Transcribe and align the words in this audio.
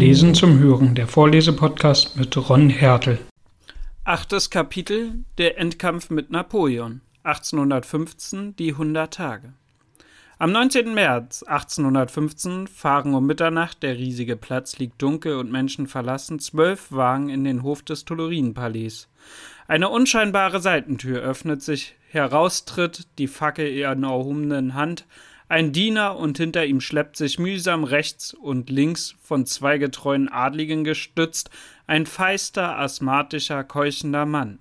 Lesen 0.00 0.34
zum 0.34 0.58
Hören, 0.58 0.94
der 0.94 1.06
Vorlesepodcast 1.06 2.16
mit 2.16 2.34
Ron 2.48 2.70
Hertel. 2.70 3.18
Achtes 4.02 4.48
Kapitel 4.48 5.26
Der 5.36 5.58
Endkampf 5.58 6.08
mit 6.08 6.30
Napoleon 6.30 7.02
1815 7.22 8.56
Die 8.56 8.70
100 8.72 9.12
Tage 9.12 9.52
Am 10.38 10.52
19. 10.52 10.94
März 10.94 11.42
1815 11.42 12.66
fahren 12.66 13.12
um 13.12 13.26
Mitternacht, 13.26 13.82
der 13.82 13.98
riesige 13.98 14.36
Platz 14.36 14.78
liegt 14.78 15.02
dunkel 15.02 15.36
und 15.36 15.52
Menschen 15.52 15.86
verlassen, 15.86 16.38
zwölf 16.38 16.90
Wagen 16.90 17.28
in 17.28 17.44
den 17.44 17.62
Hof 17.62 17.82
des 17.82 18.06
Tuileries. 18.06 19.06
Eine 19.68 19.90
unscheinbare 19.90 20.60
Seitentür 20.60 21.20
öffnet 21.20 21.60
sich, 21.60 21.94
heraustritt 22.08 23.06
die 23.18 23.28
Fackel 23.28 23.66
in 23.66 24.02
erhobenen 24.02 24.72
Hand 24.72 25.04
ein 25.50 25.72
Diener 25.72 26.16
und 26.16 26.38
hinter 26.38 26.64
ihm 26.64 26.80
schleppt 26.80 27.16
sich 27.16 27.40
mühsam 27.40 27.82
rechts 27.82 28.34
und 28.34 28.70
links 28.70 29.16
von 29.20 29.46
zwei 29.46 29.78
getreuen 29.78 30.28
Adligen 30.28 30.84
gestützt 30.84 31.50
ein 31.88 32.06
feister, 32.06 32.78
asthmatischer, 32.78 33.64
keuchender 33.64 34.26
Mann. 34.26 34.60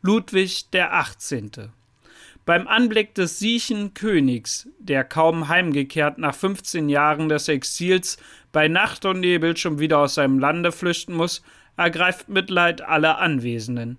Ludwig 0.00 0.70
der 0.70 0.94
18. 0.94 1.50
Beim 2.46 2.68
Anblick 2.68 3.16
des 3.16 3.40
siechen 3.40 3.94
Königs, 3.94 4.68
der 4.78 5.02
kaum 5.02 5.48
heimgekehrt 5.48 6.18
nach 6.18 6.36
15 6.36 6.88
Jahren 6.88 7.28
des 7.28 7.48
Exils 7.48 8.16
bei 8.52 8.68
Nacht 8.68 9.04
und 9.06 9.18
Nebel 9.18 9.56
schon 9.56 9.80
wieder 9.80 9.98
aus 9.98 10.14
seinem 10.14 10.38
Lande 10.38 10.70
flüchten 10.70 11.14
muss, 11.14 11.42
ergreift 11.76 12.28
Mitleid 12.28 12.80
alle 12.80 13.18
Anwesenden. 13.18 13.98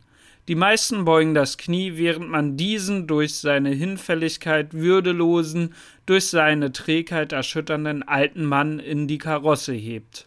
Die 0.49 0.55
meisten 0.55 1.05
beugen 1.05 1.35
das 1.35 1.59
Knie, 1.59 1.97
während 1.97 2.27
man 2.27 2.57
diesen 2.57 3.05
durch 3.05 3.35
seine 3.35 3.69
Hinfälligkeit 3.69 4.73
würdelosen, 4.73 5.75
durch 6.07 6.25
seine 6.25 6.71
Trägheit 6.71 7.33
erschütternden 7.33 8.01
alten 8.01 8.45
Mann 8.45 8.79
in 8.79 9.07
die 9.07 9.19
Karosse 9.19 9.73
hebt. 9.73 10.25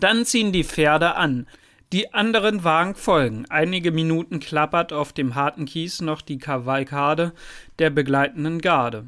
Dann 0.00 0.24
ziehen 0.24 0.50
die 0.50 0.64
Pferde 0.64 1.14
an. 1.14 1.46
Die 1.92 2.12
anderen 2.12 2.64
Wagen 2.64 2.96
folgen. 2.96 3.46
Einige 3.50 3.92
Minuten 3.92 4.40
klappert 4.40 4.92
auf 4.92 5.12
dem 5.12 5.36
harten 5.36 5.66
Kies 5.66 6.00
noch 6.00 6.20
die 6.20 6.38
Kavalkade 6.38 7.34
der 7.78 7.90
begleitenden 7.90 8.60
Garde. 8.60 9.06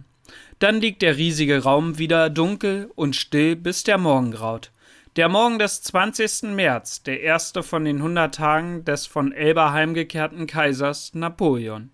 Dann 0.61 0.81
liegt 0.81 1.03
der 1.03 1.17
riesige 1.17 1.65
Raum 1.65 1.99
wieder 1.99 2.31
dunkel 2.31 2.93
und 2.95 3.17
still, 3.17 3.57
bis 3.57 3.83
der 3.83 3.99
Morgen 3.99 4.31
graut. 4.31 4.71
Der 5.17 5.31
Morgen 5.31 5.59
des 5.59 5.81
20. 5.81 6.55
März, 6.55 7.03
der 7.03 7.23
erste 7.23 7.63
von 7.63 7.87
den 7.87 7.97
100 7.97 8.35
Tagen 8.35 8.85
des 8.85 9.07
von 9.07 9.33
Elba 9.33 9.73
heimgekehrten 9.73 10.47
Kaisers 10.47 11.15
Napoleon. 11.15 11.89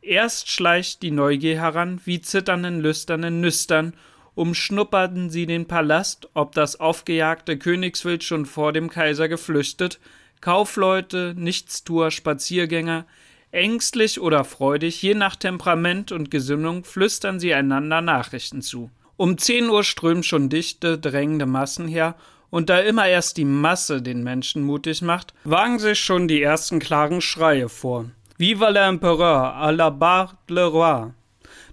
Erst 0.00 0.48
schleicht 0.48 1.02
die 1.02 1.10
Neugier 1.10 1.60
heran, 1.60 2.00
wie 2.04 2.20
zitternden, 2.20 2.78
lüsternen 2.78 3.40
Nüstern, 3.40 3.94
umschnupperten 4.36 5.28
sie 5.28 5.46
den 5.46 5.66
Palast, 5.66 6.28
ob 6.32 6.52
das 6.52 6.78
aufgejagte 6.78 7.58
Königswild 7.58 8.22
schon 8.22 8.46
vor 8.46 8.72
dem 8.72 8.90
Kaiser 8.90 9.28
geflüchtet, 9.28 9.98
Kaufleute, 10.40 11.34
Nichtstuer, 11.36 12.12
Spaziergänger, 12.12 13.06
ängstlich 13.50 14.20
oder 14.20 14.44
freudig, 14.44 15.02
je 15.02 15.14
nach 15.14 15.34
Temperament 15.34 16.12
und 16.12 16.30
Gesinnung, 16.30 16.84
flüstern 16.84 17.40
sie 17.40 17.52
einander 17.52 18.00
Nachrichten 18.00 18.62
zu. 18.62 18.88
Um 19.20 19.36
zehn 19.36 19.68
Uhr 19.68 19.84
strömen 19.84 20.22
schon 20.22 20.48
dichte, 20.48 20.96
drängende 20.96 21.44
Massen 21.44 21.86
her, 21.86 22.14
und 22.48 22.70
da 22.70 22.78
immer 22.78 23.06
erst 23.06 23.36
die 23.36 23.44
Masse 23.44 24.00
den 24.00 24.22
Menschen 24.22 24.62
mutig 24.62 25.02
macht, 25.02 25.34
wagen 25.44 25.78
sich 25.78 25.98
schon 25.98 26.26
die 26.26 26.40
ersten 26.40 26.78
klaren 26.78 27.20
Schreie 27.20 27.68
vor. 27.68 28.06
Viva 28.38 28.70
l'Empereur, 28.70 29.56
à 29.56 29.72
la 29.72 29.90
barre 29.90 30.38
le 30.48 30.64
roi. 30.64 31.12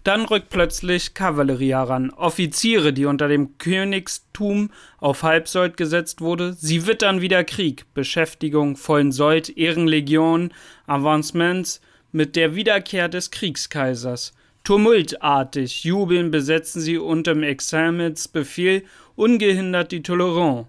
Dann 0.03 0.25
rückt 0.25 0.49
plötzlich 0.49 1.13
Kavallerie 1.13 1.71
heran, 1.71 2.09
Offiziere, 2.09 2.91
die 2.91 3.05
unter 3.05 3.29
dem 3.29 3.57
Königstum 3.57 4.69
auf 4.97 5.23
Halbsold 5.23 5.77
gesetzt 5.77 6.19
wurde. 6.19 6.51
Sie 6.51 6.85
wittern 6.85 7.21
wieder 7.21 7.45
Krieg, 7.45 7.85
Beschäftigung, 7.93 8.75
vollen 8.75 9.13
Sold, 9.13 9.57
Ehrenlegion, 9.57 10.53
Avancements 10.85 11.79
mit 12.11 12.35
der 12.35 12.55
Wiederkehr 12.55 13.07
des 13.07 13.31
Kriegskaisers. 13.31 14.33
Tumultartig 14.67 15.85
jubeln 15.85 16.29
besetzen 16.29 16.81
sie 16.81 16.97
unterm 16.97 17.41
Examens 17.41 18.27
Befehl 18.27 18.83
ungehindert 19.15 19.93
die 19.93 20.03
Tolerance. 20.03 20.67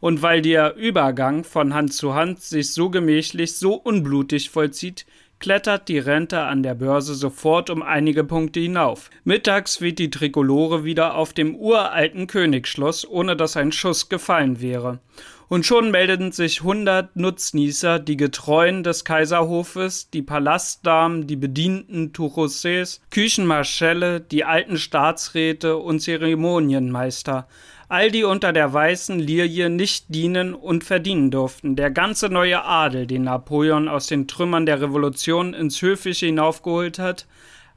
Und 0.00 0.22
weil 0.22 0.40
der 0.40 0.76
Übergang 0.76 1.44
von 1.44 1.74
Hand 1.74 1.92
zu 1.92 2.14
Hand 2.14 2.40
sich 2.40 2.72
so 2.72 2.88
gemächlich, 2.88 3.56
so 3.56 3.74
unblutig 3.74 4.48
vollzieht, 4.48 5.04
klettert 5.40 5.90
die 5.90 5.98
Rente 5.98 6.40
an 6.40 6.62
der 6.62 6.74
Börse 6.74 7.14
sofort 7.14 7.68
um 7.68 7.82
einige 7.82 8.24
Punkte 8.24 8.60
hinauf. 8.60 9.10
Mittags 9.24 9.82
weht 9.82 9.98
die 9.98 10.08
Trikolore 10.08 10.84
wieder 10.84 11.14
auf 11.14 11.34
dem 11.34 11.54
uralten 11.54 12.26
Königsschloss, 12.26 13.06
ohne 13.06 13.36
dass 13.36 13.58
ein 13.58 13.72
Schuss 13.72 14.08
gefallen 14.08 14.62
wäre 14.62 15.00
und 15.48 15.66
schon 15.66 15.90
meldeten 15.90 16.32
sich 16.32 16.62
hundert 16.62 17.16
Nutznießer, 17.16 17.98
die 17.98 18.16
Getreuen 18.16 18.82
des 18.82 19.04
Kaiserhofes, 19.04 20.10
die 20.10 20.22
Palastdamen, 20.22 21.26
die 21.26 21.36
Bedienten 21.36 22.12
Tuchosses, 22.12 23.00
Küchenmarschälle, 23.10 24.20
die 24.20 24.44
alten 24.44 24.78
Staatsräte 24.78 25.76
und 25.76 26.00
Zeremonienmeister, 26.00 27.46
all 27.88 28.10
die 28.10 28.24
unter 28.24 28.52
der 28.52 28.72
weißen 28.72 29.18
Lilie 29.18 29.70
nicht 29.70 30.06
dienen 30.08 30.54
und 30.54 30.84
verdienen 30.84 31.30
durften, 31.30 31.76
der 31.76 31.90
ganze 31.90 32.28
neue 32.28 32.64
Adel, 32.64 33.06
den 33.06 33.24
Napoleon 33.24 33.88
aus 33.88 34.06
den 34.06 34.26
Trümmern 34.26 34.66
der 34.66 34.80
Revolution 34.80 35.54
ins 35.54 35.80
Höfische 35.82 36.26
hinaufgeholt 36.26 36.98
hat, 36.98 37.26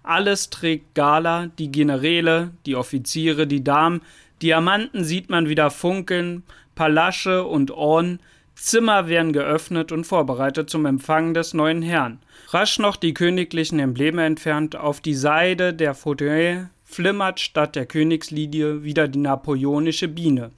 alles 0.03 0.49
trägt 0.49 0.95
Gala, 0.95 1.47
die 1.59 1.69
Generäle, 1.69 2.51
die 2.65 2.77
Offiziere, 2.77 3.45
die 3.45 3.63
Damen, 3.63 4.01
Diamanten 4.41 5.03
sieht 5.03 5.29
man 5.29 5.49
wieder 5.49 5.69
funkeln, 5.69 6.43
Palasche 6.77 7.43
und 7.43 7.71
Orden, 7.71 8.19
Zimmer 8.55 9.07
werden 9.07 9.33
geöffnet 9.33 9.91
und 9.91 10.05
vorbereitet 10.05 10.69
zum 10.69 10.85
Empfang 10.85 11.33
des 11.33 11.55
neuen 11.55 11.81
Herrn. 11.81 12.19
Rasch 12.49 12.77
noch 12.77 12.97
die 12.97 13.15
königlichen 13.15 13.79
Embleme 13.79 14.23
entfernt, 14.23 14.75
auf 14.75 15.01
die 15.01 15.15
Seide 15.15 15.73
der 15.73 15.95
Fauteuil 15.95 16.69
flimmert 16.83 17.39
statt 17.39 17.75
der 17.75 17.87
Königslilie 17.87 18.83
wieder 18.83 19.07
die 19.07 19.17
napoleonische 19.17 20.07
Biene. 20.07 20.51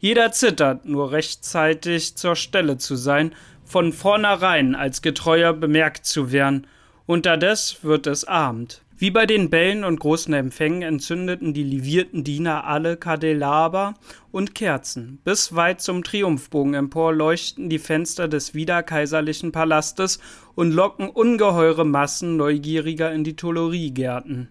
Jeder 0.00 0.32
zittert, 0.32 0.84
nur 0.84 1.12
rechtzeitig 1.12 2.14
zur 2.14 2.36
Stelle 2.36 2.76
zu 2.76 2.94
sein, 2.94 3.34
von 3.64 3.94
vornherein 3.94 4.74
als 4.74 5.00
Getreuer 5.00 5.54
bemerkt 5.54 6.04
zu 6.04 6.30
werden. 6.30 6.66
Unterdes 7.06 7.78
wird 7.82 8.06
es 8.06 8.24
Abend. 8.24 8.82
Wie 8.96 9.10
bei 9.10 9.26
den 9.26 9.50
Bällen 9.50 9.82
und 9.82 9.98
großen 9.98 10.32
Empfängen 10.34 10.82
entzündeten 10.82 11.52
die 11.52 11.64
livierten 11.64 12.22
Diener 12.22 12.64
alle 12.64 12.96
Kandelaber 12.96 13.94
und 14.30 14.54
Kerzen. 14.54 15.18
Bis 15.24 15.56
weit 15.56 15.80
zum 15.80 16.04
Triumphbogen 16.04 16.74
empor 16.74 17.12
leuchten 17.12 17.68
die 17.68 17.80
Fenster 17.80 18.28
des 18.28 18.54
wiederkaiserlichen 18.54 19.50
Palastes 19.50 20.20
und 20.54 20.70
locken 20.70 21.08
ungeheure 21.08 21.84
Massen 21.84 22.36
Neugieriger 22.36 23.12
in 23.12 23.24
die 23.24 23.34
Tuileriegärten. 23.34 24.48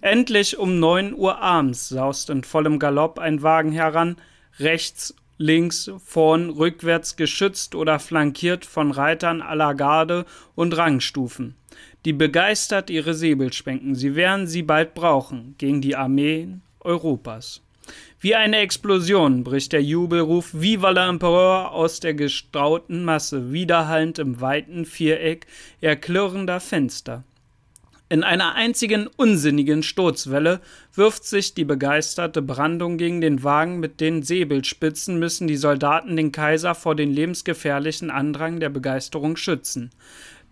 Endlich 0.00 0.56
um 0.56 0.78
neun 0.78 1.12
Uhr 1.12 1.42
abends 1.42 1.88
saust 1.88 2.30
in 2.30 2.44
vollem 2.44 2.78
Galopp 2.78 3.18
ein 3.18 3.42
Wagen 3.42 3.72
heran, 3.72 4.16
rechts 4.60 5.16
links, 5.36 5.90
vorn, 6.04 6.50
rückwärts 6.50 7.16
geschützt 7.16 7.74
oder 7.74 7.98
flankiert 7.98 8.64
von 8.66 8.92
Reitern 8.92 9.42
aller 9.42 9.74
Garde 9.74 10.26
und 10.54 10.76
Rangstufen 10.76 11.56
die 12.04 12.12
begeistert 12.12 12.90
ihre 12.90 13.14
Säbel 13.14 13.52
schwenken. 13.52 13.94
Sie 13.94 14.14
werden 14.14 14.46
sie 14.46 14.62
bald 14.62 14.94
brauchen 14.94 15.54
gegen 15.58 15.80
die 15.80 15.96
Armeen 15.96 16.62
Europas. 16.80 17.60
Wie 18.20 18.34
eine 18.34 18.58
Explosion 18.58 19.44
bricht 19.44 19.72
der 19.72 19.82
Jubelruf 19.82 20.50
Viva 20.52 20.90
l'Empereur 20.90 21.70
aus 21.70 22.00
der 22.00 22.14
gestauten 22.14 23.02
Masse, 23.02 23.52
widerhallend 23.52 24.18
im 24.18 24.40
weiten 24.40 24.84
Viereck 24.84 25.46
erklirrender 25.80 26.60
Fenster. 26.60 27.24
In 28.12 28.24
einer 28.24 28.56
einzigen 28.56 29.06
unsinnigen 29.06 29.84
Sturzwelle 29.84 30.60
wirft 30.94 31.24
sich 31.24 31.54
die 31.54 31.64
begeisterte 31.64 32.42
Brandung 32.42 32.98
gegen 32.98 33.20
den 33.20 33.44
Wagen 33.44 33.78
mit 33.78 34.00
den 34.00 34.24
Säbelspitzen 34.24 35.18
müssen 35.20 35.46
die 35.46 35.56
Soldaten 35.56 36.16
den 36.16 36.32
Kaiser 36.32 36.74
vor 36.74 36.96
den 36.96 37.12
lebensgefährlichen 37.12 38.10
Andrang 38.10 38.58
der 38.58 38.68
Begeisterung 38.68 39.36
schützen. 39.36 39.92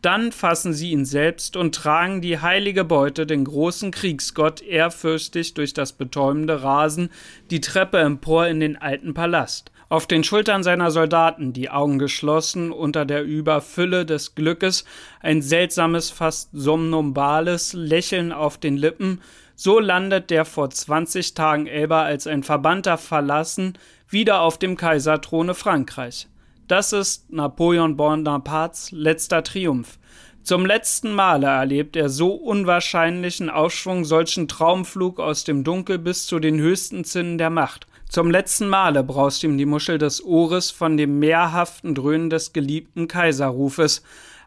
Dann 0.01 0.31
fassen 0.31 0.73
sie 0.73 0.93
ihn 0.93 1.05
selbst 1.05 1.57
und 1.57 1.75
tragen 1.75 2.21
die 2.21 2.41
heilige 2.41 2.85
Beute, 2.85 3.27
den 3.27 3.45
großen 3.45 3.91
Kriegsgott, 3.91 4.63
ehrfürchtig 4.63 5.55
durch 5.55 5.75
das 5.75 5.93
betäubende 5.93 6.63
Rasen 6.63 7.11
die 7.51 7.61
Treppe 7.61 7.99
empor 7.99 8.47
in 8.47 8.61
den 8.61 8.77
alten 8.77 9.13
Palast. 9.13 9.73
Auf 9.89 10.07
den 10.07 10.23
Schultern 10.23 10.63
seiner 10.63 10.91
Soldaten, 10.91 11.53
die 11.53 11.71
Augen 11.71 11.99
geschlossen, 11.99 12.71
unter 12.71 13.07
der 13.07 13.25
Überfülle 13.25 14.07
des 14.07 14.35
Glückes, 14.35 14.85
ein 15.21 15.43
seltsames, 15.43 16.11
fast 16.11 16.51
somnambales 16.53 17.73
Lächeln 17.73 18.31
auf 18.31 18.59
den 18.59 18.77
Lippen, 18.77 19.21
so 19.57 19.81
landet 19.81 20.31
der 20.31 20.45
vor 20.45 20.71
zwanzig 20.71 21.35
Tagen 21.35 21.67
Elba 21.67 22.03
als 22.03 22.29
ein 22.29 22.45
Verbannter 22.45 22.99
verlassen, 22.99 23.79
wieder 24.09 24.43
auf 24.43 24.59
dem 24.59 24.77
Kaiserthrone 24.77 25.55
Frankreich. 25.55 26.29
Das 26.69 26.93
ist 26.93 27.33
Napoleon 27.33 27.97
Bonapartes 27.97 28.93
letzter 28.93 29.43
Triumph. 29.43 29.99
Zum 30.43 30.67
letzten 30.67 31.13
Male 31.13 31.47
erlebt 31.47 31.97
er 31.97 32.11
so 32.11 32.33
unwahrscheinlichen 32.33 33.49
Aufschwung, 33.49 34.05
solchen 34.05 34.49
Traumflug 34.49 35.19
aus 35.19 35.45
dem 35.45 35.65
Dunkel 35.65 35.99
bis 35.99 36.27
zu 36.27 36.39
den 36.39 36.59
höchsten 36.59 37.05
Zinnen 37.05 37.39
der 37.39 37.49
Macht. 37.49 37.87
Zum 38.11 38.31
letzten 38.31 38.69
Male 38.69 39.03
braust 39.03 39.43
ihm 39.45 39.57
die 39.57 39.65
Muschel 39.65 39.97
des 39.97 40.23
Ohres 40.23 40.71
von 40.71 40.99
dem 40.99 41.19
mehrhaften 41.19 41.95
Dröhnen 41.95 42.29
des 42.29 42.53
geliebten 42.53 43.09
Kaiserrufes. 43.09 44.03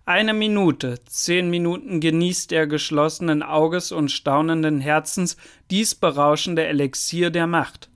Eine 0.06 0.35
Minute, 0.35 1.00
zehn 1.06 1.50
Minuten 1.50 2.00
genießt 2.01 2.51
er 2.51 2.68
geschlossenen 2.68 3.41
Auges 3.41 3.91
und 3.91 4.12
staunenden 4.12 4.79
Herzens 4.79 5.38
dies 5.71 5.95
berauschende 5.95 6.68
Elixier 6.68 7.31
der 7.31 7.47
Macht. 7.47 7.89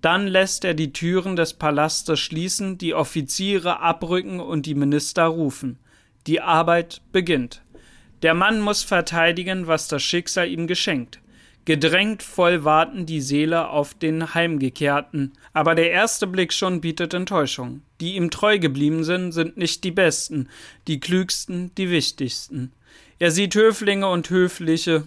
Dann 0.00 0.26
lässt 0.26 0.64
er 0.64 0.74
die 0.74 0.92
Türen 0.92 1.36
des 1.36 1.54
Palastes 1.54 2.18
schließen, 2.18 2.78
die 2.78 2.94
Offiziere 2.94 3.80
abrücken 3.80 4.40
und 4.40 4.66
die 4.66 4.74
Minister 4.74 5.24
rufen. 5.24 5.78
Die 6.26 6.40
Arbeit 6.40 7.02
beginnt. 7.12 7.62
Der 8.22 8.34
Mann 8.34 8.60
muss 8.60 8.82
verteidigen, 8.82 9.66
was 9.66 9.88
das 9.88 10.02
Schicksal 10.02 10.48
ihm 10.48 10.66
geschenkt. 10.66 11.20
Gedrängt 11.66 12.22
voll 12.22 12.64
warten 12.64 13.06
die 13.06 13.20
Seele 13.20 13.68
auf 13.68 13.94
den 13.94 14.34
Heimgekehrten. 14.34 15.32
Aber 15.52 15.74
der 15.74 15.90
erste 15.90 16.26
Blick 16.26 16.52
schon 16.52 16.80
bietet 16.80 17.14
Enttäuschung. 17.14 17.82
Die 18.00 18.16
ihm 18.16 18.30
treu 18.30 18.58
geblieben 18.58 19.04
sind, 19.04 19.32
sind 19.32 19.56
nicht 19.56 19.84
die 19.84 19.90
besten, 19.90 20.48
die 20.86 21.00
klügsten, 21.00 21.74
die 21.76 21.90
wichtigsten. 21.90 22.72
Er 23.18 23.30
sieht 23.30 23.54
Höflinge 23.54 24.08
und 24.08 24.30
Höfliche, 24.30 25.06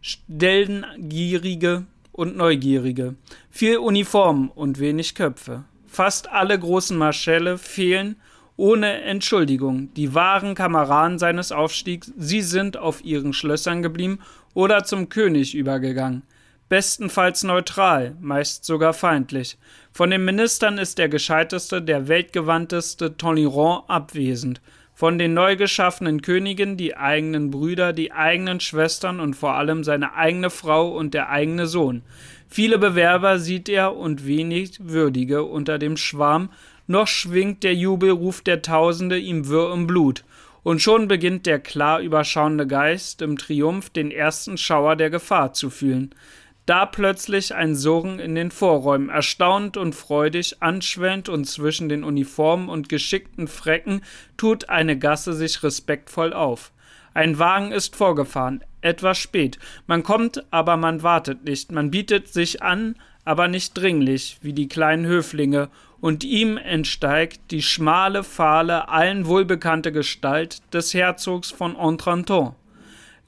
Stellengierige 0.00 1.86
und 2.12 2.36
Neugierige, 2.36 3.16
viel 3.50 3.78
Uniformen 3.78 4.50
und 4.50 4.78
wenig 4.78 5.14
Köpfe. 5.14 5.64
Fast 5.86 6.30
alle 6.30 6.58
großen 6.58 6.96
Marschälle 6.96 7.58
fehlen 7.58 8.16
ohne 8.56 9.02
Entschuldigung. 9.02 9.92
Die 9.94 10.14
wahren 10.14 10.54
Kameraden 10.54 11.18
seines 11.18 11.52
Aufstiegs, 11.52 12.12
sie 12.16 12.42
sind 12.42 12.76
auf 12.76 13.04
ihren 13.04 13.32
Schlössern 13.32 13.82
geblieben 13.82 14.20
oder 14.54 14.84
zum 14.84 15.08
König 15.08 15.54
übergegangen. 15.54 16.22
Bestenfalls 16.68 17.42
neutral, 17.42 18.16
meist 18.20 18.64
sogar 18.64 18.94
feindlich. 18.94 19.58
Von 19.92 20.10
den 20.10 20.24
Ministern 20.24 20.78
ist 20.78 20.96
der 20.96 21.08
gescheiteste, 21.08 21.82
der 21.82 22.08
weltgewandteste 22.08 23.16
Tolérant 23.18 23.84
abwesend. 23.88 24.62
Von 25.02 25.18
den 25.18 25.34
neu 25.34 25.56
geschaffenen 25.56 26.22
Königen 26.22 26.76
die 26.76 26.96
eigenen 26.96 27.50
Brüder, 27.50 27.92
die 27.92 28.12
eigenen 28.12 28.60
Schwestern 28.60 29.18
und 29.18 29.34
vor 29.34 29.54
allem 29.54 29.82
seine 29.82 30.14
eigene 30.14 30.48
Frau 30.48 30.96
und 30.96 31.12
der 31.12 31.28
eigene 31.28 31.66
Sohn. 31.66 32.02
Viele 32.46 32.78
Bewerber 32.78 33.40
sieht 33.40 33.68
er 33.68 33.96
und 33.96 34.28
wenig 34.28 34.78
würdige 34.78 35.42
unter 35.42 35.80
dem 35.80 35.96
Schwarm, 35.96 36.50
noch 36.86 37.08
schwingt 37.08 37.64
der 37.64 37.74
Jubelruf 37.74 38.42
der 38.42 38.62
Tausende 38.62 39.18
ihm 39.18 39.48
wirr 39.48 39.72
im 39.72 39.88
Blut 39.88 40.22
und 40.62 40.80
schon 40.80 41.08
beginnt 41.08 41.46
der 41.46 41.58
klar 41.58 41.98
überschauende 41.98 42.68
Geist 42.68 43.22
im 43.22 43.36
Triumph 43.36 43.90
den 43.90 44.12
ersten 44.12 44.56
Schauer 44.56 44.94
der 44.94 45.10
Gefahr 45.10 45.52
zu 45.52 45.70
fühlen. 45.70 46.14
Da 46.64 46.86
plötzlich 46.86 47.54
ein 47.54 47.74
Surren 47.74 48.20
in 48.20 48.36
den 48.36 48.52
Vorräumen, 48.52 49.08
erstaunt 49.08 49.76
und 49.76 49.94
freudig, 49.94 50.56
anschwellend 50.60 51.28
und 51.28 51.44
zwischen 51.44 51.88
den 51.88 52.04
Uniformen 52.04 52.68
und 52.68 52.88
geschickten 52.88 53.48
Frecken 53.48 54.02
tut 54.36 54.68
eine 54.68 54.96
Gasse 54.96 55.32
sich 55.32 55.62
respektvoll 55.64 56.32
auf. 56.32 56.70
Ein 57.14 57.38
Wagen 57.38 57.72
ist 57.72 57.96
vorgefahren, 57.96 58.62
etwas 58.80 59.18
spät. 59.18 59.58
Man 59.86 60.02
kommt, 60.04 60.44
aber 60.50 60.76
man 60.76 61.02
wartet 61.02 61.44
nicht. 61.44 61.72
Man 61.72 61.90
bietet 61.90 62.28
sich 62.28 62.62
an, 62.62 62.96
aber 63.24 63.48
nicht 63.48 63.74
dringlich, 63.74 64.38
wie 64.40 64.52
die 64.52 64.68
kleinen 64.68 65.06
Höflinge, 65.06 65.68
und 66.00 66.24
ihm 66.24 66.56
entsteigt 66.56 67.52
die 67.52 67.62
schmale, 67.62 68.24
fahle, 68.24 68.88
allen 68.88 69.26
wohlbekannte 69.26 69.92
Gestalt 69.92 70.60
des 70.72 70.94
Herzogs 70.94 71.50
von 71.52 71.76
Entranton. 71.76 72.56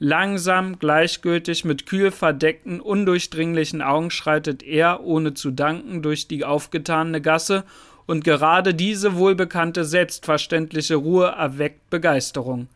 Langsam, 0.07 0.77
gleichgültig, 0.77 1.65
mit 1.65 1.87
kühl 1.87 2.11
verdeckten, 2.11 2.79
undurchdringlichen 2.79 3.81
Augen 3.81 4.11
schreitet 4.11 4.61
er, 4.61 5.03
ohne 5.03 5.33
zu 5.33 5.49
danken, 5.49 6.03
durch 6.03 6.27
die 6.27 6.45
aufgetane 6.45 7.21
Gasse, 7.21 7.63
und 8.05 8.23
gerade 8.23 8.75
diese 8.75 9.15
wohlbekannte, 9.15 9.83
selbstverständliche 9.83 10.93
Ruhe 10.93 11.33
erweckt 11.35 11.89
Begeisterung. 11.89 12.67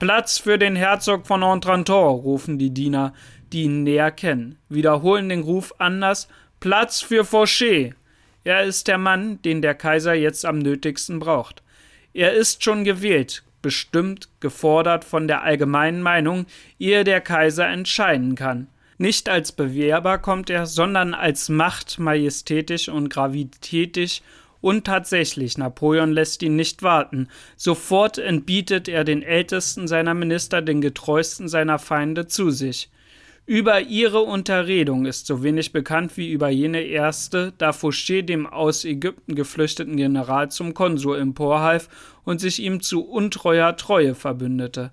Platz 0.00 0.38
für 0.38 0.58
den 0.58 0.74
Herzog 0.74 1.28
von 1.28 1.44
Entranton, 1.44 2.18
rufen 2.18 2.58
die 2.58 2.70
Diener, 2.70 3.14
die 3.52 3.62
ihn 3.62 3.84
näher 3.84 4.10
kennen, 4.10 4.58
wiederholen 4.68 5.28
den 5.28 5.42
Ruf 5.42 5.72
anders, 5.78 6.26
Platz 6.58 7.00
für 7.00 7.22
Fauché, 7.22 7.94
er 8.42 8.64
ist 8.64 8.88
der 8.88 8.98
Mann, 8.98 9.40
den 9.42 9.62
der 9.62 9.76
Kaiser 9.76 10.14
jetzt 10.14 10.44
am 10.44 10.58
nötigsten 10.58 11.20
braucht. 11.20 11.62
Er 12.14 12.32
ist 12.32 12.64
schon 12.64 12.82
gewählt, 12.82 13.44
bestimmt, 13.64 14.28
gefordert 14.40 15.06
von 15.06 15.26
der 15.26 15.42
allgemeinen 15.42 16.02
Meinung, 16.02 16.44
ehe 16.78 17.02
der 17.02 17.22
Kaiser 17.22 17.66
entscheiden 17.66 18.34
kann. 18.34 18.68
Nicht 18.98 19.30
als 19.30 19.52
Bewerber 19.52 20.18
kommt 20.18 20.50
er, 20.50 20.66
sondern 20.66 21.14
als 21.14 21.48
Macht 21.48 21.98
majestätisch 21.98 22.90
und 22.90 23.08
gravitätisch 23.08 24.20
und 24.60 24.84
tatsächlich, 24.84 25.56
Napoleon 25.56 26.12
lässt 26.12 26.42
ihn 26.42 26.56
nicht 26.56 26.82
warten. 26.82 27.28
Sofort 27.56 28.18
entbietet 28.18 28.86
er 28.86 29.04
den 29.04 29.22
ältesten 29.22 29.88
seiner 29.88 30.12
Minister, 30.14 30.60
den 30.60 30.82
getreuesten 30.82 31.48
seiner 31.48 31.78
Feinde 31.78 32.26
zu 32.26 32.50
sich. 32.50 32.90
Über 33.46 33.82
ihre 33.82 34.20
Unterredung 34.22 35.04
ist 35.04 35.26
so 35.26 35.42
wenig 35.42 35.72
bekannt 35.72 36.16
wie 36.16 36.32
über 36.32 36.48
jene 36.48 36.80
erste, 36.80 37.52
da 37.58 37.70
Fouché 37.70 38.22
dem 38.22 38.46
aus 38.46 38.86
Ägypten 38.86 39.34
geflüchteten 39.34 39.98
General 39.98 40.50
zum 40.50 40.72
Konsul 40.72 41.18
emporhalf 41.18 41.90
und 42.24 42.40
sich 42.40 42.62
ihm 42.62 42.80
zu 42.80 43.04
untreuer 43.04 43.76
Treue 43.76 44.14
verbündete 44.14 44.90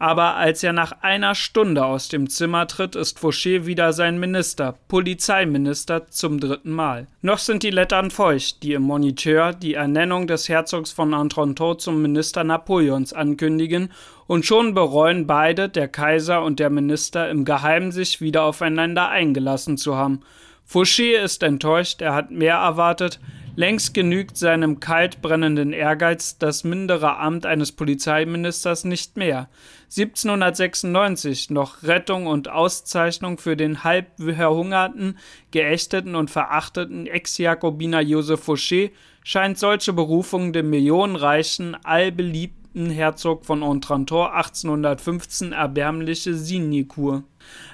aber 0.00 0.36
als 0.36 0.62
er 0.62 0.72
nach 0.72 0.92
einer 1.02 1.34
Stunde 1.34 1.84
aus 1.84 2.08
dem 2.08 2.30
Zimmer 2.30 2.66
tritt, 2.66 2.96
ist 2.96 3.18
Fouché 3.18 3.66
wieder 3.66 3.92
sein 3.92 4.18
Minister, 4.18 4.74
Polizeiminister 4.88 6.08
zum 6.08 6.40
dritten 6.40 6.72
Mal. 6.72 7.06
Noch 7.20 7.36
sind 7.36 7.62
die 7.62 7.70
Lettern 7.70 8.10
feucht, 8.10 8.62
die 8.62 8.72
im 8.72 8.82
Moniteur 8.82 9.52
die 9.52 9.74
Ernennung 9.74 10.26
des 10.26 10.48
Herzogs 10.48 10.90
von 10.90 11.12
Entronteau 11.12 11.74
zum 11.74 12.00
Minister 12.00 12.44
Napoleons 12.44 13.12
ankündigen, 13.12 13.92
und 14.26 14.46
schon 14.46 14.74
bereuen 14.74 15.26
beide, 15.26 15.68
der 15.68 15.88
Kaiser 15.88 16.44
und 16.44 16.60
der 16.60 16.70
Minister, 16.70 17.28
im 17.28 17.44
Geheimen 17.44 17.92
sich 17.92 18.22
wieder 18.22 18.44
aufeinander 18.44 19.10
eingelassen 19.10 19.76
zu 19.76 19.96
haben. 19.96 20.20
Fouché 20.66 21.18
ist 21.18 21.42
enttäuscht, 21.42 22.00
er 22.00 22.14
hat 22.14 22.30
mehr 22.30 22.54
erwartet, 22.54 23.20
Längst 23.60 23.92
genügt 23.92 24.38
seinem 24.38 24.80
kalt 24.80 25.20
brennenden 25.20 25.74
Ehrgeiz 25.74 26.38
das 26.38 26.64
mindere 26.64 27.18
Amt 27.18 27.44
eines 27.44 27.72
Polizeiministers 27.72 28.84
nicht 28.84 29.18
mehr. 29.18 29.50
1796 29.94 31.50
noch 31.50 31.82
Rettung 31.82 32.26
und 32.26 32.48
Auszeichnung 32.48 33.36
für 33.36 33.58
den 33.58 33.84
halb 33.84 34.06
verhungerten, 34.16 35.18
geächteten 35.50 36.14
und 36.14 36.30
verachteten 36.30 37.06
Ex-Jakobiner 37.06 38.00
Joseph 38.00 38.48
Fouché 38.48 38.92
scheint 39.24 39.58
solche 39.58 39.92
Berufung 39.92 40.54
dem 40.54 40.70
millionenreichen, 40.70 41.76
allbeliebten 41.84 42.59
Herzog 42.74 43.46
von 43.46 43.62
Otranto 43.62 44.26
1815 44.26 45.52
erbärmliche 45.52 46.34
Sinecure. 46.34 47.24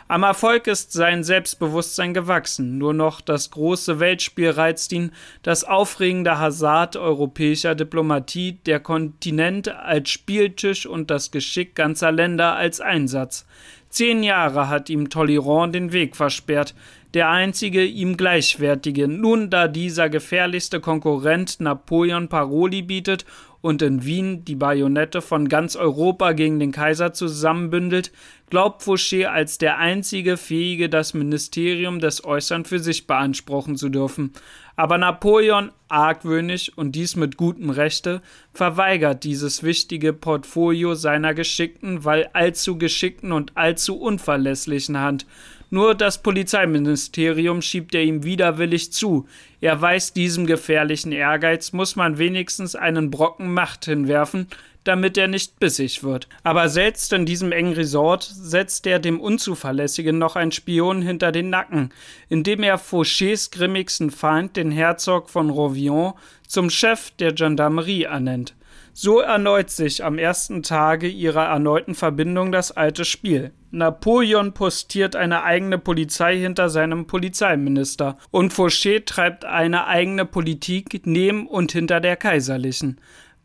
Am 0.09 0.23
Erfolg 0.23 0.69
ist 0.69 0.93
sein 0.93 1.23
Selbstbewusstsein 1.23 2.15
gewachsen, 2.15 2.79
nur 2.79 2.95
noch 2.95 3.21
das 3.21 3.51
große 3.51 4.01
Weltspiel 4.01 4.51
reizt 4.51 4.93
ihn, 4.93 5.11
das 5.43 5.65
aufregende 5.65 6.39
Hazard 6.39 6.97
europäischer 6.97 7.75
Diplomatie, 7.75 8.59
der 8.65 8.81
Kontinent 8.81 9.69
als 9.69 10.09
Spieltisch 10.11 10.87
und 10.87 11.11
das 11.11 11.31
Geschick 11.31 11.75
ganzer 11.75 12.13
Länder 12.13 12.55
als 12.55 12.81
Einsatz. 12.81 13.45
Zehn 13.91 14.23
Jahre 14.23 14.69
hat 14.69 14.89
ihm 14.89 15.11
Tolleron 15.11 15.73
den 15.73 15.93
Weg 15.93 16.17
versperrt, 16.17 16.75
der 17.15 17.31
einzige 17.31 17.85
ihm 17.85 18.17
gleichwertige. 18.17 19.09
Nun, 19.09 19.51
da 19.51 19.69
dieser 19.69 20.09
gefährlichste 20.09 20.81
Konkurrent 20.81 21.61
Napoleon 21.61 22.29
Paroli 22.29 22.83
bietet 22.83 23.25
und 23.67 23.83
in 23.83 24.05
Wien 24.05 24.45
die 24.45 24.55
Bajonette 24.55 25.21
von 25.21 25.49
ganz 25.49 25.75
Europa 25.75 26.35
gegen 26.35 26.61
den 26.61 26.71
Kaiser 26.71 27.13
zusammenbündelt, 27.13 28.13
glaubt 28.49 28.81
Fouché 28.81 29.25
als 29.25 29.59
der 29.59 29.79
einzige 29.79 30.37
Fähige, 30.37 30.89
das 30.89 31.15
Ministerium 31.15 31.99
des 31.99 32.25
Äußern 32.25 32.65
für 32.65 32.79
sich 32.79 33.09
beanspruchen 33.09 33.75
zu 33.75 33.89
dürfen. 33.89 34.33
Aber 34.77 34.99
Napoleon, 34.99 35.73
argwöhnisch 35.89 36.71
und 36.77 36.93
dies 36.93 37.17
mit 37.17 37.37
gutem 37.37 37.71
Rechte, 37.71 38.23
verweigert 38.53 39.25
dieses 39.25 39.65
wichtige 39.65 40.13
Portfolio 40.13 40.95
seiner 40.95 41.35
geschickten, 41.35 42.05
weil 42.05 42.31
allzu 42.35 42.79
geschickten 42.79 43.33
und 43.33 43.57
allzu 43.57 43.99
unverlässlichen 43.99 45.01
Hand. 45.01 45.27
Nur 45.71 45.95
das 45.95 46.23
Polizeiministerium 46.23 47.61
schiebt 47.61 47.95
er 47.95 48.03
ihm 48.03 48.23
widerwillig 48.23 48.93
zu. 48.93 49.27
Er 49.61 49.81
weiß 49.81 50.13
diesem 50.13 50.47
gefährlichen 50.47 51.13
Ehrgeiz, 51.13 51.73
muss 51.73 51.97
man 51.97 52.19
wenigstens 52.19 52.77
einen 52.77 53.11
Brocken 53.11 53.53
Macht 53.53 53.85
hinwerfen, 53.85 54.47
damit 54.87 55.19
er 55.19 55.27
nicht 55.29 55.59
bissig 55.59 56.05
wird. 56.05 56.29
Aber 56.45 56.69
selbst 56.69 57.13
in 57.13 57.27
diesem 57.27 57.53
engen 57.53 57.73
Resort 57.73 58.23
setzt 58.23 58.87
er 58.87 58.99
dem 58.99 59.21
Unzuverlässigen 59.21 60.19
noch 60.19 60.37
einen 60.37 60.53
Spion 60.53 61.03
hinter 61.03 61.33
den 61.33 61.51
Nacken, 61.51 61.91
indem 62.29 62.63
er 62.63 62.79
Fauchés 62.79 63.51
grimmigsten 63.51 64.11
Feind, 64.11 64.57
den 64.57 64.71
Herzog 64.71 65.29
von 65.29 65.51
Rouvion, 65.51 66.15
zum 66.47 66.71
Chef 66.71 67.11
der 67.19 67.33
Gendarmerie 67.33 68.05
ernennt. 68.05 68.55
So 68.99 69.21
erneut 69.21 69.69
sich 69.69 70.03
am 70.03 70.17
ersten 70.17 70.63
Tage 70.63 71.07
ihrer 71.07 71.45
erneuten 71.49 71.95
Verbindung 71.95 72.51
das 72.51 72.73
alte 72.73 73.05
Spiel. 73.05 73.53
Napoleon 73.71 74.55
postiert 74.55 75.15
eine 75.15 75.43
eigene 75.43 75.77
Polizei 75.77 76.39
hinter 76.39 76.71
seinem 76.71 77.07
Polizeiminister 77.07 78.17
und 78.31 78.55
Fouché 78.55 79.05
treibt 79.05 79.45
eine 79.45 79.87
eigene 79.87 80.25
Politik 80.25 81.03
neben 81.05 81.47
und 81.47 81.73
hinter 81.73 82.01
der 82.01 82.17
kaiserlichen. 82.17 82.99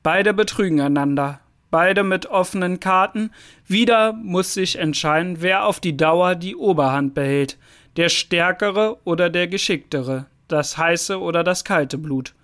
Beide 0.04 0.34
betrügen 0.34 0.80
einander, 0.80 1.42
beide 1.70 2.04
mit 2.04 2.28
offenen 2.28 2.80
Karten. 2.80 3.32
Wieder 3.68 4.14
muss 4.14 4.54
sich 4.54 4.78
entscheiden, 4.78 5.42
wer 5.42 5.66
auf 5.66 5.82
die 5.82 5.98
Dauer 5.98 6.36
die 6.36 6.56
Oberhand 6.56 7.14
behält, 7.14 7.58
der 7.98 8.08
stärkere 8.08 9.00
oder 9.04 9.30
der 9.30 9.50
geschicktere, 9.50 10.28
das 10.48 10.78
heiße 10.78 11.20
oder 11.20 11.44
das 11.44 11.66
kalte 11.66 11.98
Blut. 11.98 12.36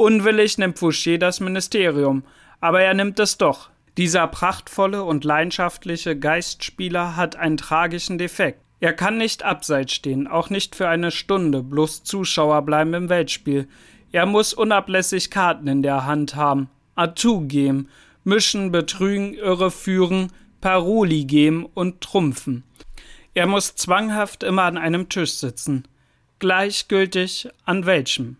Unwillig 0.00 0.56
nimmt 0.56 0.78
Fouché 0.78 1.18
das 1.18 1.40
Ministerium, 1.40 2.24
aber 2.58 2.80
er 2.80 2.94
nimmt 2.94 3.20
es 3.20 3.36
doch. 3.36 3.68
Dieser 3.98 4.26
prachtvolle 4.28 5.04
und 5.04 5.24
leidenschaftliche 5.24 6.18
Geistspieler 6.18 7.16
hat 7.16 7.36
einen 7.36 7.58
tragischen 7.58 8.16
Defekt. 8.16 8.62
Er 8.80 8.94
kann 8.94 9.18
nicht 9.18 9.42
abseits 9.42 9.92
stehen, 9.92 10.26
auch 10.26 10.48
nicht 10.48 10.74
für 10.74 10.88
eine 10.88 11.10
Stunde, 11.10 11.62
bloß 11.62 12.02
Zuschauer 12.02 12.62
bleiben 12.62 12.94
im 12.94 13.08
Weltspiel. 13.10 13.68
Er 14.10 14.24
muss 14.24 14.54
unablässig 14.54 15.30
Karten 15.30 15.68
in 15.68 15.82
der 15.82 16.06
Hand 16.06 16.34
haben, 16.34 16.70
Atout 16.94 17.48
geben, 17.48 17.90
mischen, 18.24 18.72
betrügen, 18.72 19.34
irreführen, 19.34 20.32
Paroli 20.62 21.26
geben 21.26 21.66
und 21.74 22.00
trumpfen. 22.00 22.64
Er 23.34 23.46
muss 23.46 23.74
zwanghaft 23.74 24.44
immer 24.44 24.62
an 24.62 24.78
einem 24.78 25.10
Tisch 25.10 25.32
sitzen, 25.32 25.86
gleichgültig 26.38 27.50
an 27.66 27.84
welchem, 27.84 28.38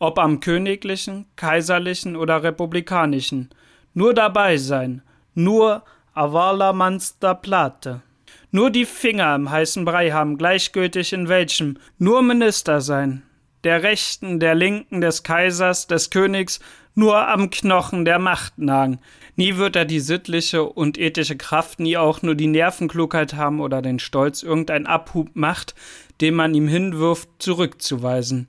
ob 0.00 0.18
am 0.18 0.40
königlichen, 0.40 1.26
kaiserlichen 1.36 2.16
oder 2.16 2.42
republikanischen, 2.42 3.50
nur 3.94 4.14
dabei 4.14 4.56
sein, 4.56 5.02
nur 5.34 5.84
avala 6.14 6.72
mansta 6.72 7.34
plate. 7.34 8.02
Nur 8.50 8.70
die 8.70 8.86
Finger 8.86 9.36
im 9.36 9.50
heißen 9.50 9.84
Brei 9.84 10.10
haben, 10.10 10.36
gleichgültig 10.36 11.12
in 11.12 11.28
welchem, 11.28 11.78
nur 11.98 12.22
Minister 12.22 12.80
sein, 12.80 13.22
der 13.62 13.82
Rechten, 13.82 14.40
der 14.40 14.54
Linken, 14.54 15.00
des 15.00 15.22
Kaisers, 15.22 15.86
des 15.86 16.10
Königs, 16.10 16.60
nur 16.94 17.28
am 17.28 17.50
Knochen 17.50 18.04
der 18.04 18.18
Macht 18.18 18.58
nagen. 18.58 18.98
Nie 19.36 19.56
wird 19.56 19.76
er 19.76 19.84
die 19.84 20.00
sittliche 20.00 20.64
und 20.64 20.98
ethische 20.98 21.36
Kraft, 21.36 21.78
nie 21.78 21.96
auch 21.96 22.22
nur 22.22 22.34
die 22.34 22.46
Nervenklugheit 22.46 23.34
haben 23.34 23.60
oder 23.60 23.82
den 23.82 23.98
Stolz, 23.98 24.42
irgendein 24.42 24.86
Abhub 24.86 25.30
macht, 25.34 25.74
den 26.20 26.34
man 26.34 26.54
ihm 26.54 26.68
hinwirft, 26.68 27.28
zurückzuweisen. 27.38 28.48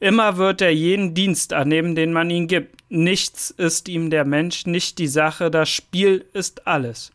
Immer 0.00 0.36
wird 0.36 0.60
er 0.60 0.72
jeden 0.72 1.14
Dienst 1.14 1.52
annehmen, 1.52 1.94
den 1.94 2.12
man 2.12 2.30
ihm 2.30 2.46
gibt. 2.46 2.76
Nichts 2.88 3.50
ist 3.50 3.88
ihm 3.88 4.10
der 4.10 4.24
Mensch, 4.24 4.64
nicht 4.66 4.98
die 4.98 5.08
Sache, 5.08 5.50
das 5.50 5.68
Spiel 5.68 6.24
ist 6.32 6.66
alles. 6.66 7.12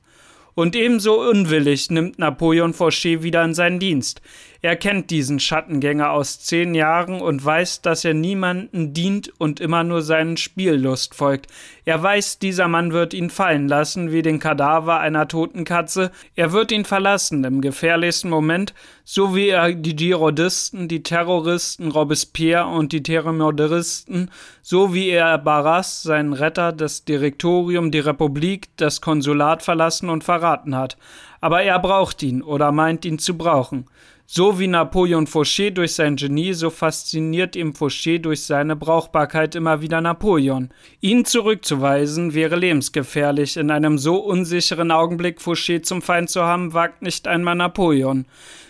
Und 0.55 0.75
ebenso 0.75 1.21
unwillig 1.21 1.89
nimmt 1.89 2.19
Napoleon 2.19 2.73
Fauché 2.73 3.23
wieder 3.23 3.43
in 3.43 3.53
seinen 3.53 3.79
Dienst. 3.79 4.21
Er 4.63 4.77
kennt 4.77 5.09
diesen 5.09 5.41
Schattengänger 5.41 6.11
aus 6.11 6.39
zehn 6.39 6.73
Jahren 6.73 7.19
und 7.19 7.43
weiß, 7.43 7.81
dass 7.81 8.05
er 8.05 8.13
niemanden 8.13 8.93
dient 8.93 9.29
und 9.37 9.59
immer 9.59 9.83
nur 9.83 10.01
seinen 10.01 10.37
Spiellust 10.37 11.15
folgt. 11.15 11.47
Er 11.83 12.01
weiß, 12.01 12.39
dieser 12.39 12.69
Mann 12.69 12.93
wird 12.93 13.13
ihn 13.13 13.29
fallen 13.29 13.67
lassen 13.67 14.13
wie 14.13 14.21
den 14.21 14.39
Kadaver 14.39 15.01
einer 15.01 15.27
toten 15.27 15.65
Katze. 15.65 16.11
Er 16.35 16.53
wird 16.53 16.71
ihn 16.71 16.85
verlassen 16.85 17.43
im 17.43 17.59
gefährlichsten 17.59 18.29
Moment, 18.29 18.73
so 19.03 19.35
wie 19.35 19.49
er 19.49 19.73
die 19.73 19.97
Girodisten, 19.97 20.87
die 20.87 21.03
Terroristen, 21.03 21.91
Robespierre 21.91 22.67
und 22.67 22.93
die 22.93 23.03
Thermodoristen, 23.03 24.31
so 24.61 24.93
wie 24.93 25.09
er 25.09 25.37
Barras, 25.39 26.03
seinen 26.03 26.31
Retter, 26.31 26.71
das 26.71 27.03
Direktorium, 27.03 27.91
die 27.91 27.99
Republik, 27.99 28.69
das 28.77 29.01
Konsulat 29.01 29.61
verlassen 29.61 30.09
und 30.09 30.23
verraten 30.23 30.73
hat. 30.73 30.95
Aber 31.41 31.63
er 31.63 31.79
braucht 31.79 32.23
ihn 32.23 32.41
oder 32.41 32.71
meint 32.71 33.03
ihn 33.03 33.19
zu 33.19 33.37
brauchen. 33.37 33.87
So 34.35 34.57
wie 34.57 34.65
Napoleon 34.65 35.27
Fauché 35.27 35.69
durch 35.69 35.93
sein 35.93 36.15
Genie, 36.15 36.53
so 36.53 36.71
fasziniert 36.71 37.55
ihm 37.55 37.73
Fauché 37.73 38.17
durch 38.17 38.41
seine 38.41 38.75
Brauchbarkeit 38.75 39.53
immer 39.53 39.81
wieder 39.81 40.01
Napoleon. 40.01 40.71
Ihn 41.01 41.23
zurückzuweisen 41.23 42.33
wäre 42.33 42.55
lebensgefährlich. 42.55 43.57
In 43.57 43.69
einem 43.69 43.99
so 43.99 44.15
unsicheren 44.15 44.89
Augenblick 44.89 45.39
Fauché 45.39 45.83
zum 45.83 46.01
Feind 46.01 46.31
zu 46.31 46.41
haben, 46.41 46.73
wagt 46.73 47.03
nicht 47.03 47.27
einmal 47.27 47.53
Napoleon. 47.53 48.25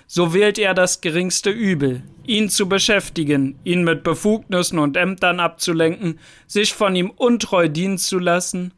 So 0.06 0.34
wählt 0.34 0.60
er 0.60 0.74
das 0.74 1.00
geringste 1.00 1.50
Übel, 1.52 2.04
ihn 2.28 2.50
zu 2.50 2.68
beschäftigen, 2.68 3.58
ihn 3.64 3.86
mit 3.86 4.04
Befugnissen 4.04 4.80
und 4.80 4.98
Ämtern 4.98 5.40
abzulenken, 5.40 6.20
sich 6.46 6.74
von 6.74 6.94
ihm 6.94 7.10
untreu 7.10 7.70
dienen 7.70 7.98
zu 7.98 8.20
lassen. 8.20 8.74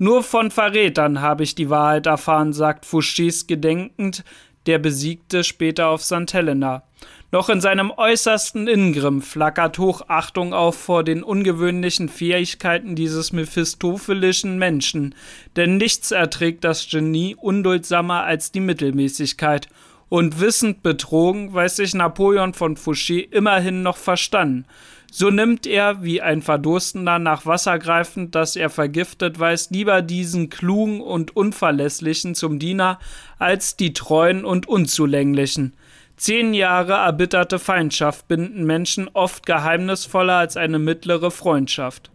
Nur 0.00 0.22
von 0.22 0.52
Verrätern 0.52 1.20
habe 1.20 1.42
ich 1.42 1.56
die 1.56 1.70
Wahrheit 1.70 2.06
erfahren, 2.06 2.52
sagt 2.52 2.84
Fouchés 2.86 3.48
gedenkend, 3.48 4.22
der 4.68 4.78
Besiegte 4.78 5.44
später 5.44 5.88
auf 5.88 6.04
St. 6.04 6.32
Helena. 6.32 6.84
Noch 7.32 7.48
in 7.48 7.60
seinem 7.60 7.90
äußersten 7.90 8.68
Ingrimm 8.68 9.22
flackert 9.22 9.78
Hochachtung 9.78 10.52
auf 10.54 10.76
vor 10.76 11.04
den 11.04 11.22
ungewöhnlichen 11.22 12.08
Fähigkeiten 12.08 12.94
dieses 12.94 13.32
mephistophelischen 13.32 14.58
Menschen, 14.58 15.14
denn 15.56 15.78
nichts 15.78 16.10
erträgt 16.10 16.64
das 16.64 16.88
Genie 16.88 17.34
unduldsamer 17.34 18.24
als 18.24 18.52
die 18.52 18.60
Mittelmäßigkeit, 18.60 19.68
und 20.10 20.40
wissend 20.40 20.82
betrogen 20.82 21.52
weiß 21.52 21.76
sich 21.76 21.94
Napoleon 21.94 22.54
von 22.54 22.76
Fouché 22.76 23.30
immerhin 23.30 23.82
noch 23.82 23.98
verstanden, 23.98 24.64
so 25.10 25.30
nimmt 25.30 25.66
er, 25.66 26.02
wie 26.02 26.20
ein 26.20 26.42
Verdurstender 26.42 27.18
nach 27.18 27.46
Wasser 27.46 27.78
greifend, 27.78 28.34
das 28.34 28.56
er 28.56 28.70
vergiftet 28.70 29.38
weiß, 29.38 29.70
lieber 29.70 30.02
diesen 30.02 30.50
klugen 30.50 31.00
und 31.00 31.34
unverlässlichen 31.34 32.34
zum 32.34 32.58
Diener 32.58 32.98
als 33.38 33.76
die 33.76 33.92
treuen 33.92 34.44
und 34.44 34.68
unzulänglichen. 34.68 35.74
Zehn 36.16 36.52
Jahre 36.52 36.94
erbitterte 36.94 37.58
Feindschaft 37.58 38.28
binden 38.28 38.64
Menschen 38.64 39.08
oft 39.12 39.46
geheimnisvoller 39.46 40.34
als 40.34 40.56
eine 40.56 40.78
mittlere 40.78 41.30
Freundschaft. 41.30 42.10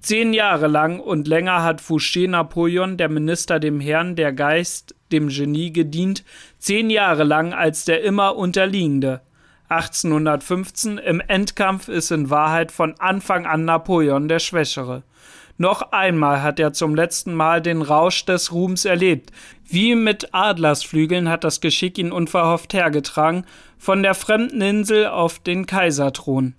Zehn 0.00 0.32
Jahre 0.32 0.66
lang 0.66 0.98
und 0.98 1.28
länger 1.28 1.62
hat 1.62 1.80
Fouché 1.80 2.28
Napoleon, 2.28 2.96
der 2.96 3.08
Minister 3.08 3.60
dem 3.60 3.78
Herrn, 3.78 4.16
der 4.16 4.32
Geist, 4.32 4.96
dem 5.12 5.28
Genie 5.28 5.72
gedient, 5.72 6.24
zehn 6.58 6.90
Jahre 6.90 7.24
lang 7.24 7.52
als 7.52 7.84
der 7.84 8.02
immer 8.02 8.36
Unterliegende. 8.36 9.20
1815 9.72 10.98
im 10.98 11.20
Endkampf 11.20 11.88
ist 11.88 12.10
in 12.10 12.28
Wahrheit 12.28 12.70
von 12.70 12.94
Anfang 12.98 13.46
an 13.46 13.64
Napoleon 13.64 14.28
der 14.28 14.38
Schwächere. 14.38 15.02
Noch 15.56 15.92
einmal 15.92 16.42
hat 16.42 16.60
er 16.60 16.72
zum 16.72 16.94
letzten 16.94 17.34
Mal 17.34 17.62
den 17.62 17.80
Rausch 17.80 18.24
des 18.26 18.52
Ruhms 18.52 18.84
erlebt. 18.84 19.30
Wie 19.64 19.94
mit 19.94 20.34
Adlersflügeln 20.34 21.28
hat 21.28 21.44
das 21.44 21.60
Geschick 21.60 21.96
ihn 21.96 22.12
unverhofft 22.12 22.74
hergetragen, 22.74 23.46
von 23.78 24.02
der 24.02 24.14
fremden 24.14 24.60
Insel 24.60 25.06
auf 25.06 25.38
den 25.38 25.64
Kaiserthron. 25.64 26.54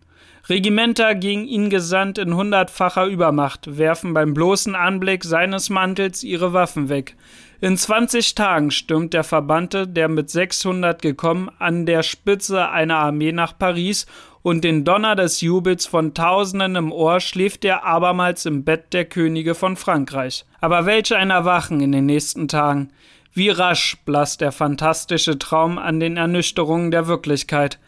Regimenter 0.50 1.16
gegen 1.16 1.46
ihn 1.46 1.70
gesandt 1.70 2.18
in 2.18 2.36
hundertfacher 2.36 3.06
Übermacht, 3.06 3.78
werfen 3.78 4.14
beim 4.14 4.34
bloßen 4.34 4.76
Anblick 4.76 5.24
seines 5.24 5.70
Mantels 5.70 6.24
ihre 6.24 6.52
Waffen 6.52 6.90
weg. 6.90 7.16
In 7.64 7.78
20 7.78 8.36
Tagen 8.36 8.72
stürmt 8.72 9.14
der 9.14 9.24
Verbannte, 9.24 9.88
der 9.88 10.10
mit 10.10 10.30
600 10.30 11.02
gekommen, 11.02 11.50
an 11.60 11.86
der 11.86 12.04
Spitze 12.04 12.70
einer 12.70 12.98
Armee 12.98 13.32
nach 13.32 13.58
Paris 13.58 14.06
und 14.42 14.66
den 14.66 14.84
Donner 14.84 15.16
des 15.16 15.40
Jubels 15.40 15.86
von 15.86 16.14
Tausenden 16.14 16.76
im 16.76 16.92
Ohr 16.92 17.22
schläft 17.22 17.64
er 17.64 17.86
abermals 17.86 18.46
im 18.46 18.66
Bett 18.66 18.92
der 18.92 19.06
Könige 19.06 19.56
von 19.56 19.78
Frankreich. 19.78 20.44
Aber 20.60 20.86
welch 20.86 21.16
ein 21.16 21.30
Erwachen 21.30 21.80
in 21.80 21.94
den 21.94 22.06
nächsten 22.06 22.50
Tagen! 22.50 22.92
Wie 23.32 23.50
rasch 23.50 23.96
blasst 24.04 24.42
der 24.42 24.52
fantastische 24.52 25.40
Traum 25.40 25.78
an 25.78 26.02
den 26.02 26.18
Ernüchterungen 26.18 26.92
der 26.92 27.08
Wirklichkeit. 27.08 27.80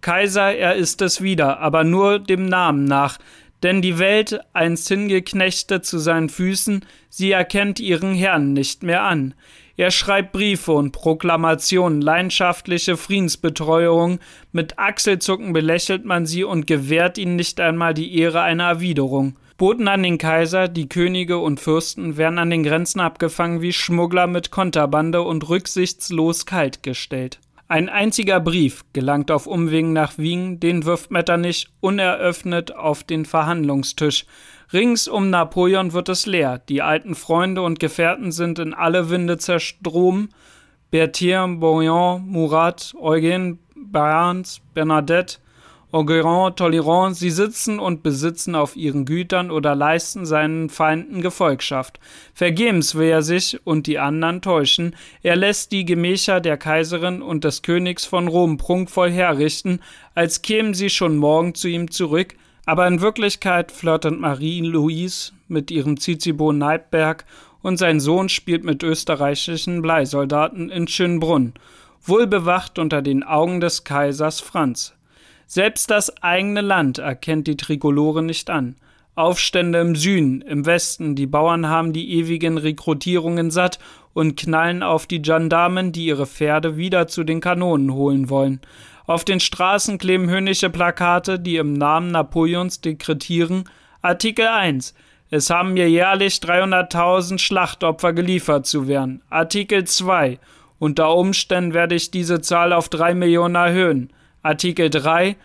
Kaiser, 0.00 0.54
er 0.54 0.76
ist 0.76 1.02
es 1.02 1.20
wieder, 1.20 1.60
aber 1.60 1.84
nur 1.84 2.18
dem 2.18 2.46
Namen 2.46 2.84
nach, 2.86 3.18
denn 3.62 3.82
die 3.82 3.98
Welt, 3.98 4.40
einst 4.52 4.88
hingeknechtet 4.88 5.84
zu 5.84 5.98
seinen 5.98 6.28
Füßen, 6.28 6.84
sie 7.08 7.32
erkennt 7.32 7.80
ihren 7.80 8.14
Herrn 8.14 8.52
nicht 8.52 8.82
mehr 8.82 9.02
an. 9.02 9.34
Er 9.76 9.90
schreibt 9.92 10.32
Briefe 10.32 10.72
und 10.72 10.92
Proklamationen, 10.92 12.00
leidenschaftliche 12.00 12.96
Friedensbetreuung, 12.96 14.18
mit 14.50 14.78
Achselzucken 14.78 15.52
belächelt 15.52 16.04
man 16.04 16.26
sie 16.26 16.42
und 16.42 16.66
gewährt 16.66 17.16
ihnen 17.16 17.36
nicht 17.36 17.60
einmal 17.60 17.94
die 17.94 18.18
Ehre 18.18 18.42
einer 18.42 18.64
Erwiderung. 18.64 19.36
Boten 19.56 19.88
an 19.88 20.04
den 20.04 20.18
Kaiser, 20.18 20.68
die 20.68 20.88
Könige 20.88 21.38
und 21.38 21.58
Fürsten 21.58 22.16
werden 22.16 22.38
an 22.38 22.50
den 22.50 22.62
Grenzen 22.62 23.00
abgefangen 23.00 23.60
wie 23.60 23.72
Schmuggler 23.72 24.28
mit 24.28 24.50
Konterbande 24.52 25.22
und 25.22 25.48
rücksichtslos 25.48 26.46
kaltgestellt. 26.46 27.40
Ein 27.70 27.90
einziger 27.90 28.40
Brief 28.40 28.82
gelangt 28.94 29.30
auf 29.30 29.46
Umwegen 29.46 29.92
nach 29.92 30.16
Wien, 30.16 30.58
den 30.58 30.86
wirft 30.86 31.10
Metternich 31.10 31.68
uneröffnet 31.80 32.74
auf 32.74 33.04
den 33.04 33.26
Verhandlungstisch. 33.26 34.24
Rings 34.72 35.06
um 35.06 35.28
Napoleon 35.28 35.92
wird 35.92 36.08
es 36.08 36.24
leer, 36.24 36.62
die 36.66 36.80
alten 36.80 37.14
Freunde 37.14 37.60
und 37.60 37.78
Gefährten 37.78 38.32
sind 38.32 38.58
in 38.58 38.72
alle 38.72 39.10
Winde 39.10 39.36
zerstroben. 39.36 40.30
Berthier, 40.90 41.46
Bouillon, 41.46 42.26
Murat, 42.26 42.94
Eugen, 42.98 43.58
Barnes, 43.76 44.62
Bernadette 44.72 45.36
Augurin, 45.90 46.54
Tolérant, 46.54 47.14
sie 47.14 47.30
sitzen 47.30 47.78
und 47.78 48.02
besitzen 48.02 48.54
auf 48.54 48.76
ihren 48.76 49.06
Gütern 49.06 49.50
oder 49.50 49.74
leisten 49.74 50.26
seinen 50.26 50.68
Feinden 50.68 51.22
Gefolgschaft. 51.22 51.98
Vergebens 52.34 52.94
will 52.94 53.08
er 53.08 53.22
sich 53.22 53.58
und 53.64 53.86
die 53.86 53.98
anderen 53.98 54.42
täuschen, 54.42 54.94
er 55.22 55.34
lässt 55.34 55.72
die 55.72 55.86
Gemächer 55.86 56.40
der 56.40 56.58
Kaiserin 56.58 57.22
und 57.22 57.44
des 57.44 57.62
Königs 57.62 58.04
von 58.04 58.28
Rom 58.28 58.58
prunkvoll 58.58 59.10
herrichten, 59.10 59.80
als 60.14 60.42
kämen 60.42 60.74
sie 60.74 60.90
schon 60.90 61.16
morgen 61.16 61.54
zu 61.54 61.68
ihm 61.68 61.90
zurück, 61.90 62.34
aber 62.66 62.86
in 62.86 63.00
Wirklichkeit 63.00 63.72
flirtet 63.72 64.20
Marie-Louise 64.20 65.32
mit 65.48 65.70
ihrem 65.70 65.98
Zizibo 65.98 66.52
Neidberg 66.52 67.24
und 67.62 67.78
sein 67.78 67.98
Sohn 67.98 68.28
spielt 68.28 68.62
mit 68.62 68.82
österreichischen 68.82 69.80
Bleisoldaten 69.80 70.68
in 70.68 70.86
Schönbrunn, 70.86 71.54
wohlbewacht 72.02 72.78
unter 72.78 73.00
den 73.00 73.22
Augen 73.22 73.60
des 73.60 73.84
Kaisers 73.84 74.40
Franz. 74.40 74.97
Selbst 75.48 75.90
das 75.90 76.22
eigene 76.22 76.60
Land 76.60 76.98
erkennt 76.98 77.46
die 77.46 77.56
Trikolore 77.56 78.22
nicht 78.22 78.50
an. 78.50 78.76
Aufstände 79.14 79.80
im 79.80 79.96
Süden, 79.96 80.42
im 80.42 80.66
Westen, 80.66 81.16
die 81.16 81.26
Bauern 81.26 81.66
haben 81.68 81.92
die 81.92 82.12
ewigen 82.18 82.58
Rekrutierungen 82.58 83.50
satt 83.50 83.80
und 84.12 84.38
knallen 84.38 84.84
auf 84.84 85.06
die 85.06 85.22
Gendarmen, 85.22 85.90
die 85.90 86.04
ihre 86.04 86.26
Pferde 86.26 86.76
wieder 86.76 87.08
zu 87.08 87.24
den 87.24 87.40
Kanonen 87.40 87.92
holen 87.92 88.30
wollen. 88.30 88.60
Auf 89.06 89.24
den 89.24 89.40
Straßen 89.40 89.98
kleben 89.98 90.28
höhnische 90.28 90.70
Plakate, 90.70 91.40
die 91.40 91.56
im 91.56 91.72
Namen 91.72 92.12
Napoleons 92.12 92.80
dekretieren 92.80 93.64
Artikel 94.02 94.46
1 94.46 94.94
es 95.30 95.50
haben 95.50 95.74
mir 95.74 95.90
jährlich 95.90 96.36
300.000 96.36 97.38
Schlachtopfer 97.38 98.14
geliefert 98.14 98.66
zu 98.66 98.88
werden. 98.88 99.20
Artikel 99.28 99.84
2 99.84 100.38
unter 100.78 101.14
Umständen 101.14 101.74
werde 101.74 101.96
ich 101.96 102.10
diese 102.12 102.40
Zahl 102.40 102.72
auf 102.72 102.88
3 102.88 103.14
Millionen 103.14 103.56
erhöhen. 103.56 104.12
Artikel 104.42 104.90
3 104.90 105.36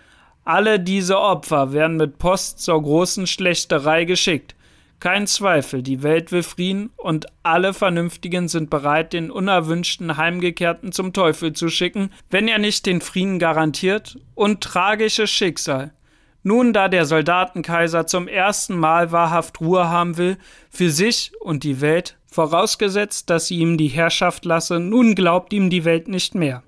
Alle 0.43 0.79
diese 0.79 1.19
Opfer 1.19 1.73
werden 1.73 1.97
mit 1.97 2.17
Post 2.17 2.59
zur 2.59 2.81
großen 2.81 3.27
Schlächterei 3.27 4.05
geschickt. 4.05 4.55
Kein 4.99 5.27
Zweifel, 5.27 5.83
die 5.83 6.01
Welt 6.01 6.31
will 6.31 6.43
Frieden 6.43 6.89
und 6.95 7.25
alle 7.43 7.73
Vernünftigen 7.73 8.47
sind 8.47 8.69
bereit, 8.69 9.11
den 9.11 9.31
unerwünschten 9.31 10.15
Heimgekehrten 10.15 10.93
zum 10.93 11.11
Teufel 11.11 11.51
zu 11.51 11.67
schicken, 11.67 12.09
wenn 12.29 12.47
er 12.47 12.57
nicht 12.57 12.85
den 12.85 13.01
Frieden 13.01 13.37
garantiert. 13.37 14.17
Und 14.33 14.61
tragisches 14.61 15.29
Schicksal. 15.29 15.91
Nun, 16.43 16.71
da 16.71 16.87
der 16.87 17.05
Soldatenkaiser 17.05 18.07
zum 18.07 18.27
ersten 18.27 18.77
Mal 18.77 19.11
wahrhaft 19.11 19.59
Ruhe 19.59 19.89
haben 19.89 20.17
will, 20.17 20.37
für 20.69 20.89
sich 20.89 21.31
und 21.41 21.63
die 21.63 21.81
Welt, 21.81 22.17
vorausgesetzt, 22.27 23.29
dass 23.29 23.47
sie 23.47 23.57
ihm 23.57 23.77
die 23.77 23.87
Herrschaft 23.87 24.45
lasse, 24.45 24.79
nun 24.79 25.15
glaubt 25.15 25.51
ihm 25.51 25.69
die 25.69 25.83
Welt 25.83 26.07
nicht 26.07 26.35
mehr. 26.35 26.63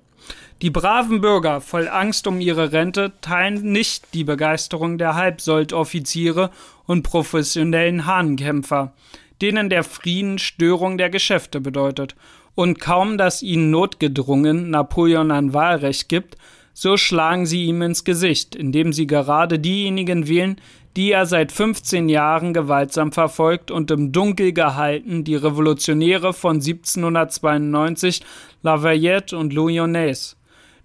Die 0.62 0.70
braven 0.70 1.20
Bürger, 1.20 1.60
voll 1.60 1.86
Angst 1.86 2.26
um 2.26 2.40
ihre 2.40 2.72
Rente, 2.72 3.12
teilen 3.20 3.72
nicht 3.72 4.14
die 4.14 4.24
Begeisterung 4.24 4.96
der 4.96 5.14
Halbsoldoffiziere 5.14 6.50
und 6.86 7.02
professionellen 7.02 8.06
Hahnkämpfer, 8.06 8.94
denen 9.42 9.68
der 9.68 9.84
Frieden 9.84 10.38
Störung 10.38 10.96
der 10.96 11.10
Geschäfte 11.10 11.60
bedeutet. 11.60 12.16
Und 12.54 12.80
kaum, 12.80 13.18
dass 13.18 13.42
ihnen 13.42 13.70
notgedrungen 13.70 14.70
Napoleon 14.70 15.30
ein 15.30 15.52
Wahlrecht 15.52 16.08
gibt, 16.08 16.38
so 16.72 16.96
schlagen 16.96 17.44
sie 17.44 17.66
ihm 17.66 17.82
ins 17.82 18.04
Gesicht, 18.04 18.54
indem 18.54 18.94
sie 18.94 19.06
gerade 19.06 19.58
diejenigen 19.58 20.26
wählen, 20.26 20.56
die 20.96 21.12
er 21.12 21.26
seit 21.26 21.52
15 21.52 22.08
Jahren 22.08 22.54
gewaltsam 22.54 23.12
verfolgt 23.12 23.70
und 23.70 23.90
im 23.90 24.10
Dunkel 24.10 24.54
gehalten 24.54 25.22
die 25.22 25.36
Revolutionäre 25.36 26.32
von 26.32 26.56
1792, 26.56 28.22
Lafayette 28.62 29.36
und 29.36 29.52
Lyonnaise. 29.52 30.36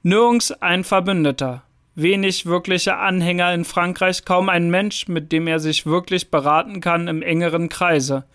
Nirgends 0.03 0.51
ein 0.51 0.84
Verbündeter, 0.84 1.62
wenig 1.93 2.48
wirkliche 2.48 2.98
Anhänger 2.98 3.53
in 3.53 3.65
Frankreich, 3.65 4.25
kaum 4.25 4.50
ein 4.50 4.72
Mensch, 4.72 5.08
mit 5.08 5.31
dem 5.31 5.46
er 5.46 5.60
sich 5.60 5.86
wirklich 5.86 6.31
beraten 6.31 6.81
kann 6.81 7.08
im 7.08 7.22
engeren 7.22 7.70
Kreise. 7.70 8.25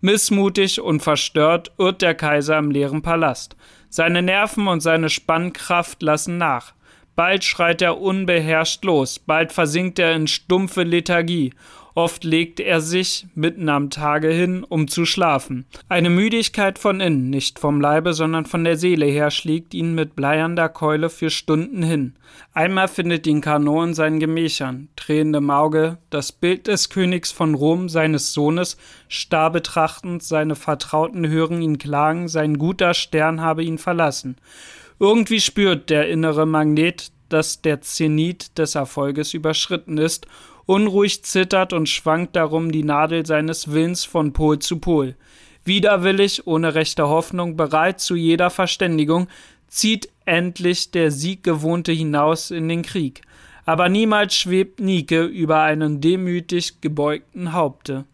Missmutig 0.00 0.80
und 0.80 1.00
verstört 1.00 1.72
irrt 1.76 2.02
der 2.02 2.14
Kaiser 2.14 2.56
im 2.56 2.70
leeren 2.70 3.02
Palast. 3.02 3.56
Seine 3.88 4.22
Nerven 4.22 4.68
und 4.68 4.80
seine 4.80 5.08
Spannkraft 5.08 6.04
lassen 6.04 6.38
nach. 6.38 6.72
Bald 7.16 7.42
schreit 7.42 7.82
er 7.82 8.00
unbeherrscht 8.00 8.84
los, 8.84 9.18
bald 9.18 9.52
versinkt 9.52 9.98
er 9.98 10.14
in 10.14 10.28
stumpfe 10.28 10.84
Lethargie, 10.84 11.52
oft 11.98 12.22
legt 12.22 12.60
er 12.60 12.80
sich 12.80 13.26
mitten 13.34 13.68
am 13.68 13.90
Tage 13.90 14.28
hin, 14.28 14.62
um 14.62 14.86
zu 14.86 15.04
schlafen. 15.04 15.66
Eine 15.88 16.10
Müdigkeit 16.10 16.78
von 16.78 17.00
innen, 17.00 17.28
nicht 17.28 17.58
vom 17.58 17.80
Leibe, 17.80 18.14
sondern 18.14 18.46
von 18.46 18.62
der 18.62 18.76
Seele 18.76 19.06
her, 19.06 19.32
schlägt 19.32 19.74
ihn 19.74 19.96
mit 19.96 20.14
bleiernder 20.14 20.68
Keule 20.68 21.10
für 21.10 21.28
Stunden 21.28 21.82
hin. 21.82 22.14
Einmal 22.54 22.86
findet 22.86 23.26
ihn 23.26 23.40
Carnot 23.40 23.88
in 23.88 23.94
seinen 23.94 24.20
Gemächern, 24.20 24.86
tränendem 24.94 25.50
Auge, 25.50 25.98
das 26.08 26.30
Bild 26.30 26.68
des 26.68 26.88
Königs 26.88 27.32
von 27.32 27.56
Rom, 27.56 27.88
seines 27.88 28.32
Sohnes, 28.32 28.76
starr 29.08 29.50
betrachtend, 29.50 30.22
seine 30.22 30.54
Vertrauten 30.54 31.28
hören 31.28 31.60
ihn 31.60 31.78
klagen, 31.78 32.28
sein 32.28 32.58
guter 32.58 32.94
Stern 32.94 33.40
habe 33.40 33.64
ihn 33.64 33.78
verlassen. 33.78 34.36
Irgendwie 35.00 35.40
spürt 35.40 35.90
der 35.90 36.08
innere 36.08 36.46
Magnet, 36.46 37.10
dass 37.28 37.60
der 37.60 37.80
Zenit 37.80 38.56
des 38.56 38.76
Erfolges 38.76 39.34
überschritten 39.34 39.98
ist, 39.98 40.28
unruhig 40.68 41.24
zittert 41.24 41.72
und 41.72 41.88
schwankt 41.88 42.36
darum 42.36 42.70
die 42.70 42.84
Nadel 42.84 43.24
seines 43.24 43.72
Willens 43.72 44.04
von 44.04 44.34
Pol 44.34 44.58
zu 44.58 44.78
Pol. 44.78 45.16
Widerwillig, 45.64 46.46
ohne 46.46 46.74
rechte 46.74 47.08
Hoffnung, 47.08 47.56
bereit 47.56 48.00
zu 48.00 48.14
jeder 48.14 48.50
Verständigung, 48.50 49.28
zieht 49.66 50.10
endlich 50.26 50.90
der 50.90 51.10
Sieggewohnte 51.10 51.92
hinaus 51.92 52.50
in 52.50 52.68
den 52.68 52.82
Krieg. 52.82 53.22
Aber 53.64 53.88
niemals 53.88 54.34
schwebt 54.34 54.78
Nike 54.78 55.24
über 55.24 55.62
einen 55.62 56.02
demütig 56.02 56.82
gebeugten 56.82 57.54
Haupte 57.54 58.04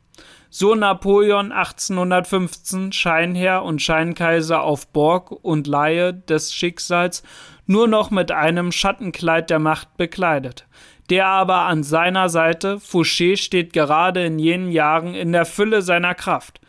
so 0.56 0.76
Napoleon 0.76 1.50
1815 1.50 2.92
Scheinherr 2.92 3.64
und 3.64 3.82
Scheinkaiser 3.82 4.62
auf 4.62 4.86
Borg 4.86 5.32
und 5.32 5.66
Laie 5.66 6.14
des 6.14 6.54
Schicksals 6.54 7.24
nur 7.66 7.88
noch 7.88 8.12
mit 8.12 8.30
einem 8.30 8.70
Schattenkleid 8.70 9.50
der 9.50 9.58
Macht 9.58 9.96
bekleidet. 9.96 10.68
Der 11.10 11.26
aber 11.26 11.62
an 11.62 11.82
seiner 11.82 12.28
Seite, 12.28 12.78
Fouché, 12.78 13.36
steht 13.36 13.72
gerade 13.72 14.24
in 14.24 14.38
jenen 14.38 14.70
Jahren 14.70 15.14
in 15.14 15.32
der 15.32 15.44
Fülle 15.44 15.82
seiner 15.82 16.14
Kraft. 16.14 16.60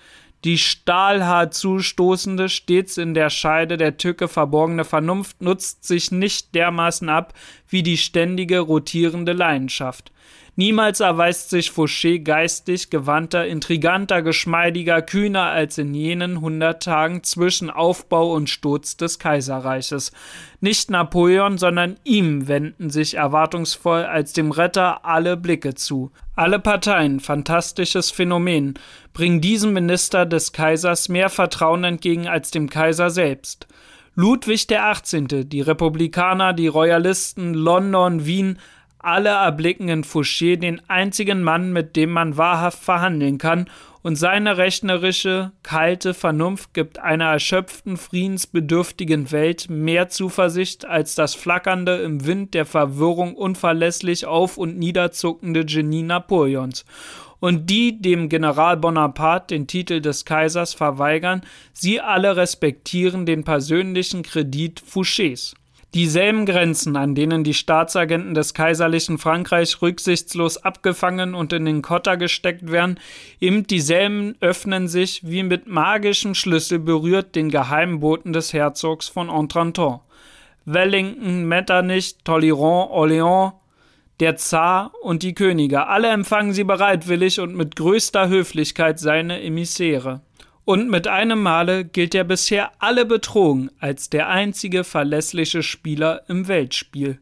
Die 0.43 0.57
stahlhart 0.57 1.53
zustoßende, 1.53 2.49
stets 2.49 2.97
in 2.97 3.13
der 3.13 3.31
Scheide 3.31 3.77
der 3.77 3.97
Tücke 3.97 4.27
verborgene 4.27 4.83
Vernunft 4.85 5.41
nutzt 5.41 5.85
sich 5.85 6.11
nicht 6.11 6.53
dermaßen 6.53 7.09
ab 7.09 7.33
wie 7.67 7.81
die 7.81 7.97
ständige 7.97 8.59
rotierende 8.59 9.33
Leidenschaft. 9.33 10.11
Niemals 10.57 11.01
erweist 11.01 11.49
sich 11.49 11.69
Fouché 11.69 12.19
geistig 12.19 12.89
gewandter, 12.89 13.45
intriganter, 13.45 14.21
geschmeidiger, 14.21 15.01
kühner 15.01 15.43
als 15.43 15.77
in 15.77 15.93
jenen 15.93 16.39
hundert 16.39 16.81
Tagen 16.81 17.23
zwischen 17.23 17.69
Aufbau 17.69 18.33
und 18.33 18.49
Sturz 18.49 18.95
des 18.95 19.19
Kaiserreiches. 19.19 20.13
Nicht 20.61 20.89
Napoleon, 20.89 21.57
sondern 21.57 21.97
ihm 22.05 22.47
wenden 22.47 22.89
sich 22.89 23.15
erwartungsvoll 23.15 24.03
als 24.03 24.31
dem 24.31 24.51
Retter 24.51 25.03
alle 25.03 25.35
Blicke 25.35 25.75
zu. 25.75 26.11
Alle 26.37 26.59
Parteien, 26.59 27.19
fantastisches 27.19 28.11
Phänomen, 28.11 28.75
bringen 29.11 29.41
diesem 29.41 29.73
Minister 29.73 30.25
des 30.25 30.53
Kaisers 30.53 31.09
mehr 31.09 31.29
Vertrauen 31.29 31.83
entgegen 31.83 32.29
als 32.29 32.51
dem 32.51 32.69
Kaiser 32.69 33.09
selbst. 33.09 33.67
Ludwig 34.17 34.67
XVIII., 34.67 35.43
die 35.43 35.59
Republikaner, 35.59 36.53
die 36.53 36.67
Royalisten, 36.67 37.53
London, 37.53 38.25
Wien, 38.25 38.59
alle 39.05 39.29
erblicken 39.29 39.87
in 39.87 40.03
Fouché 40.03 40.57
den 40.57 40.81
einzigen 40.89 41.43
Mann, 41.43 41.71
mit 41.71 41.95
dem 41.95 42.11
man 42.11 42.37
wahrhaft 42.37 42.83
verhandeln 42.83 43.37
kann, 43.37 43.69
und 44.05 44.17
seine 44.17 44.57
rechnerische, 44.57 45.51
kalte 45.63 46.13
Vernunft 46.13 46.75
gibt 46.75 46.99
einer 46.99 47.25
erschöpften, 47.25 47.97
friedensbedürftigen 47.97 49.31
Welt 49.31 49.67
mehr 49.67 50.09
Zuversicht 50.09 50.85
als 50.85 51.15
das 51.15 51.33
flackernde, 51.33 51.95
im 51.97 52.27
Wind 52.27 52.53
der 52.53 52.65
Verwirrung 52.65 53.33
unverlässlich 53.33 54.27
auf 54.27 54.59
und 54.59 54.77
niederzuckende 54.77 55.65
Genie 55.65 56.03
Napoleons. 56.03 56.85
Und 57.39 57.67
die 57.71 57.99
dem 57.99 58.29
General 58.29 58.77
Bonaparte 58.77 59.55
den 59.55 59.65
Titel 59.65 60.01
des 60.01 60.23
Kaisers 60.23 60.75
verweigern, 60.75 61.41
sie 61.73 61.99
alle 61.99 62.37
respektieren 62.37 63.25
den 63.25 63.43
persönlichen 63.43 64.21
Kredit 64.21 64.81
Fouchés. 64.81 65.55
Dieselben 65.95 66.45
Grenzen, 66.45 66.97
an 66.97 67.15
denen 67.15 67.45
die 67.45 67.53
Staatsagenten 67.53 68.33
des 68.33 68.53
kaiserlichen 68.53 69.17
Frankreich 69.17 69.81
rücksichtslos 69.81 70.57
abgefangen 70.57 71.33
und 71.33 71.53
in 71.53 71.63
den 71.63 71.81
Kotter 71.81 72.17
gesteckt 72.17 72.69
werden, 72.69 72.99
eben 73.39 73.65
dieselben 73.65 74.35
öffnen 74.41 74.89
sich 74.89 75.21
wie 75.23 75.43
mit 75.43 75.67
magischem 75.67 76.35
Schlüssel 76.35 76.79
berührt 76.79 77.33
den 77.33 77.49
Geheimboten 77.49 78.33
des 78.33 78.51
Herzogs 78.51 79.07
von 79.07 79.29
Entranton. 79.29 80.01
Wellington, 80.65 81.45
Metternich, 81.45 82.17
Tolleron, 82.25 82.89
Orléans, 82.89 83.53
der 84.19 84.35
Zar 84.35 84.91
und 85.01 85.23
die 85.23 85.33
Könige, 85.33 85.87
alle 85.87 86.09
empfangen 86.09 86.51
sie 86.51 86.65
bereitwillig 86.65 87.39
und 87.39 87.55
mit 87.55 87.77
größter 87.77 88.27
Höflichkeit 88.27 88.99
seine 88.99 89.41
Emissäre 89.41 90.19
und 90.65 90.89
mit 90.89 91.07
einem 91.07 91.41
Male 91.41 91.85
gilt 91.85 92.15
er 92.15 92.23
bisher 92.23 92.71
alle 92.79 93.05
betrogen 93.05 93.69
als 93.79 94.09
der 94.09 94.27
einzige 94.29 94.83
verlässliche 94.83 95.63
Spieler 95.63 96.23
im 96.27 96.47
Weltspiel. 96.47 97.19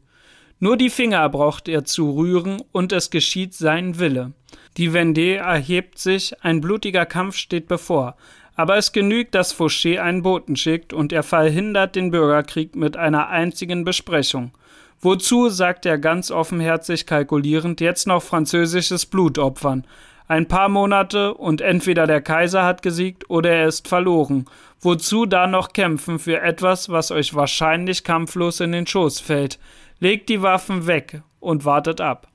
Nur 0.59 0.77
die 0.77 0.89
Finger 0.89 1.27
braucht 1.27 1.67
er 1.67 1.83
zu 1.83 2.11
rühren, 2.11 2.63
und 2.71 2.93
es 2.93 3.09
geschieht 3.09 3.53
sein 3.53 3.99
Wille. 3.99 4.31
Die 4.77 4.91
Vendée 4.91 5.35
erhebt 5.35 5.99
sich, 5.99 6.41
ein 6.41 6.61
blutiger 6.61 7.05
Kampf 7.05 7.35
steht 7.35 7.67
bevor. 7.67 8.15
Aber 8.55 8.77
es 8.77 8.93
genügt, 8.93 9.35
dass 9.35 9.53
Fouché 9.53 9.99
einen 9.99 10.21
Boten 10.21 10.55
schickt, 10.55 10.93
und 10.93 11.11
er 11.11 11.23
verhindert 11.23 11.97
den 11.97 12.11
Bürgerkrieg 12.11 12.77
mit 12.77 12.95
einer 12.95 13.27
einzigen 13.27 13.83
Besprechung. 13.83 14.53
Wozu, 15.01 15.49
sagt 15.49 15.85
er 15.85 15.97
ganz 15.97 16.31
offenherzig 16.31 17.05
kalkulierend, 17.05 17.81
jetzt 17.81 18.07
noch 18.07 18.23
französisches 18.23 19.05
Blut 19.05 19.37
opfern? 19.37 19.85
Ein 20.33 20.47
paar 20.47 20.67
Monate 20.67 21.35
und 21.35 21.61
entweder 21.61 22.07
der 22.07 22.19
Kaiser 22.19 22.65
hat 22.65 22.81
gesiegt 22.81 23.29
oder 23.29 23.51
er 23.51 23.67
ist 23.67 23.87
verloren. 23.87 24.45
Wozu 24.81 25.27
da 25.27 25.45
noch 25.45 25.73
kämpfen 25.73 26.17
für 26.17 26.41
etwas, 26.41 26.89
was 26.89 27.11
euch 27.11 27.35
wahrscheinlich 27.35 28.03
kampflos 28.03 28.59
in 28.59 28.71
den 28.71 28.87
Schoß 28.87 29.19
fällt? 29.19 29.59
Legt 29.99 30.29
die 30.29 30.41
Waffen 30.41 30.87
weg 30.87 31.21
und 31.39 31.65
wartet 31.65 32.01
ab. 32.01 32.29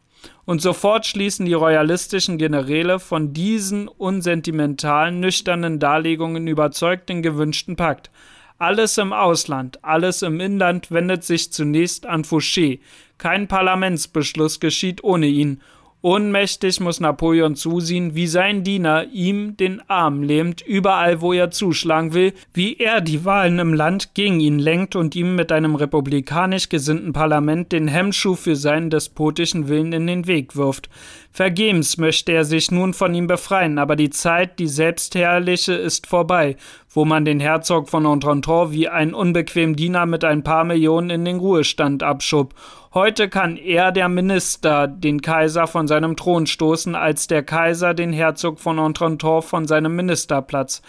Und 0.44 0.62
sofort 0.62 1.06
schließen 1.06 1.44
die 1.44 1.54
royalistischen 1.54 2.38
Generäle 2.38 3.00
von 3.00 3.32
diesen 3.32 3.88
unsentimentalen, 3.88 5.18
nüchternen 5.18 5.80
Darlegungen 5.80 6.46
überzeugt 6.46 7.08
den 7.08 7.20
gewünschten 7.20 7.74
Pakt. 7.74 8.12
Alles 8.58 8.96
im 8.98 9.12
Ausland, 9.12 9.84
alles 9.84 10.22
im 10.22 10.38
Inland 10.38 10.92
wendet 10.92 11.24
sich 11.24 11.52
zunächst 11.52 12.06
an 12.06 12.22
Fouché. 12.22 12.78
Kein 13.18 13.48
Parlamentsbeschluss 13.48 14.60
geschieht 14.60 15.02
ohne 15.02 15.26
ihn, 15.26 15.60
Ohnmächtig 16.00 16.78
muss 16.78 17.00
Napoleon 17.00 17.56
zusehen, 17.56 18.14
wie 18.14 18.28
sein 18.28 18.62
Diener 18.62 19.06
ihm 19.12 19.56
den 19.56 19.82
Arm 19.90 20.22
lähmt, 20.22 20.60
überall 20.60 21.20
wo 21.20 21.32
er 21.32 21.50
zuschlagen 21.50 22.14
will, 22.14 22.34
wie 22.54 22.76
er 22.76 23.00
die 23.00 23.24
Wahlen 23.24 23.58
im 23.58 23.74
Land 23.74 24.14
gegen 24.14 24.38
ihn 24.38 24.60
lenkt 24.60 24.94
und 24.94 25.16
ihm 25.16 25.34
mit 25.34 25.50
einem 25.50 25.74
republikanisch 25.74 26.68
gesinnten 26.68 27.12
Parlament 27.12 27.72
den 27.72 27.88
Hemmschuh 27.88 28.36
für 28.36 28.54
seinen 28.54 28.90
despotischen 28.90 29.66
Willen 29.66 29.92
in 29.92 30.06
den 30.06 30.28
Weg 30.28 30.54
wirft. 30.54 30.88
Vergebens 31.30 31.98
möchte 31.98 32.32
er 32.32 32.44
sich 32.44 32.70
nun 32.70 32.94
von 32.94 33.14
ihm 33.14 33.26
befreien, 33.26 33.78
aber 33.78 33.96
die 33.96 34.10
Zeit, 34.10 34.58
die 34.58 34.66
selbstherrliche, 34.66 35.74
ist 35.74 36.06
vorbei, 36.06 36.56
wo 36.90 37.04
man 37.04 37.24
den 37.24 37.38
Herzog 37.38 37.88
von 37.88 38.06
Entrenton 38.06 38.72
wie 38.72 38.88
ein 38.88 39.14
unbequem 39.14 39.76
Diener 39.76 40.06
mit 40.06 40.24
ein 40.24 40.42
paar 40.42 40.64
Millionen 40.64 41.10
in 41.10 41.24
den 41.24 41.38
Ruhestand 41.38 42.02
abschob 42.02 42.54
Heute 42.94 43.28
kann 43.28 43.58
er, 43.58 43.92
der 43.92 44.08
Minister, 44.08 44.88
den 44.88 45.20
Kaiser 45.20 45.66
von 45.66 45.86
seinem 45.86 46.16
Thron 46.16 46.46
stoßen, 46.46 46.94
als 46.94 47.26
der 47.26 47.42
Kaiser 47.42 47.92
den 47.92 48.14
Herzog 48.14 48.58
von 48.58 48.78
Entrenton 48.78 49.42
von 49.42 49.66
seinem 49.66 49.94
Ministerplatz. 49.94 50.80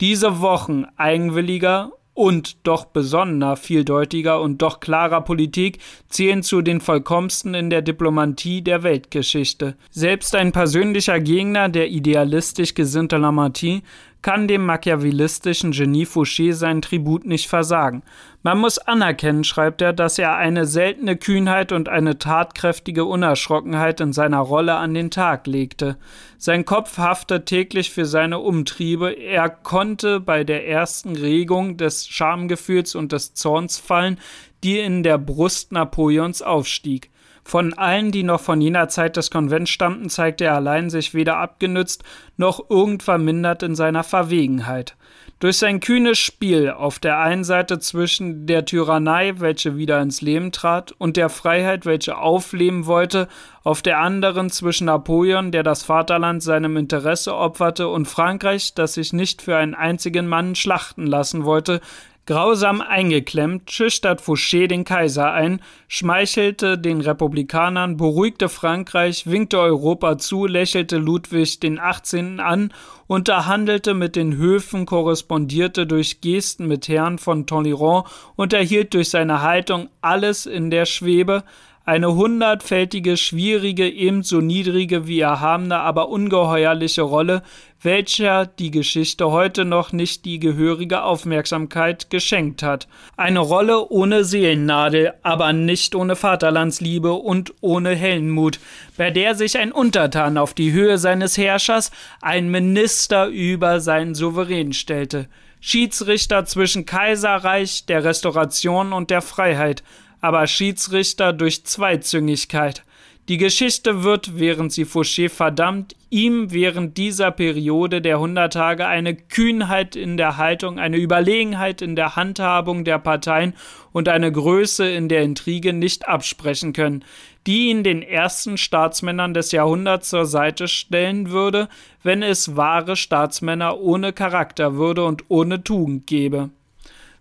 Diese 0.00 0.40
Wochen 0.40 0.86
eigenwilliger 0.96 1.92
und 2.14 2.66
doch 2.66 2.86
besonnener, 2.86 3.56
vieldeutiger 3.56 4.40
und 4.40 4.62
doch 4.62 4.80
klarer 4.80 5.20
Politik 5.20 5.78
zählen 6.08 6.42
zu 6.42 6.62
den 6.62 6.80
vollkommensten 6.80 7.54
in 7.54 7.70
der 7.70 7.82
Diplomatie 7.82 8.62
der 8.62 8.84
Weltgeschichte. 8.84 9.76
Selbst 9.90 10.34
ein 10.34 10.52
persönlicher 10.52 11.20
Gegner 11.20 11.68
der 11.68 11.90
idealistisch 11.90 12.74
gesinnte 12.74 13.16
Lamartine 13.16 13.82
kann 14.22 14.48
dem 14.48 14.64
machiavellistischen 14.64 15.72
Genie 15.72 16.06
Fouché 16.06 16.54
seinen 16.54 16.80
Tribut 16.80 17.26
nicht 17.26 17.46
versagen. 17.46 18.02
Man 18.46 18.58
muss 18.58 18.76
anerkennen, 18.76 19.42
schreibt 19.42 19.80
er, 19.80 19.94
dass 19.94 20.18
er 20.18 20.36
eine 20.36 20.66
seltene 20.66 21.16
Kühnheit 21.16 21.72
und 21.72 21.88
eine 21.88 22.18
tatkräftige 22.18 23.06
Unerschrockenheit 23.06 24.02
in 24.02 24.12
seiner 24.12 24.40
Rolle 24.40 24.74
an 24.74 24.92
den 24.92 25.10
Tag 25.10 25.46
legte. 25.46 25.96
Sein 26.36 26.66
Kopf 26.66 26.98
haftet 26.98 27.46
täglich 27.46 27.90
für 27.90 28.04
seine 28.04 28.40
Umtriebe, 28.40 29.12
er 29.12 29.48
konnte 29.48 30.20
bei 30.20 30.44
der 30.44 30.68
ersten 30.68 31.16
Regung 31.16 31.78
des 31.78 32.06
Schamgefühls 32.06 32.94
und 32.94 33.12
des 33.12 33.32
Zorns 33.32 33.78
fallen, 33.78 34.20
die 34.62 34.78
in 34.78 35.02
der 35.02 35.16
Brust 35.16 35.72
Napoleons 35.72 36.42
aufstieg. 36.42 37.10
Von 37.44 37.72
allen, 37.72 38.12
die 38.12 38.24
noch 38.24 38.42
von 38.42 38.60
jener 38.60 38.88
Zeit 38.88 39.16
des 39.16 39.30
Konvents 39.30 39.70
stammten, 39.70 40.10
zeigte 40.10 40.44
er 40.44 40.56
allein 40.56 40.90
sich 40.90 41.14
weder 41.14 41.38
abgenützt 41.38 42.04
noch 42.36 42.68
irgend 42.68 43.02
vermindert 43.02 43.62
in 43.62 43.74
seiner 43.74 44.04
Verwegenheit. 44.04 44.96
Durch 45.44 45.58
sein 45.58 45.80
kühnes 45.80 46.18
Spiel 46.18 46.70
auf 46.70 46.98
der 46.98 47.18
einen 47.18 47.44
Seite 47.44 47.78
zwischen 47.78 48.46
der 48.46 48.64
Tyrannei, 48.64 49.34
welche 49.40 49.76
wieder 49.76 50.00
ins 50.00 50.22
Leben 50.22 50.52
trat, 50.52 50.92
und 50.96 51.18
der 51.18 51.28
Freiheit, 51.28 51.84
welche 51.84 52.16
aufleben 52.16 52.86
wollte, 52.86 53.28
auf 53.62 53.82
der 53.82 53.98
anderen 53.98 54.48
zwischen 54.48 54.86
Napoleon, 54.86 55.52
der 55.52 55.62
das 55.62 55.82
Vaterland 55.82 56.42
seinem 56.42 56.78
Interesse 56.78 57.34
opferte, 57.36 57.88
und 57.88 58.06
Frankreich, 58.06 58.72
das 58.72 58.94
sich 58.94 59.12
nicht 59.12 59.42
für 59.42 59.58
einen 59.58 59.74
einzigen 59.74 60.28
Mann 60.28 60.54
schlachten 60.54 61.06
lassen 61.06 61.44
wollte, 61.44 61.82
Grausam 62.26 62.80
eingeklemmt 62.80 63.70
schüchtert 63.70 64.22
Fouché 64.22 64.66
den 64.66 64.84
Kaiser 64.84 65.32
ein, 65.32 65.60
schmeichelte 65.88 66.78
den 66.78 67.02
Republikanern, 67.02 67.98
beruhigte 67.98 68.48
Frankreich, 68.48 69.26
winkte 69.26 69.60
Europa 69.60 70.16
zu, 70.16 70.46
lächelte 70.46 70.96
Ludwig 70.96 71.60
den 71.60 71.78
18. 71.78 72.40
an, 72.40 72.72
unterhandelte 73.06 73.94
mit 73.94 74.16
den 74.16 74.36
Höfen, 74.36 74.86
korrespondierte 74.86 75.86
durch 75.86 76.20
Gesten 76.20 76.66
mit 76.66 76.88
Herrn 76.88 77.18
von 77.18 77.46
Toleran 77.46 78.04
und 78.36 78.52
erhielt 78.52 78.94
durch 78.94 79.10
seine 79.10 79.42
Haltung 79.42 79.88
alles 80.00 80.46
in 80.46 80.70
der 80.70 80.86
Schwebe, 80.86 81.44
eine 81.84 82.14
hundertfältige, 82.14 83.16
schwierige, 83.16 83.88
ebenso 83.88 84.40
niedrige 84.40 85.06
wie 85.06 85.20
erhabene, 85.20 85.78
aber 85.80 86.08
ungeheuerliche 86.08 87.02
Rolle, 87.02 87.42
welcher 87.82 88.46
die 88.46 88.70
Geschichte 88.70 89.30
heute 89.30 89.66
noch 89.66 89.92
nicht 89.92 90.24
die 90.24 90.38
gehörige 90.38 91.02
Aufmerksamkeit 91.02 92.08
geschenkt 92.08 92.62
hat. 92.62 92.88
Eine 93.18 93.40
Rolle 93.40 93.90
ohne 93.90 94.24
Seelennadel, 94.24 95.12
aber 95.22 95.52
nicht 95.52 95.94
ohne 95.94 96.16
Vaterlandsliebe 96.16 97.12
und 97.12 97.52
ohne 97.60 97.94
Heldenmut, 97.94 98.60
bei 98.96 99.10
der 99.10 99.34
sich 99.34 99.58
ein 99.58 99.70
Untertan 99.70 100.38
auf 100.38 100.54
die 100.54 100.72
Höhe 100.72 100.96
seines 100.96 101.36
Herrschers, 101.36 101.90
ein 102.22 102.50
Minister 102.50 103.26
über 103.26 103.80
seinen 103.80 104.14
Souverän 104.14 104.72
stellte. 104.72 105.28
Schiedsrichter 105.60 106.44
zwischen 106.44 106.84
Kaiserreich, 106.84 107.86
der 107.86 108.04
Restauration 108.04 108.92
und 108.92 109.08
der 109.08 109.22
Freiheit, 109.22 109.82
aber 110.24 110.46
Schiedsrichter 110.46 111.34
durch 111.34 111.66
Zweizüngigkeit. 111.66 112.82
Die 113.28 113.36
Geschichte 113.36 114.04
wird, 114.04 114.38
während 114.38 114.72
sie 114.72 114.86
Fouché 114.86 115.28
verdammt, 115.28 115.94
ihm 116.08 116.50
während 116.50 116.96
dieser 116.96 117.30
Periode 117.30 118.00
der 118.00 118.18
hundert 118.18 118.54
Tage 118.54 118.86
eine 118.86 119.14
Kühnheit 119.14 119.96
in 119.96 120.16
der 120.16 120.38
Haltung, 120.38 120.78
eine 120.78 120.96
Überlegenheit 120.96 121.82
in 121.82 121.94
der 121.94 122.16
Handhabung 122.16 122.84
der 122.84 122.98
Parteien 122.98 123.52
und 123.92 124.08
eine 124.08 124.32
Größe 124.32 124.88
in 124.88 125.10
der 125.10 125.22
Intrige 125.22 125.74
nicht 125.74 126.08
absprechen 126.08 126.72
können, 126.72 127.04
die 127.46 127.68
ihn 127.68 127.82
den 127.82 128.00
ersten 128.00 128.56
Staatsmännern 128.56 129.34
des 129.34 129.52
Jahrhunderts 129.52 130.08
zur 130.08 130.24
Seite 130.24 130.68
stellen 130.68 131.32
würde, 131.32 131.68
wenn 132.02 132.22
es 132.22 132.56
wahre 132.56 132.96
Staatsmänner 132.96 133.78
ohne 133.78 134.14
Charakter 134.14 134.76
würde 134.76 135.04
und 135.04 135.24
ohne 135.28 135.62
Tugend 135.62 136.06
gäbe. 136.06 136.48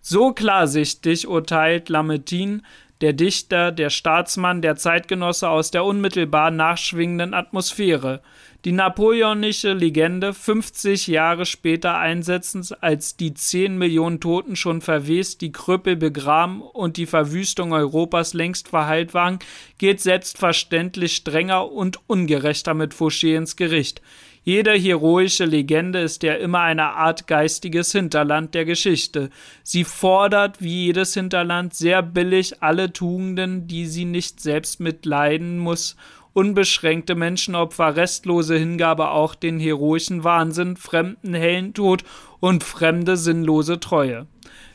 So 0.06 0.34
klarsichtig 0.34 1.30
urteilt 1.30 1.88
Lametin, 1.88 2.64
der 3.04 3.12
Dichter, 3.12 3.74
der 3.74 3.90
Staatsmann, 3.90 4.62
der 4.62 4.78
Zeitgenosse 4.78 5.50
aus 5.50 5.72
der 5.72 5.84
unmittelbar 5.84 6.52
nachschwingenden 6.52 7.34
Atmosphäre. 7.34 8.22
Die 8.64 8.72
napoleonische 8.72 9.74
Legende 9.74 10.34
50 10.34 11.08
Jahre 11.08 11.46
später 11.46 11.98
einsetzend, 11.98 12.82
als 12.82 13.18
die 13.18 13.34
10 13.34 13.78
Millionen 13.78 14.22
Toten 14.22 14.56
schon 14.56 14.80
verwest, 14.80 15.42
die 15.42 15.52
Krüppel 15.52 15.98
begraben 15.98 16.62
und 16.62 16.96
die 16.96 17.06
Verwüstung 17.06 17.74
Europas 17.74 18.34
längst 18.34 18.70
verheilt 18.70 19.14
waren, 19.14 19.40
geht 19.80 20.00
selbstverständlich 20.00 21.14
strenger 21.14 21.70
und 21.70 22.00
ungerechter 22.08 22.74
mit 22.74 22.94
Fouché 22.94 23.36
ins 23.36 23.58
Gericht. 23.58 24.02
Jede 24.46 24.74
heroische 24.74 25.46
Legende 25.46 26.00
ist 26.00 26.22
ja 26.22 26.34
immer 26.34 26.60
eine 26.60 26.96
Art 26.96 27.28
geistiges 27.28 27.94
Hinterland 27.94 28.54
der 28.54 28.66
Geschichte. 28.66 29.30
Sie 29.64 29.86
fordert, 29.86 30.62
wie 30.62 30.88
jedes 30.88 31.14
Hinterland, 31.14 31.74
sehr 31.74 32.02
billig 32.02 32.62
alle 32.62 32.92
Tugenden, 32.92 33.68
die 33.68 33.86
sie 33.86 34.04
nicht 34.04 34.42
selbst 34.42 34.82
mitleiden 34.82 35.60
muss, 35.60 35.96
unbeschränkte 36.34 37.16
Menschenopfer, 37.16 37.96
restlose 37.96 38.58
Hingabe 38.58 39.12
auch 39.12 39.34
den 39.34 39.62
heroischen 39.62 40.26
Wahnsinn, 40.26 40.76
fremden 40.76 41.34
Hellentod 41.34 42.04
und 42.42 42.66
fremde 42.66 43.16
sinnlose 43.16 43.80
Treue. 43.80 44.28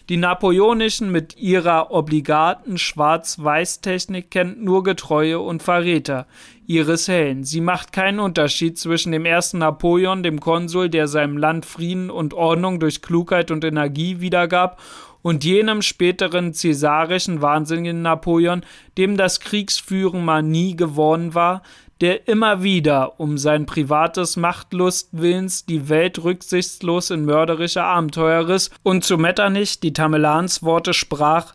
Die 0.09 0.17
napoleonischen 0.17 1.13
mit 1.13 1.37
ihrer 1.37 1.91
obligaten 1.91 2.79
Schwarz-Weiß-Technik 2.79 4.31
kennt 4.31 4.65
nur 4.65 4.83
Getreue 4.83 5.39
und 5.39 5.63
Verräter 5.63 6.27
ihres 6.69 7.09
Hellen. 7.09 7.45
Sie 7.45 7.61
macht 7.61 7.93
keinen 7.93 8.21
Unterschied 8.21 8.79
zwischen 8.79 9.11
dem 9.11 9.25
ersten 9.25 9.59
Napoleon, 9.59 10.23
dem 10.23 10.39
Konsul, 10.39 10.91
der 10.91 11.09
seinem 11.09 11.37
Land 11.37 11.67
Frieden 11.67 12.11
und 12.11 12.35
Ordnung 12.35 12.79
durch 12.79 13.03
Klugheit 13.03 13.51
und 13.51 13.65
Energie 13.65 14.21
wiedergab, 14.21 14.81
und 15.21 15.45
jenem 15.45 15.83
späteren 15.83 16.55
cäsarischen 16.55 17.43
wahnsinnigen 17.43 18.03
Napoleon, 18.03 18.63
dem 18.97 19.17
das 19.17 19.41
Kriegsführen 19.41 20.25
mal 20.25 20.43
nie 20.43 20.77
geworden 20.77 21.35
war, 21.35 21.63
der 22.01 22.29
immer 22.29 22.63
wieder 22.63 23.19
um 23.19 23.37
sein 23.37 23.67
privates 23.67 24.37
Machtlustwillens 24.37 25.67
die 25.67 25.89
Welt 25.89 26.23
rücksichtslos 26.23 27.11
in 27.11 27.25
mörderische 27.25 27.83
Abenteuer 27.83 28.47
riss 28.47 28.71
und 28.85 29.05
zu 29.05 29.19
Metternich 29.19 29.81
die 29.81 29.93
Tamelans 29.93 30.63
Worte 30.63 30.95
sprach 30.95 31.55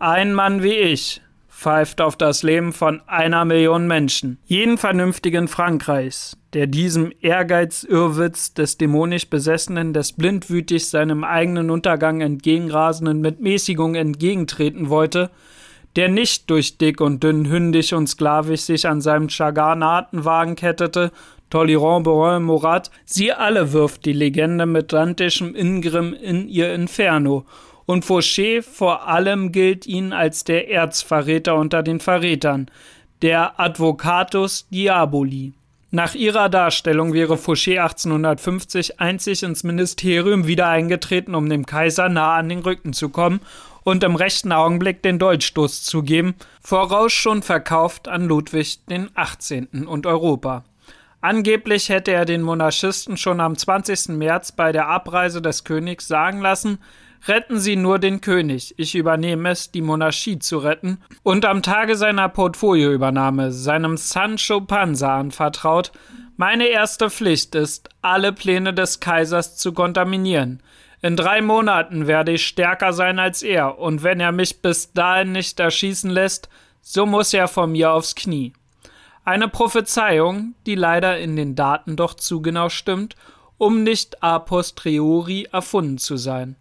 Ein 0.00 0.34
Mann 0.34 0.62
wie 0.64 0.74
ich, 0.74 1.22
pfeift 1.64 2.02
auf 2.02 2.16
das 2.16 2.42
Leben 2.42 2.74
von 2.74 3.00
einer 3.06 3.46
Million 3.46 3.86
Menschen. 3.86 4.36
Jeden 4.44 4.76
Vernünftigen 4.76 5.48
Frankreichs, 5.48 6.36
der 6.52 6.66
diesem 6.66 7.10
Ehrgeiz-Irrwitz 7.22 8.52
des 8.52 8.76
dämonisch 8.76 9.30
Besessenen, 9.30 9.94
des 9.94 10.12
blindwütig 10.12 10.90
seinem 10.90 11.24
eigenen 11.24 11.70
Untergang 11.70 12.20
entgegenrasenden 12.20 13.22
mit 13.22 13.40
Mäßigung 13.40 13.94
entgegentreten 13.94 14.90
wollte, 14.90 15.30
der 15.96 16.10
nicht 16.10 16.50
durch 16.50 16.76
dick 16.76 17.00
und 17.00 17.24
dünn, 17.24 17.48
hündig 17.48 17.94
und 17.94 18.08
sklavisch 18.08 18.60
sich 18.60 18.86
an 18.86 19.00
seinem 19.00 19.30
Chagarnatenwagen 19.30 20.56
kettete, 20.56 21.12
Tolérant, 21.50 22.02
Borin, 22.02 22.42
Morat, 22.42 22.90
sie 23.06 23.32
alle 23.32 23.72
wirft 23.72 24.04
die 24.04 24.12
Legende 24.12 24.66
mit 24.66 24.92
dantischem 24.92 25.54
Ingrimm 25.54 26.12
in 26.12 26.46
ihr 26.46 26.74
Inferno, 26.74 27.46
und 27.86 28.04
Fauché 28.04 28.62
vor 28.62 29.08
allem 29.08 29.52
gilt 29.52 29.86
ihn 29.86 30.12
als 30.12 30.44
der 30.44 30.70
Erzverräter 30.70 31.56
unter 31.56 31.82
den 31.82 32.00
Verrätern, 32.00 32.70
der 33.22 33.58
Advocatus 33.60 34.68
Diaboli. 34.70 35.52
Nach 35.90 36.14
ihrer 36.14 36.48
Darstellung 36.48 37.12
wäre 37.12 37.36
Fouché 37.36 37.80
1850 37.80 39.00
einzig 39.00 39.44
ins 39.44 39.62
Ministerium 39.62 40.46
wieder 40.46 40.68
eingetreten, 40.68 41.36
um 41.36 41.48
dem 41.48 41.66
Kaiser 41.66 42.08
nah 42.08 42.34
an 42.34 42.48
den 42.48 42.58
Rücken 42.60 42.92
zu 42.92 43.10
kommen 43.10 43.40
und 43.84 44.02
im 44.02 44.16
rechten 44.16 44.50
Augenblick 44.50 45.02
den 45.02 45.20
Dolchstoß 45.20 45.84
zu 45.84 46.02
geben, 46.02 46.34
voraus 46.60 47.12
schon 47.12 47.42
verkauft 47.42 48.08
an 48.08 48.26
Ludwig 48.26 48.84
den 48.86 49.08
18. 49.14 49.86
und 49.86 50.06
Europa. 50.06 50.64
Angeblich 51.20 51.88
hätte 51.88 52.10
er 52.10 52.24
den 52.24 52.42
Monarchisten 52.42 53.16
schon 53.16 53.40
am 53.40 53.56
20. 53.56 54.08
März 54.08 54.52
bei 54.52 54.72
der 54.72 54.88
Abreise 54.88 55.40
des 55.40 55.64
Königs 55.64 56.08
sagen 56.08 56.40
lassen, 56.40 56.78
Retten 57.26 57.58
Sie 57.58 57.76
nur 57.76 57.98
den 57.98 58.20
König, 58.20 58.74
ich 58.76 58.94
übernehme 58.94 59.48
es, 59.48 59.70
die 59.70 59.80
Monarchie 59.80 60.38
zu 60.38 60.58
retten, 60.58 60.98
und 61.22 61.46
am 61.46 61.62
Tage 61.62 61.96
seiner 61.96 62.28
Portfolioübernahme 62.28 63.50
seinem 63.50 63.96
Sancho 63.96 64.60
Panza 64.60 65.18
anvertraut, 65.18 65.90
meine 66.36 66.66
erste 66.66 67.08
Pflicht 67.08 67.54
ist, 67.54 67.88
alle 68.02 68.34
Pläne 68.34 68.74
des 68.74 69.00
Kaisers 69.00 69.56
zu 69.56 69.72
kontaminieren. 69.72 70.62
In 71.00 71.16
drei 71.16 71.40
Monaten 71.40 72.06
werde 72.06 72.32
ich 72.32 72.46
stärker 72.46 72.92
sein 72.92 73.18
als 73.18 73.42
er, 73.42 73.78
und 73.78 74.02
wenn 74.02 74.20
er 74.20 74.32
mich 74.32 74.60
bis 74.60 74.92
dahin 74.92 75.32
nicht 75.32 75.58
erschießen 75.58 76.10
lässt, 76.10 76.50
so 76.82 77.06
muss 77.06 77.32
er 77.32 77.48
von 77.48 77.72
mir 77.72 77.92
aufs 77.92 78.14
Knie. 78.14 78.52
Eine 79.24 79.48
Prophezeiung, 79.48 80.54
die 80.66 80.74
leider 80.74 81.18
in 81.18 81.36
den 81.36 81.54
Daten 81.54 81.96
doch 81.96 82.12
zu 82.12 82.42
genau 82.42 82.68
stimmt, 82.68 83.16
um 83.56 83.82
nicht 83.82 84.22
a 84.22 84.38
posteriori 84.40 85.48
erfunden 85.50 85.96
zu 85.96 86.18
sein 86.18 86.56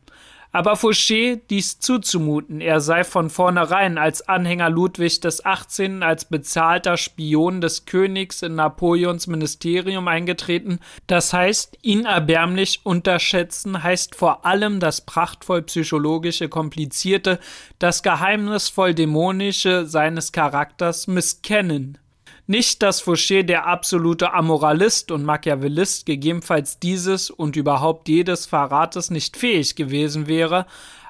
aber 0.54 0.76
Fouché 0.76 1.42
dies 1.50 1.80
zuzumuten, 1.80 2.62
er 2.62 2.80
sei 2.80 3.04
von 3.04 3.32
vornherein 3.32 3.98
als 3.98 4.30
Anhänger 4.30 4.70
Ludwig 4.70 5.20
des 5.20 5.44
18. 5.44 6.04
als 6.04 6.26
bezahlter 6.26 6.96
Spion 6.96 7.60
des 7.60 7.86
Königs 7.86 8.44
in 8.44 8.54
Napoleons 8.56 9.26
Ministerium 9.26 10.08
eingetreten, 10.08 10.80
das 11.08 11.34
heißt, 11.34 11.80
ihn 11.82 12.06
erbärmlich 12.06 12.82
unterschätzen, 12.84 13.82
heißt 13.82 14.14
vor 14.14 14.46
allem 14.46 14.80
das 14.80 15.02
prachtvoll 15.02 15.64
psychologische 15.64 16.50
komplizierte, 16.50 17.40
das 17.80 18.04
geheimnisvoll 18.04 18.94
dämonische 18.94 19.88
seines 19.88 20.32
Charakters 20.32 21.08
misskennen. 21.08 21.98
Nicht, 22.46 22.84
dass 22.84 23.02
Fouché 23.02 23.44
der 23.44 23.68
absolute 23.68 24.34
Amoralist 24.34 25.12
und 25.12 25.24
Machiavellist 25.24 26.06
gegebenenfalls 26.06 26.78
dieses 26.78 27.30
und 27.30 27.56
überhaupt 27.56 28.10
jedes 28.10 28.46
Verrates 28.46 29.12
nicht 29.12 29.38
fähig 29.38 29.76
gewesen 29.76 30.28
wäre, 30.28 30.66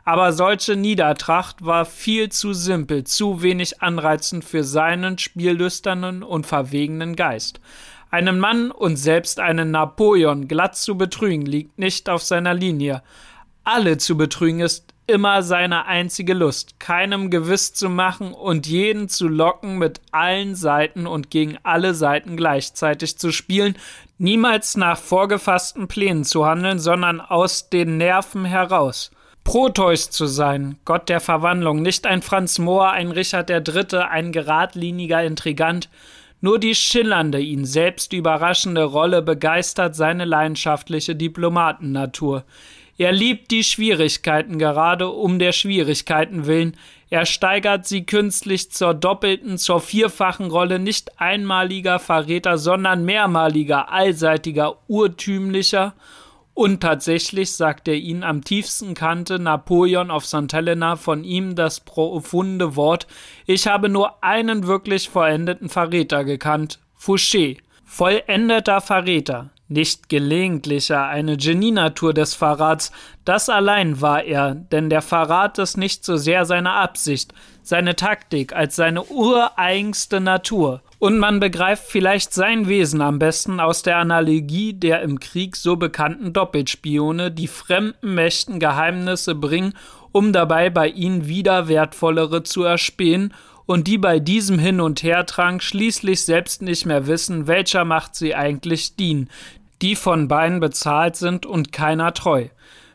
aber 0.05 0.33
solche 0.33 0.75
Niedertracht 0.75 1.65
war 1.65 1.85
viel 1.85 2.29
zu 2.29 2.53
simpel, 2.53 3.05
zu 3.05 3.41
wenig 3.41 3.81
anreizend 3.81 4.43
für 4.45 4.63
seinen 4.63 5.17
spiellüsternen 5.17 6.21
und 6.21 6.45
verwegenen 6.45 7.15
Geist. 7.15 7.59
Einen 8.11 8.39
Mann 8.39 8.69
und 8.69 8.97
selbst 8.97 9.39
einen 9.39 9.71
Napoleon 9.71 10.47
glatt 10.47 10.75
zu 10.75 10.97
betrügen 10.99 11.47
liegt 11.47 11.79
nicht 11.79 12.09
auf 12.09 12.21
seiner 12.21 12.53
Linie. 12.53 13.01
Alle 13.63 13.97
zu 13.97 14.17
betrügen 14.17 14.59
ist 14.59 14.92
immer 15.07 15.43
seine 15.43 15.85
einzige 15.85 16.33
Lust, 16.33 16.79
keinem 16.79 17.29
gewiss 17.29 17.73
zu 17.73 17.89
machen 17.89 18.33
und 18.33 18.67
jeden 18.67 19.09
zu 19.09 19.27
locken, 19.27 19.77
mit 19.77 20.01
allen 20.11 20.55
Seiten 20.55 21.07
und 21.07 21.29
gegen 21.29 21.57
alle 21.63 21.93
Seiten 21.93 22.37
gleichzeitig 22.37 23.17
zu 23.17 23.31
spielen, 23.31 23.77
niemals 24.17 24.77
nach 24.77 24.97
vorgefassten 24.97 25.87
Plänen 25.87 26.23
zu 26.23 26.45
handeln, 26.45 26.79
sondern 26.79 27.19
aus 27.19 27.69
den 27.69 27.97
Nerven 27.97 28.45
heraus. 28.45 29.11
Proteus 29.43 30.09
zu 30.09 30.25
sein, 30.25 30.77
Gott 30.85 31.09
der 31.09 31.19
Verwandlung, 31.19 31.81
nicht 31.81 32.07
ein 32.07 32.21
Franz 32.21 32.59
Mohr, 32.59 32.91
ein 32.91 33.11
Richard 33.11 33.49
III., 33.49 33.97
ein 34.09 34.31
geradliniger 34.31 35.21
Intrigant, 35.21 35.89
nur 36.39 36.59
die 36.59 36.75
schillernde, 36.75 37.39
ihn 37.39 37.63
selbst 37.63 38.11
überraschende 38.11 38.83
Rolle 38.83 39.21
begeistert 39.21 39.95
seine 39.95 40.25
leidenschaftliche 40.25 41.15
Diplomatennatur. 41.15 42.43
Er 42.97 43.11
liebt 43.11 43.49
die 43.49 43.63
Schwierigkeiten 43.63 44.59
gerade 44.59 45.09
um 45.09 45.39
der 45.39 45.51
Schwierigkeiten 45.51 46.45
willen. 46.45 46.77
Er 47.09 47.25
steigert 47.25 47.87
sie 47.87 48.05
künstlich 48.05 48.71
zur 48.71 48.93
doppelten, 48.93 49.57
zur 49.57 49.81
vierfachen 49.81 50.51
Rolle 50.51 50.79
nicht 50.79 51.19
einmaliger 51.19 51.99
Verräter, 51.99 52.57
sondern 52.57 53.03
mehrmaliger, 53.03 53.91
allseitiger, 53.91 54.77
urtümlicher. 54.87 55.95
Und 56.53 56.81
tatsächlich, 56.81 57.53
sagt 57.53 57.87
er 57.87 57.95
ihn, 57.95 58.23
am 58.23 58.43
tiefsten 58.43 58.93
kannte 58.93 59.39
Napoleon 59.39 60.11
auf 60.11 60.27
St. 60.27 60.53
Helena 60.53 60.95
von 60.95 61.23
ihm 61.23 61.55
das 61.55 61.79
profunde 61.79 62.75
Wort, 62.75 63.07
ich 63.47 63.65
habe 63.65 63.89
nur 63.89 64.23
einen 64.23 64.67
wirklich 64.67 65.09
vollendeten 65.09 65.69
Verräter 65.69 66.23
gekannt, 66.23 66.79
Fouché, 66.99 67.57
vollendeter 67.85 68.81
Verräter 68.81 69.49
nicht 69.73 70.07
gelegentlicher, 70.09 71.05
eine 71.07 71.35
Genienatur 71.37 72.13
des 72.13 72.33
Verrats, 72.33 72.91
das 73.25 73.49
allein 73.49 73.99
war 73.99 74.23
er, 74.23 74.55
denn 74.55 74.89
der 74.89 75.01
Verrat 75.01 75.57
ist 75.59 75.77
nicht 75.77 76.05
so 76.05 76.15
sehr 76.15 76.45
seine 76.45 76.71
Absicht, 76.71 77.33
seine 77.63 77.95
Taktik, 77.95 78.53
als 78.53 78.75
seine 78.75 79.03
ureigenste 79.03 80.19
Natur. 80.19 80.81
Und 80.99 81.19
man 81.19 81.39
begreift 81.39 81.85
vielleicht 81.87 82.33
sein 82.33 82.67
Wesen 82.67 83.01
am 83.01 83.19
besten 83.19 83.59
aus 83.59 83.83
der 83.83 83.97
Analogie 83.97 84.73
der 84.73 85.01
im 85.01 85.19
Krieg 85.19 85.57
so 85.57 85.75
bekannten 85.75 86.31
Doppelspione, 86.31 87.29
die 87.31 87.47
fremden 87.47 88.13
Mächten 88.13 88.59
Geheimnisse 88.59 89.35
bringen, 89.35 89.73
um 90.13 90.31
dabei 90.31 90.69
bei 90.69 90.87
ihnen 90.87 91.27
wieder 91.27 91.67
wertvollere 91.67 92.43
zu 92.43 92.63
erspähen 92.63 93.33
und 93.65 93.87
die 93.87 93.97
bei 93.97 94.19
diesem 94.19 94.59
Hin- 94.59 94.81
und 94.81 95.03
Herdrang 95.03 95.59
schließlich 95.59 96.23
selbst 96.25 96.61
nicht 96.61 96.85
mehr 96.85 97.07
wissen, 97.07 97.47
welcher 97.47 97.85
Macht 97.85 98.15
sie 98.15 98.35
eigentlich 98.35 98.95
dienen, 98.95 99.29
die 99.83 99.95
von 99.95 100.29
beiden 100.29 100.61
bezahlt 100.61 101.17
sind 101.17 101.45
und 101.45 101.73
keiner 101.73 102.13
treu. 102.13 102.47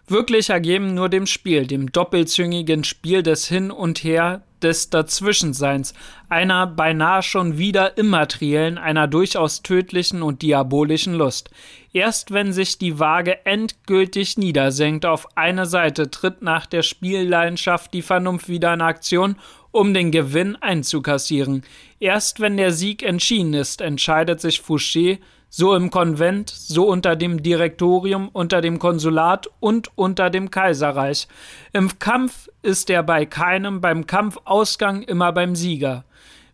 Wirklich 0.07 0.49
ergeben 0.49 0.95
nur 0.95 1.11
dem 1.11 1.27
Spiel, 1.27 1.67
dem 1.67 1.93
doppelzüngigen 1.93 2.83
Spiel 2.83 3.23
des 3.23 3.47
Hin 3.47 3.71
und 3.71 4.03
Her, 4.03 4.43
des 4.63 4.89
Dazwischenseins, 4.89 5.93
einer 6.31 6.67
beinahe 6.67 7.23
schon 7.23 7.59
wieder 7.59 7.99
immateriellen, 7.99 8.79
einer 8.79 9.07
durchaus 9.07 9.63
tödlichen 9.63 10.23
und 10.23 10.41
diabolischen 10.41 11.13
Lust. 11.13 11.51
Erst 11.93 12.33
wenn 12.33 12.55
sich 12.55 12.79
die 12.79 12.99
Waage 12.99 13.45
endgültig 13.45 14.39
niedersenkt 14.39 15.05
auf 15.05 15.37
eine 15.37 15.67
Seite, 15.67 16.11
tritt 16.11 16.41
nach 16.41 16.65
der 16.65 16.83
Spielleidenschaft 16.83 17.93
die 17.93 18.03
Vernunft 18.03 18.49
wieder 18.49 18.73
in 18.73 18.81
Aktion, 18.81 19.37
um 19.73 19.93
den 19.93 20.11
Gewinn 20.11 20.57
einzukassieren. 20.57 21.65
Erst 22.01 22.41
wenn 22.41 22.57
der 22.57 22.73
Sieg 22.73 23.03
entschieden 23.03 23.53
ist, 23.53 23.83
entscheidet 23.83 24.41
sich 24.41 24.61
Fouché, 24.61 25.19
so 25.49 25.75
im 25.75 25.91
Konvent, 25.91 26.51
so 26.51 26.89
unter 26.89 27.17
dem 27.17 27.43
Direktorium, 27.43 28.29
unter 28.33 28.61
dem 28.61 28.79
Konsulat 28.79 29.49
und 29.61 29.91
unter 29.97 30.31
dem 30.31 30.51
Kaiserreich. 30.51 31.29
Im 31.73 31.99
Kampf 31.99 32.49
ist 32.63 32.91
er 32.91 33.03
bei 33.03 33.27
keinem, 33.27 33.81
beim 33.81 34.07
Kampfausgang 34.07 35.03
immer 35.03 35.33
beim 35.33 35.57
Sieger. 35.57 36.05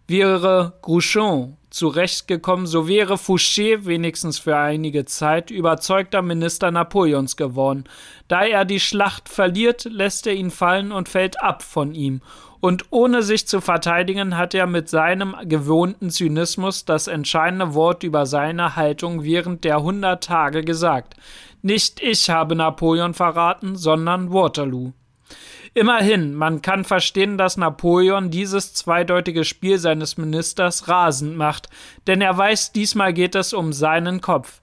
Wäre 0.07 0.75
Grouchon 0.83 1.57
zurechtgekommen, 1.71 2.67
so 2.67 2.87
wäre 2.87 3.15
Fouché 3.15 3.85
wenigstens 3.87 4.39
für 4.39 4.57
einige 4.57 5.07
Zeit 5.07 5.51
überzeugter 5.51 6.23
Minister 6.23 6.71
Napoleons 6.71 7.37
geworden. 7.37 7.85
Da 8.29 8.45
er 8.45 8.65
die 8.65 8.81
Schlacht 8.81 9.29
verliert, 9.29 9.85
lässt 9.85 10.27
er 10.27 10.35
ihn 10.35 10.51
fallen 10.51 10.93
und 10.93 11.09
fällt 11.09 11.43
ab 11.43 11.63
von 11.63 11.95
ihm 11.95 12.21
und 12.65 12.87
ohne 12.89 13.23
sich 13.23 13.47
zu 13.47 13.61
verteidigen 13.61 14.39
hat 14.39 14.55
er 14.55 14.67
mit 14.67 14.89
seinem 14.89 15.37
gewohnten 15.45 16.09
Zynismus 16.09 16.87
das 16.87 17.09
entscheidende 17.09 17.75
Wort 17.75 18.03
über 18.05 18.25
seine 18.25 18.75
Haltung 18.75 19.23
während 19.23 19.65
der 19.65 19.83
hundert 19.83 20.25
Tage 20.25 20.65
gesagt. 20.65 21.13
Nicht 21.61 22.03
ich 22.03 22.31
habe 22.31 22.57
Napoleon 22.57 23.13
verraten, 23.13 23.77
sondern 23.77 24.33
Waterloo. 24.33 24.93
Immerhin, 25.75 26.35
man 26.35 26.63
kann 26.63 26.85
verstehen, 26.85 27.37
dass 27.37 27.59
Napoleon 27.59 28.31
dieses 28.31 28.73
zweideutige 28.73 29.45
Spiel 29.45 29.77
seines 29.77 30.17
Ministers 30.17 30.89
rasend 30.89 31.37
macht, 31.37 31.69
denn 32.07 32.23
er 32.23 32.35
weiß, 32.35 32.73
diesmal 32.73 33.13
geht 33.13 33.35
es 33.35 33.53
um 33.53 33.75
seinen 33.75 34.23
Kopf. 34.23 34.63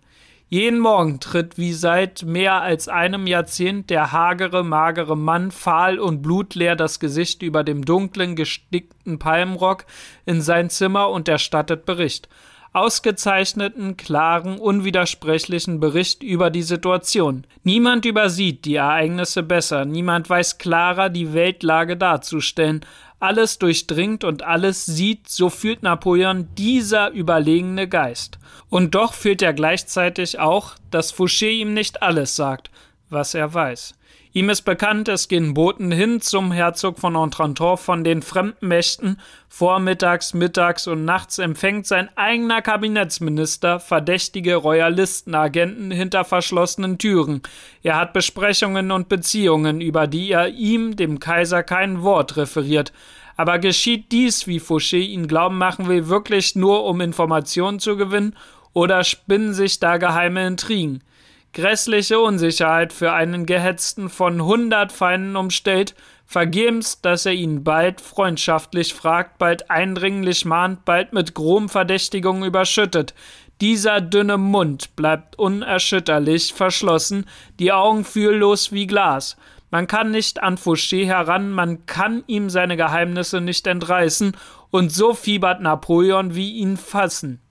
Jeden 0.53 0.79
Morgen 0.79 1.21
tritt 1.21 1.57
wie 1.57 1.71
seit 1.71 2.23
mehr 2.23 2.61
als 2.61 2.89
einem 2.89 3.25
Jahrzehnt 3.25 3.89
der 3.89 4.11
hagere, 4.11 4.65
magere 4.65 5.15
Mann, 5.15 5.49
fahl 5.49 5.97
und 5.97 6.21
blutleer 6.21 6.75
das 6.75 6.99
Gesicht 6.99 7.41
über 7.41 7.63
dem 7.63 7.85
dunklen, 7.85 8.35
gestickten 8.35 9.17
Palmrock 9.17 9.85
in 10.25 10.41
sein 10.41 10.69
Zimmer 10.69 11.09
und 11.09 11.29
erstattet 11.29 11.85
Bericht. 11.85 12.27
Ausgezeichneten, 12.73 13.95
klaren, 13.95 14.57
unwidersprechlichen 14.57 15.79
Bericht 15.79 16.21
über 16.21 16.49
die 16.49 16.63
Situation. 16.63 17.47
Niemand 17.63 18.03
übersieht 18.03 18.65
die 18.65 18.75
Ereignisse 18.75 19.43
besser, 19.43 19.85
niemand 19.85 20.29
weiß 20.29 20.57
klarer 20.57 21.09
die 21.09 21.33
Weltlage 21.33 21.95
darzustellen, 21.95 22.85
alles 23.21 23.59
durchdringt 23.59 24.23
und 24.23 24.43
alles 24.43 24.85
sieht, 24.85 25.29
so 25.29 25.49
fühlt 25.49 25.83
Napoleon 25.83 26.49
dieser 26.55 27.11
überlegene 27.11 27.87
Geist. 27.87 28.39
Und 28.69 28.95
doch 28.95 29.13
fühlt 29.13 29.41
er 29.41 29.53
gleichzeitig 29.53 30.39
auch, 30.39 30.75
dass 30.89 31.13
Fouché 31.13 31.49
ihm 31.49 31.73
nicht 31.73 32.01
alles 32.01 32.35
sagt, 32.35 32.71
was 33.11 33.33
er 33.33 33.53
weiß. 33.53 33.93
Ihm 34.33 34.49
ist 34.49 34.61
bekannt, 34.61 35.09
es 35.09 35.27
gehen 35.27 35.53
Boten 35.53 35.91
hin 35.91 36.21
zum 36.21 36.53
Herzog 36.53 36.99
von 36.99 37.15
Entranton 37.15 37.75
von 37.77 38.05
den 38.05 38.21
fremden 38.21 38.65
Mächten. 38.65 39.19
Vormittags, 39.49 40.33
mittags 40.33 40.87
und 40.87 41.03
nachts 41.03 41.37
empfängt 41.37 41.85
sein 41.85 42.09
eigener 42.15 42.61
Kabinettsminister 42.61 43.81
verdächtige 43.81 44.55
Royalistenagenten 44.55 45.91
hinter 45.91 46.23
verschlossenen 46.23 46.97
Türen. 46.97 47.41
Er 47.83 47.97
hat 47.97 48.13
Besprechungen 48.13 48.91
und 48.91 49.09
Beziehungen, 49.09 49.81
über 49.81 50.07
die 50.07 50.31
er 50.31 50.47
ihm, 50.47 50.95
dem 50.95 51.19
Kaiser, 51.19 51.61
kein 51.61 52.01
Wort 52.01 52.37
referiert. 52.37 52.93
Aber 53.35 53.59
geschieht 53.59 54.13
dies, 54.13 54.47
wie 54.47 54.61
Fouché 54.61 54.99
ihn 54.99 55.27
glauben 55.27 55.57
machen 55.57 55.89
will, 55.89 56.07
wirklich 56.07 56.55
nur, 56.55 56.85
um 56.85 57.01
Informationen 57.01 57.79
zu 57.79 57.97
gewinnen, 57.97 58.35
oder 58.71 59.03
spinnen 59.03 59.53
sich 59.53 59.79
da 59.81 59.97
geheime 59.97 60.47
Intrigen? 60.47 61.03
Grässliche 61.53 62.21
Unsicherheit 62.21 62.93
für 62.93 63.11
einen 63.11 63.45
Gehetzten 63.45 64.09
von 64.09 64.45
hundert 64.45 64.93
Feinden 64.93 65.35
umstellt, 65.35 65.95
vergebens, 66.25 67.01
dass 67.01 67.25
er 67.25 67.33
ihn 67.33 67.65
bald 67.65 67.99
freundschaftlich 67.99 68.93
fragt, 68.93 69.37
bald 69.37 69.69
eindringlich 69.69 70.45
mahnt, 70.45 70.85
bald 70.85 71.11
mit 71.11 71.35
groben 71.35 71.67
Verdächtigungen 71.67 72.45
überschüttet. 72.45 73.13
Dieser 73.59 73.99
dünne 73.99 74.37
Mund 74.37 74.95
bleibt 74.95 75.37
unerschütterlich 75.37 76.53
verschlossen, 76.53 77.25
die 77.59 77.73
Augen 77.73 78.05
fühllos 78.05 78.71
wie 78.71 78.87
Glas. 78.87 79.35
Man 79.71 79.87
kann 79.87 80.09
nicht 80.09 80.41
an 80.41 80.57
Fouché 80.57 81.05
heran, 81.05 81.51
man 81.51 81.85
kann 81.85 82.23
ihm 82.27 82.49
seine 82.49 82.77
Geheimnisse 82.77 83.41
nicht 83.41 83.67
entreißen, 83.67 84.37
und 84.69 84.93
so 84.93 85.13
fiebert 85.13 85.59
Napoleon 85.61 86.33
wie 86.33 86.53
ihn 86.53 86.77
fassen. 86.77 87.41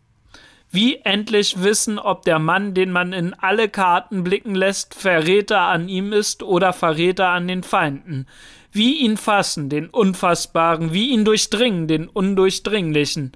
Wie 0.72 0.98
endlich 0.98 1.62
wissen, 1.62 1.98
ob 1.98 2.22
der 2.22 2.38
Mann, 2.38 2.74
den 2.74 2.92
man 2.92 3.12
in 3.12 3.35
alle 3.35 3.68
Karten 3.68 4.22
blicken 4.22 4.54
lässt, 4.54 4.94
Verräter 4.94 5.62
an 5.62 5.88
ihm 5.88 6.12
ist 6.12 6.44
oder 6.44 6.72
Verräter 6.72 7.28
an 7.28 7.48
den 7.48 7.64
Feinden. 7.64 8.28
Wie 8.70 8.98
ihn 8.98 9.16
fassen, 9.16 9.68
den 9.68 9.88
Unfassbaren, 9.88 10.92
wie 10.92 11.11
ihn 11.11 11.24
durchdringen, 11.24 11.88
den 11.88 12.06
Undurchdringlichen. 12.09 13.33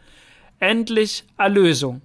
Endlich 0.61 1.25
Erlösung. 1.37 2.03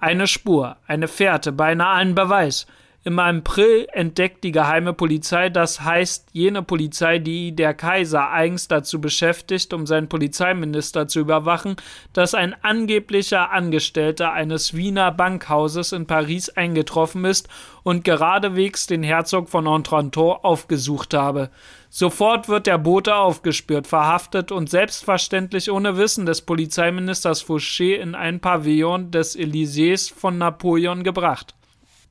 Eine 0.00 0.26
Spur, 0.26 0.76
eine 0.86 1.08
Fährte, 1.08 1.50
beinahe 1.50 1.96
ein 1.96 2.14
Beweis. 2.14 2.66
Im 3.08 3.18
April 3.20 3.88
entdeckt 3.94 4.44
die 4.44 4.52
geheime 4.52 4.92
Polizei, 4.92 5.48
das 5.48 5.80
heißt 5.80 6.28
jene 6.32 6.62
Polizei, 6.62 7.18
die 7.18 7.56
der 7.56 7.72
Kaiser 7.72 8.30
eigens 8.30 8.68
dazu 8.68 9.00
beschäftigt, 9.00 9.72
um 9.72 9.86
seinen 9.86 10.10
Polizeiminister 10.10 11.08
zu 11.08 11.20
überwachen, 11.20 11.76
dass 12.12 12.34
ein 12.34 12.54
angeblicher 12.62 13.50
Angestellter 13.50 14.34
eines 14.34 14.74
Wiener 14.74 15.10
Bankhauses 15.10 15.92
in 15.92 16.06
Paris 16.06 16.50
eingetroffen 16.50 17.24
ist 17.24 17.48
und 17.82 18.04
geradewegs 18.04 18.86
den 18.86 19.02
Herzog 19.02 19.48
von 19.48 19.66
Entranton 19.66 20.36
aufgesucht 20.42 21.14
habe. 21.14 21.48
Sofort 21.88 22.50
wird 22.50 22.66
der 22.66 22.76
Bote 22.76 23.14
aufgespürt, 23.14 23.86
verhaftet 23.86 24.52
und 24.52 24.68
selbstverständlich 24.68 25.70
ohne 25.70 25.96
Wissen 25.96 26.26
des 26.26 26.42
Polizeiministers 26.42 27.42
Fouché 27.42 27.94
in 27.94 28.14
ein 28.14 28.40
Pavillon 28.40 29.10
des 29.10 29.34
Élysées 29.34 30.12
von 30.14 30.36
Napoleon 30.36 31.04
gebracht. 31.04 31.54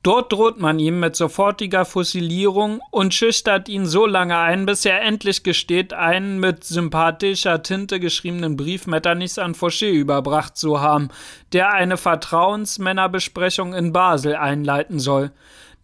Dort 0.08 0.32
droht 0.32 0.58
man 0.58 0.78
ihm 0.78 1.00
mit 1.00 1.16
sofortiger 1.16 1.84
Fussilierung 1.84 2.80
und 2.90 3.12
schüchtert 3.12 3.68
ihn 3.68 3.84
so 3.84 4.06
lange 4.06 4.38
ein, 4.38 4.64
bis 4.64 4.86
er 4.86 5.02
endlich 5.02 5.42
gesteht, 5.42 5.92
einen 5.92 6.40
mit 6.40 6.64
sympathischer 6.64 7.62
Tinte 7.62 8.00
geschriebenen 8.00 8.56
Brief 8.56 8.86
Metternichs 8.86 9.36
an 9.36 9.54
Fauché 9.54 9.90
überbracht 9.90 10.56
zu 10.56 10.80
haben, 10.80 11.10
der 11.52 11.74
eine 11.74 11.98
Vertrauensmännerbesprechung 11.98 13.74
in 13.74 13.92
Basel 13.92 14.34
einleiten 14.34 14.98
soll. 14.98 15.30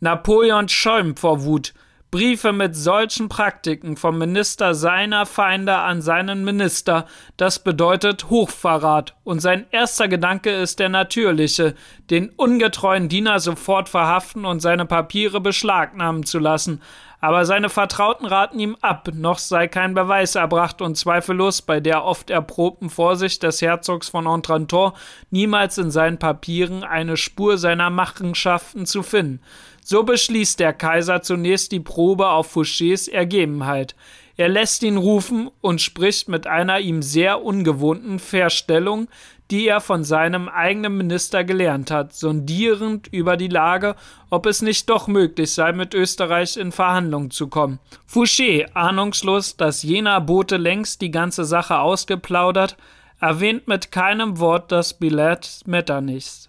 Napoleon 0.01 0.71
schäumt 0.71 1.21
vor 1.21 1.45
Wut. 1.45 1.75
Briefe 2.15 2.53
mit 2.53 2.77
solchen 2.77 3.29
Praktiken 3.29 3.97
vom 3.97 4.19
Minister 4.19 4.77
seiner 4.77 5.27
Feinde 5.27 5.75
an 5.75 6.01
seinen 6.01 6.45
Minister, 6.45 7.07
das 7.37 7.59
bedeutet 7.59 8.31
Hochverrat, 8.31 9.17
und 9.25 9.41
sein 9.41 9.67
erster 9.73 10.07
Gedanke 10.07 10.51
ist 10.51 10.79
der 10.79 10.91
natürliche, 10.91 11.75
den 12.11 12.29
ungetreuen 12.29 13.09
Diener 13.09 13.41
sofort 13.41 13.89
verhaften 13.89 14.45
und 14.45 14.61
seine 14.61 14.87
Papiere 14.87 15.41
beschlagnahmen 15.41 16.23
zu 16.23 16.39
lassen, 16.39 16.81
aber 17.25 17.47
seine 17.47 17.71
Vertrauten 17.71 18.27
raten 18.27 18.59
ihm 18.59 18.77
ab, 18.83 19.09
noch 19.15 19.39
sei 19.39 19.67
kein 19.67 19.95
Beweis 19.95 20.35
erbracht 20.35 20.83
und 20.83 20.95
zweifellos 20.99 21.63
bei 21.63 21.81
der 21.81 22.05
oft 22.05 22.29
erprobten 22.29 22.91
Vorsicht 22.91 23.43
des 23.43 23.63
Herzogs 23.63 24.11
von 24.11 24.27
Entranton 24.27 24.93
niemals 25.31 25.79
in 25.79 25.91
seinen 25.91 26.19
Papieren 26.19 26.85
eine 26.85 27.17
Spur 27.17 27.57
seiner 27.57 27.89
Machenschaften 27.89 28.85
zu 28.85 29.03
finden. 29.03 29.41
So 29.83 30.03
beschließt 30.03 30.61
der 30.61 30.75
Kaiser 30.75 31.23
zunächst 31.23 31.73
die 31.73 31.81
Probe 31.81 32.29
auf 32.29 32.55
Fouchés 32.55 33.11
Ergebenheit. 33.11 33.97
Er 34.37 34.51
lässt 34.51 34.83
ihn 34.83 34.99
rufen 34.99 35.51
und 35.63 35.81
spricht 35.81 36.29
mit 36.29 36.47
einer 36.47 36.81
ihm 36.81 37.01
sehr 37.01 37.43
ungewohnten 37.43 38.19
Verstellung, 38.19 39.09
die 39.51 39.69
er 39.69 39.81
von 39.81 40.05
seinem 40.05 40.49
eigenen 40.49 40.97
Minister 40.97 41.45
gelernt 41.45 41.91
hat, 41.91 42.15
sondierend 42.15 43.09
über 43.09 43.37
die 43.37 43.49
Lage, 43.49 43.95
ob 44.31 44.47
es 44.47 44.63
nicht 44.63 44.89
doch 44.89 45.07
möglich 45.07 45.53
sei, 45.53 45.73
mit 45.73 45.95
Österreich 45.95 46.57
in 46.57 46.73
Verhandlungen 46.73 47.31
zu 47.31 47.49
kommen. 47.49 47.79
Fouché, 48.11 48.67
ahnungslos, 48.75 49.57
dass 49.57 49.83
jener 49.83 50.21
Bote 50.21 50.57
längst 50.57 51.03
die 51.03 51.11
ganze 51.11 51.45
Sache 51.45 51.79
ausgeplaudert, 51.79 52.77
erwähnt 53.21 53.69
mit 53.69 53.93
keinem 53.93 54.39
Wort 54.39 54.73
das 54.73 54.95
Billett 54.95 55.61
Metternichs 55.67 56.49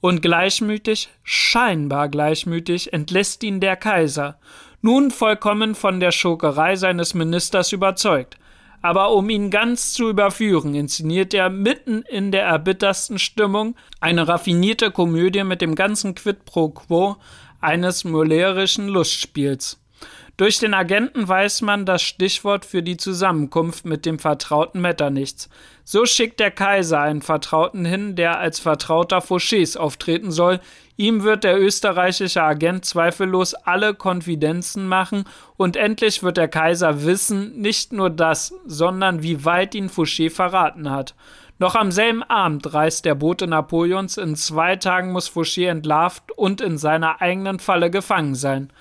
und 0.00 0.22
gleichmütig, 0.22 1.08
scheinbar 1.22 2.08
gleichmütig, 2.08 2.92
entlässt 2.92 3.42
ihn 3.42 3.60
der 3.60 3.76
Kaiser, 3.76 4.38
nun 4.80 5.10
vollkommen 5.10 5.74
von 5.74 5.98
der 5.98 6.12
Schurkerei 6.12 6.76
seines 6.76 7.14
Ministers 7.14 7.72
überzeugt. 7.72 8.36
Aber 8.88 9.12
um 9.12 9.28
ihn 9.28 9.50
ganz 9.50 9.92
zu 9.92 10.08
überführen, 10.08 10.74
inszeniert 10.74 11.34
er 11.34 11.50
mitten 11.50 12.00
in 12.08 12.32
der 12.32 12.44
erbittersten 12.44 13.18
Stimmung 13.18 13.76
eine 14.00 14.26
raffinierte 14.26 14.90
Komödie 14.90 15.44
mit 15.44 15.60
dem 15.60 15.74
ganzen 15.74 16.14
Quid 16.14 16.46
pro 16.46 16.70
quo 16.70 17.16
eines 17.60 18.04
molärischen 18.04 18.88
Lustspiels. 18.88 19.78
Durch 20.38 20.58
den 20.58 20.72
Agenten 20.72 21.28
weiß 21.28 21.60
man 21.60 21.84
das 21.84 22.00
Stichwort 22.00 22.64
für 22.64 22.82
die 22.82 22.96
Zusammenkunft 22.96 23.84
mit 23.84 24.06
dem 24.06 24.18
vertrauten 24.18 24.80
Metternichts. 24.80 25.50
So 25.84 26.06
schickt 26.06 26.40
der 26.40 26.50
Kaiser 26.50 27.02
einen 27.02 27.20
Vertrauten 27.20 27.84
hin, 27.84 28.16
der 28.16 28.38
als 28.38 28.58
Vertrauter 28.58 29.18
Fauchés 29.18 29.76
auftreten 29.76 30.30
soll. 30.30 30.60
Ihm 31.00 31.22
wird 31.22 31.44
der 31.44 31.60
österreichische 31.60 32.42
Agent 32.42 32.84
zweifellos 32.84 33.54
alle 33.54 33.94
Konfidenzen 33.94 34.88
machen 34.88 35.26
und 35.56 35.76
endlich 35.76 36.24
wird 36.24 36.36
der 36.36 36.48
Kaiser 36.48 37.04
wissen, 37.04 37.56
nicht 37.60 37.92
nur 37.92 38.10
das, 38.10 38.52
sondern 38.66 39.22
wie 39.22 39.44
weit 39.44 39.76
ihn 39.76 39.90
Fouché 39.90 40.28
verraten 40.28 40.90
hat. 40.90 41.14
Noch 41.60 41.76
am 41.76 41.92
selben 41.92 42.24
Abend 42.24 42.74
reist 42.74 43.04
der 43.04 43.14
Bote 43.14 43.46
Napoleons, 43.46 44.16
in 44.16 44.34
zwei 44.34 44.74
Tagen 44.74 45.12
muss 45.12 45.30
Fouché 45.30 45.68
entlarvt 45.68 46.32
und 46.32 46.60
in 46.60 46.78
seiner 46.78 47.22
eigenen 47.22 47.60
Falle 47.60 47.92
gefangen 47.92 48.34
sein. 48.34 48.72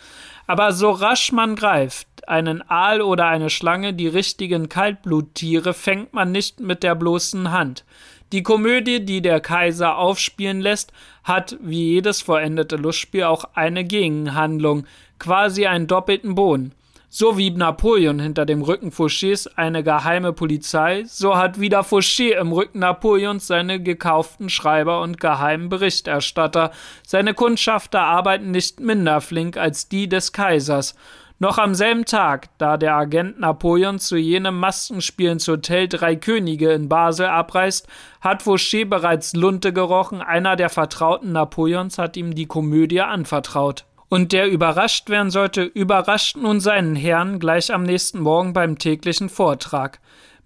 Aber 0.47 0.73
so 0.73 0.89
rasch 0.89 1.31
man 1.31 1.55
greift, 1.55 2.07
einen 2.27 2.67
Aal 2.67 3.03
oder 3.03 3.27
eine 3.27 3.51
Schlange, 3.51 3.93
die 3.93 4.07
richtigen 4.07 4.69
Kaltbluttiere, 4.69 5.75
fängt 5.75 6.13
man 6.13 6.31
nicht 6.31 6.61
mit 6.61 6.81
der 6.81 6.95
bloßen 6.95 7.51
Hand. 7.51 7.85
Die 8.33 8.43
Komödie, 8.43 9.05
die 9.05 9.21
der 9.21 9.39
Kaiser 9.39 9.97
aufspielen 9.97 10.59
lässt, 10.59 10.91
hat 11.27 11.57
wie 11.61 11.93
jedes 11.93 12.21
vollendete 12.21 12.77
Lustspiel 12.77 13.23
auch 13.23 13.45
eine 13.53 13.83
Gegenhandlung, 13.83 14.85
quasi 15.19 15.67
einen 15.67 15.87
doppelten 15.87 16.35
Boden. 16.35 16.73
So 17.09 17.37
wie 17.37 17.51
Napoleon 17.51 18.19
hinter 18.19 18.45
dem 18.45 18.61
Rücken 18.61 18.91
Fouchés 18.91 19.47
eine 19.55 19.81
geheime 19.81 20.33
Polizei, 20.33 21.03
so 21.07 21.37
hat 21.37 21.59
wieder 21.59 21.81
Fouché 21.81 22.31
im 22.37 22.51
Rücken 22.51 22.79
Napoleons 22.79 23.47
seine 23.47 23.81
gekauften 23.81 24.49
Schreiber 24.49 25.01
und 25.01 25.19
geheimen 25.19 25.69
Berichterstatter. 25.69 26.71
Seine 27.05 27.33
Kundschafter 27.33 28.01
arbeiten 28.01 28.51
nicht 28.51 28.81
minder 28.81 29.21
flink 29.21 29.55
als 29.55 29.87
die 29.87 30.09
des 30.09 30.33
Kaisers. 30.33 30.95
Noch 31.39 31.59
am 31.59 31.75
selben 31.75 32.05
Tag, 32.05 32.49
da 32.57 32.77
der 32.77 32.95
Agent 32.95 33.39
Napoleon 33.39 33.99
zu 33.99 34.17
jenem 34.17 34.59
Maskenspiel 34.59 35.29
ins 35.29 35.47
Hotel 35.47 35.87
Drei 35.87 36.15
Könige 36.15 36.71
in 36.71 36.89
Basel 36.89 37.27
abreist, 37.27 37.87
hat 38.21 38.41
Fouché 38.41 38.85
bereits 38.85 39.35
Lunte 39.35 39.71
gerochen, 39.71 40.23
einer 40.23 40.55
der 40.55 40.69
Vertrauten 40.69 41.33
Napoleons 41.33 41.99
hat 41.99 42.17
ihm 42.17 42.33
die 42.33 42.47
Komödie 42.47 43.01
anvertraut. 43.01 43.85
Und 44.09 44.31
der 44.31 44.49
überrascht 44.49 45.09
werden 45.09 45.29
sollte, 45.29 45.61
überrascht 45.63 46.37
nun 46.37 46.59
seinen 46.59 46.95
Herrn 46.95 47.37
gleich 47.37 47.71
am 47.71 47.83
nächsten 47.83 48.19
Morgen 48.19 48.53
beim 48.53 48.79
täglichen 48.79 49.29
Vortrag. 49.29 49.99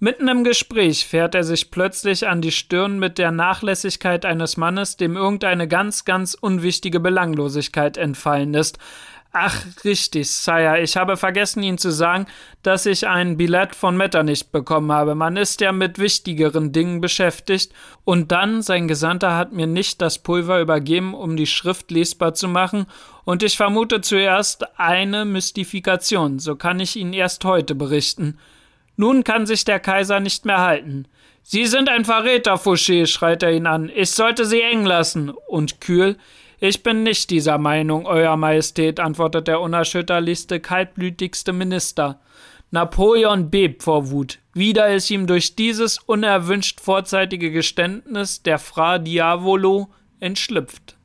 Mitten 0.04 0.28
im 0.30 0.44
Gespräch 0.44 1.06
fährt 1.06 1.36
er 1.36 1.44
sich 1.44 1.70
plötzlich 1.70 2.28
an 2.28 2.42
die 2.42 2.52
Stirn 2.52 2.98
mit 2.98 3.20
der 3.20 3.32
Nachlässigkeit 3.32 4.26
eines 4.26 4.58
Mannes, 4.58 4.98
dem 4.98 5.16
irgendeine 5.16 5.68
ganz, 5.68 6.06
ganz 6.06 6.34
unwichtige 6.34 7.00
Belanglosigkeit 7.00 7.98
entfallen 7.98 8.56
ist. 8.56 8.80
Ach, 9.34 9.66
richtig, 9.86 10.30
Sire, 10.30 10.82
ich 10.82 10.98
habe 10.98 11.16
vergessen 11.16 11.64
Ihnen 11.64 11.78
zu 11.78 11.90
sagen, 11.90 12.26
dass 12.64 12.86
ich 12.86 13.08
ein 13.08 13.38
Billett 13.38 13.76
von 13.76 13.96
Metternich 13.96 14.52
bekommen 14.52 14.92
habe. 14.92 15.16
Man 15.16 15.38
ist 15.38 15.62
ja 15.62 15.72
mit 15.72 16.00
wichtigeren 16.00 16.74
Dingen 16.74 17.00
beschäftigt. 17.00 17.72
Und 18.04 18.34
dann, 18.34 18.62
sein 18.62 18.90
Gesandter 18.90 19.38
hat 19.38 19.54
mir 19.54 19.68
nicht 19.68 20.02
das 20.02 20.20
Pulver 20.20 20.60
übergeben, 20.60 21.14
um 21.14 21.38
die 21.38 21.48
Schrift 21.48 21.92
lesbar 21.92 22.34
zu 22.34 22.50
machen, 22.50 22.88
und 23.24 23.42
ich 23.44 23.56
vermute 23.56 24.02
zuerst 24.02 24.78
eine 24.78 25.24
Mystifikation. 25.24 26.40
So 26.40 26.58
kann 26.58 26.82
ich 26.82 26.98
Ihnen 26.98 27.14
erst 27.14 27.46
heute 27.46 27.76
berichten. 27.76 28.38
Nun 28.98 29.24
kann 29.24 29.46
sich 29.46 29.64
der 29.64 29.80
Kaiser 29.80 30.20
nicht 30.20 30.46
mehr 30.46 30.60
halten. 30.60 31.08
Sie 31.44 31.68
sind 31.68 31.88
ein 31.88 32.04
Verräter, 32.04 32.56
Fouché, 32.56 33.08
schreit 33.08 33.44
er 33.44 33.54
ihn 33.54 33.68
an. 33.68 33.90
Ich 33.94 34.12
sollte 34.12 34.46
Sie 34.46 34.62
eng 34.62 34.86
lassen. 34.86 35.30
Und 35.30 35.80
kühl, 35.80 36.18
ich 36.64 36.84
bin 36.84 37.02
nicht 37.02 37.32
dieser 37.32 37.58
Meinung, 37.58 38.06
Euer 38.06 38.38
Majestät, 38.38 39.00
antwortet 39.00 39.48
der 39.48 39.62
unerschütterlichste, 39.62 40.60
kaltblütigste 40.60 41.54
Minister. 41.54 42.20
Napoleon 42.70 43.50
bebt 43.50 43.82
vor 43.82 44.12
Wut. 44.12 44.38
Wieder 44.54 44.94
ist 44.94 45.10
ihm 45.10 45.26
durch 45.26 45.56
dieses 45.56 45.98
unerwünscht 45.98 46.80
vorzeitige 46.80 47.52
Geständnis 47.52 48.44
der 48.44 48.60
Fra 48.60 49.00
Diavolo 49.00 49.90
entschlüpft. 50.20 50.96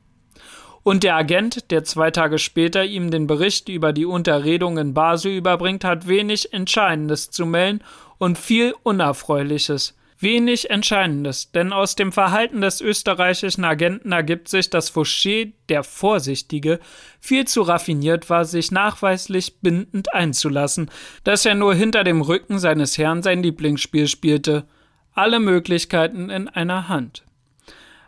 Und 0.82 1.02
der 1.02 1.16
Agent, 1.16 1.70
der 1.70 1.84
zwei 1.84 2.10
Tage 2.10 2.38
später 2.38 2.84
ihm 2.84 3.10
den 3.10 3.26
Bericht 3.26 3.70
über 3.70 3.94
die 3.94 4.04
Unterredung 4.04 4.76
in 4.76 4.92
Basel 4.92 5.32
überbringt, 5.32 5.84
hat 5.84 6.06
wenig 6.06 6.52
Entscheidendes 6.52 7.30
zu 7.30 7.46
melden 7.46 7.80
und 8.18 8.36
viel 8.36 8.74
Unerfreuliches. 8.82 9.96
Wenig 10.18 10.70
Entscheidendes, 10.70 11.52
denn 11.52 11.74
aus 11.74 11.94
dem 11.94 12.10
Verhalten 12.10 12.62
des 12.62 12.80
österreichischen 12.80 13.64
Agenten 13.64 14.12
ergibt 14.12 14.48
sich, 14.48 14.70
dass 14.70 14.90
Fouché, 14.90 15.52
der 15.68 15.84
Vorsichtige, 15.84 16.80
viel 17.20 17.44
zu 17.44 17.60
raffiniert 17.60 18.30
war, 18.30 18.46
sich 18.46 18.70
nachweislich 18.70 19.60
bindend 19.60 20.14
einzulassen, 20.14 20.90
dass 21.24 21.44
er 21.44 21.54
nur 21.54 21.74
hinter 21.74 22.02
dem 22.02 22.22
Rücken 22.22 22.58
seines 22.58 22.96
Herrn 22.96 23.22
sein 23.22 23.42
Lieblingsspiel 23.42 24.08
spielte. 24.08 24.64
Alle 25.12 25.38
Möglichkeiten 25.38 26.30
in 26.30 26.48
einer 26.48 26.88
Hand. 26.88 27.22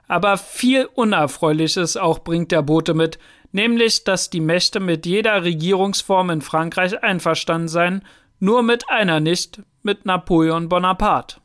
Aber 0.06 0.38
viel 0.38 0.86
Unerfreuliches 0.86 1.98
auch 1.98 2.20
bringt 2.20 2.52
der 2.52 2.62
Bote 2.62 2.94
mit, 2.94 3.18
nämlich, 3.52 4.04
dass 4.04 4.30
die 4.30 4.40
Mächte 4.40 4.80
mit 4.80 5.04
jeder 5.04 5.44
Regierungsform 5.44 6.30
in 6.30 6.40
Frankreich 6.40 7.02
einverstanden 7.02 7.68
seien, 7.68 8.02
nur 8.40 8.62
mit 8.62 8.88
einer 8.88 9.20
nicht, 9.20 9.60
mit 9.82 10.06
Napoleon 10.06 10.70
Bonaparte. 10.70 11.36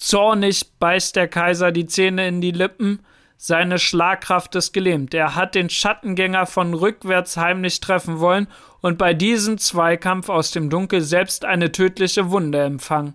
Zornig 0.00 0.64
beißt 0.78 1.14
der 1.14 1.28
Kaiser 1.28 1.72
die 1.72 1.84
Zähne 1.84 2.26
in 2.26 2.40
die 2.40 2.52
Lippen, 2.52 3.00
seine 3.36 3.78
Schlagkraft 3.78 4.54
ist 4.54 4.72
gelähmt. 4.72 5.12
Er 5.12 5.34
hat 5.34 5.54
den 5.54 5.68
Schattengänger 5.68 6.46
von 6.46 6.72
rückwärts 6.72 7.36
heimlich 7.36 7.80
treffen 7.80 8.18
wollen 8.18 8.48
und 8.80 8.96
bei 8.96 9.12
diesem 9.12 9.58
Zweikampf 9.58 10.30
aus 10.30 10.52
dem 10.52 10.70
Dunkel 10.70 11.02
selbst 11.02 11.44
eine 11.44 11.70
tödliche 11.70 12.30
Wunde 12.30 12.62
empfangen. 12.62 13.14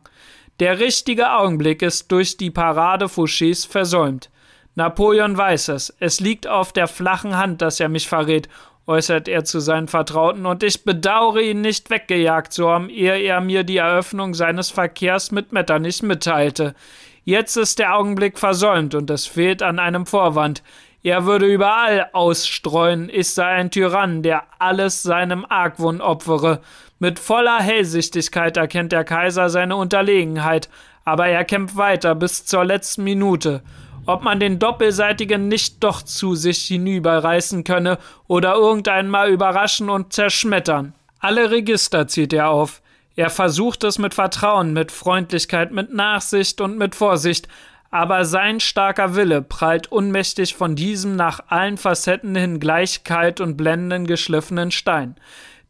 Der 0.60 0.80
richtige 0.80 1.32
Augenblick 1.32 1.82
ist 1.82 2.12
durch 2.12 2.38
die 2.38 2.52
Parade 2.52 3.06
Fouchés 3.06 3.68
versäumt. 3.68 4.30
Napoleon 4.76 5.36
weiß 5.36 5.70
es. 5.70 5.96
Es 6.00 6.20
liegt 6.20 6.48
auf 6.48 6.72
der 6.72 6.88
flachen 6.88 7.36
Hand, 7.36 7.64
dass 7.64 7.80
er 7.80 7.90
mich 7.90 8.08
verrät, 8.08 8.48
äußert 8.88 9.28
er 9.28 9.44
zu 9.44 9.60
seinen 9.60 9.88
Vertrauten, 9.88 10.46
und 10.46 10.64
ich 10.64 10.84
bedauere 10.84 11.42
ihn 11.42 11.62
nicht 11.62 11.90
weggejagt 11.90 12.54
zu 12.54 12.70
haben, 12.70 12.90
ehe 12.90 13.20
er 13.20 13.42
mir 13.42 13.64
die 13.64 13.78
Eröffnung 13.78 14.34
seines 14.34 14.70
Verkehrs 14.70 15.32
mit 15.32 15.52
Metternich 15.52 16.04
mitteilte. 16.04 16.76
Jetzt 17.24 17.58
ist 17.58 17.80
der 17.80 17.96
Augenblick 17.96 18.38
versäumt 18.38 18.94
und 18.94 19.10
es 19.10 19.26
fehlt 19.26 19.64
an 19.64 19.80
einem 19.80 20.06
Vorwand. 20.06 20.62
Er 21.02 21.26
würde 21.26 21.48
überall 21.48 22.10
ausstreuen, 22.14 23.10
ich 23.12 23.30
sei 23.30 23.46
ein 23.46 23.72
Tyrann, 23.72 24.22
der 24.24 24.44
alles 24.60 25.04
seinem 25.04 25.46
Argwohn 25.48 26.02
opfere. 26.02 26.62
Mit 27.00 27.20
voller 27.20 27.60
Hellsichtigkeit 27.60 28.58
erkennt 28.58 28.92
der 28.92 29.04
Kaiser 29.04 29.50
seine 29.50 29.76
Unterlegenheit, 29.76 30.70
aber 31.04 31.28
er 31.28 31.44
kämpft 31.44 31.78
weiter 31.78 32.16
bis 32.16 32.46
zur 32.46 32.66
letzten 32.66 33.04
Minute 33.04 33.62
ob 34.06 34.24
man 34.24 34.40
den 34.40 34.60
Doppelseitigen 34.60 35.48
nicht 35.48 35.84
doch 35.84 36.02
zu 36.02 36.36
sich 36.36 36.60
hinüberreißen 36.66 37.64
könne 37.64 37.98
oder 38.28 38.56
irgendeinmal 38.56 39.30
überraschen 39.30 39.90
und 39.90 40.14
zerschmettern. 40.14 40.94
Alle 41.20 41.52
Register 41.52 42.08
zieht 42.08 42.34
er 42.34 42.50
auf. 42.50 42.82
Er 43.16 43.30
versucht 43.30 43.84
es 43.84 43.98
mit 43.98 44.14
Vertrauen, 44.14 44.74
mit 44.74 44.92
Freundlichkeit, 44.92 45.72
mit 45.72 45.94
Nachsicht 45.94 46.62
und 46.62 46.78
mit 46.78 46.96
Vorsicht, 46.96 47.48
aber 47.90 48.26
sein 48.26 48.60
starker 48.60 49.16
Wille 49.16 49.42
prallt 49.42 49.92
unmächtig 49.92 50.54
von 50.54 50.76
diesem 50.76 51.16
nach 51.16 51.40
allen 51.48 51.78
Facetten 51.78 52.36
hin 52.36 52.60
gleich 52.60 53.06
kalt 53.06 53.40
und 53.40 53.56
blendend 53.56 54.08
geschliffenen 54.08 54.72
Stein. 54.72 55.16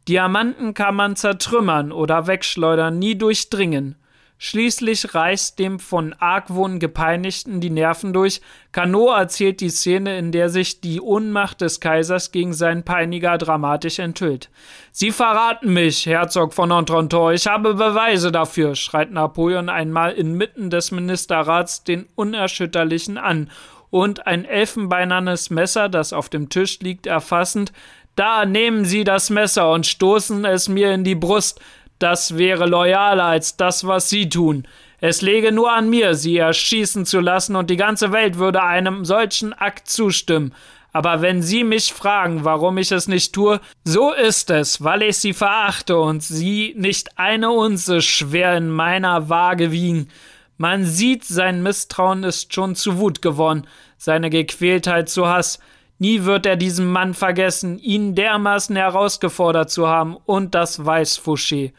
Diamanten 0.08 0.74
kann 0.74 0.96
man 0.96 1.16
zertrümmern 1.16 1.92
oder 1.92 2.26
wegschleudern, 2.26 2.98
nie 2.98 3.16
durchdringen. 3.16 3.96
Schließlich 4.38 5.14
reißt 5.14 5.58
dem 5.58 5.78
von 5.78 6.12
Argwohn 6.12 6.78
gepeinigten 6.78 7.60
die 7.60 7.70
Nerven 7.70 8.12
durch. 8.12 8.42
Cano 8.70 9.10
erzählt 9.10 9.60
die 9.60 9.70
Szene, 9.70 10.18
in 10.18 10.30
der 10.30 10.50
sich 10.50 10.82
die 10.82 11.00
Ohnmacht 11.00 11.62
des 11.62 11.80
Kaisers 11.80 12.32
gegen 12.32 12.52
seinen 12.52 12.82
Peiniger 12.82 13.38
dramatisch 13.38 13.98
enthüllt. 13.98 14.50
Sie 14.92 15.10
verraten 15.10 15.72
mich, 15.72 16.04
Herzog 16.04 16.52
von 16.52 16.70
Entrenton, 16.70 17.32
ich 17.32 17.46
habe 17.46 17.74
Beweise 17.74 18.30
dafür, 18.30 18.74
schreit 18.74 19.10
Napoleon 19.10 19.70
einmal 19.70 20.12
inmitten 20.12 20.68
des 20.68 20.90
Ministerrats 20.90 21.84
den 21.84 22.06
Unerschütterlichen 22.14 23.16
an 23.16 23.50
und 23.88 24.26
ein 24.26 24.44
elfenbeinernes 24.44 25.48
Messer, 25.48 25.88
das 25.88 26.12
auf 26.12 26.28
dem 26.28 26.50
Tisch 26.50 26.80
liegt, 26.80 27.06
erfassend. 27.06 27.72
Da 28.16 28.44
nehmen 28.44 28.84
Sie 28.84 29.04
das 29.04 29.30
Messer 29.30 29.70
und 29.72 29.86
stoßen 29.86 30.44
es 30.44 30.68
mir 30.68 30.92
in 30.92 31.04
die 31.04 31.14
Brust. 31.14 31.60
Das 31.98 32.36
wäre 32.36 32.66
loyaler 32.66 33.24
als 33.24 33.56
das, 33.56 33.86
was 33.86 34.08
Sie 34.08 34.28
tun. 34.28 34.66
Es 35.00 35.22
läge 35.22 35.52
nur 35.52 35.72
an 35.72 35.90
mir, 35.90 36.14
Sie 36.14 36.36
erschießen 36.36 37.06
zu 37.06 37.20
lassen, 37.20 37.56
und 37.56 37.70
die 37.70 37.76
ganze 37.76 38.12
Welt 38.12 38.38
würde 38.38 38.62
einem 38.62 39.04
solchen 39.04 39.52
Akt 39.52 39.88
zustimmen. 39.88 40.54
Aber 40.92 41.20
wenn 41.20 41.42
Sie 41.42 41.62
mich 41.62 41.92
fragen, 41.92 42.44
warum 42.44 42.78
ich 42.78 42.90
es 42.90 43.06
nicht 43.06 43.34
tue, 43.34 43.60
so 43.84 44.12
ist 44.12 44.48
es, 44.48 44.82
weil 44.82 45.02
ich 45.02 45.18
Sie 45.18 45.34
verachte 45.34 45.98
und 45.98 46.22
Sie 46.22 46.74
nicht 46.78 47.18
eine 47.18 47.50
Unze 47.50 48.00
schwer 48.00 48.56
in 48.56 48.70
meiner 48.70 49.28
Waage 49.28 49.72
wiegen. 49.72 50.08
Man 50.56 50.86
sieht, 50.86 51.24
sein 51.24 51.62
Misstrauen 51.62 52.24
ist 52.24 52.54
schon 52.54 52.74
zu 52.74 52.96
Wut 52.96 53.20
geworden, 53.20 53.66
seine 53.98 54.30
Gequältheit 54.30 55.10
zu 55.10 55.26
Hass. 55.26 55.58
Nie 55.98 56.24
wird 56.24 56.44
er 56.44 56.56
diesen 56.56 56.90
Mann 56.90 57.14
vergessen, 57.14 57.78
ihn 57.78 58.14
dermaßen 58.14 58.76
herausgefordert 58.76 59.70
zu 59.70 59.88
haben, 59.88 60.16
und 60.26 60.54
das 60.54 60.84
weiß 60.84 61.18
Fouché. 61.18 61.72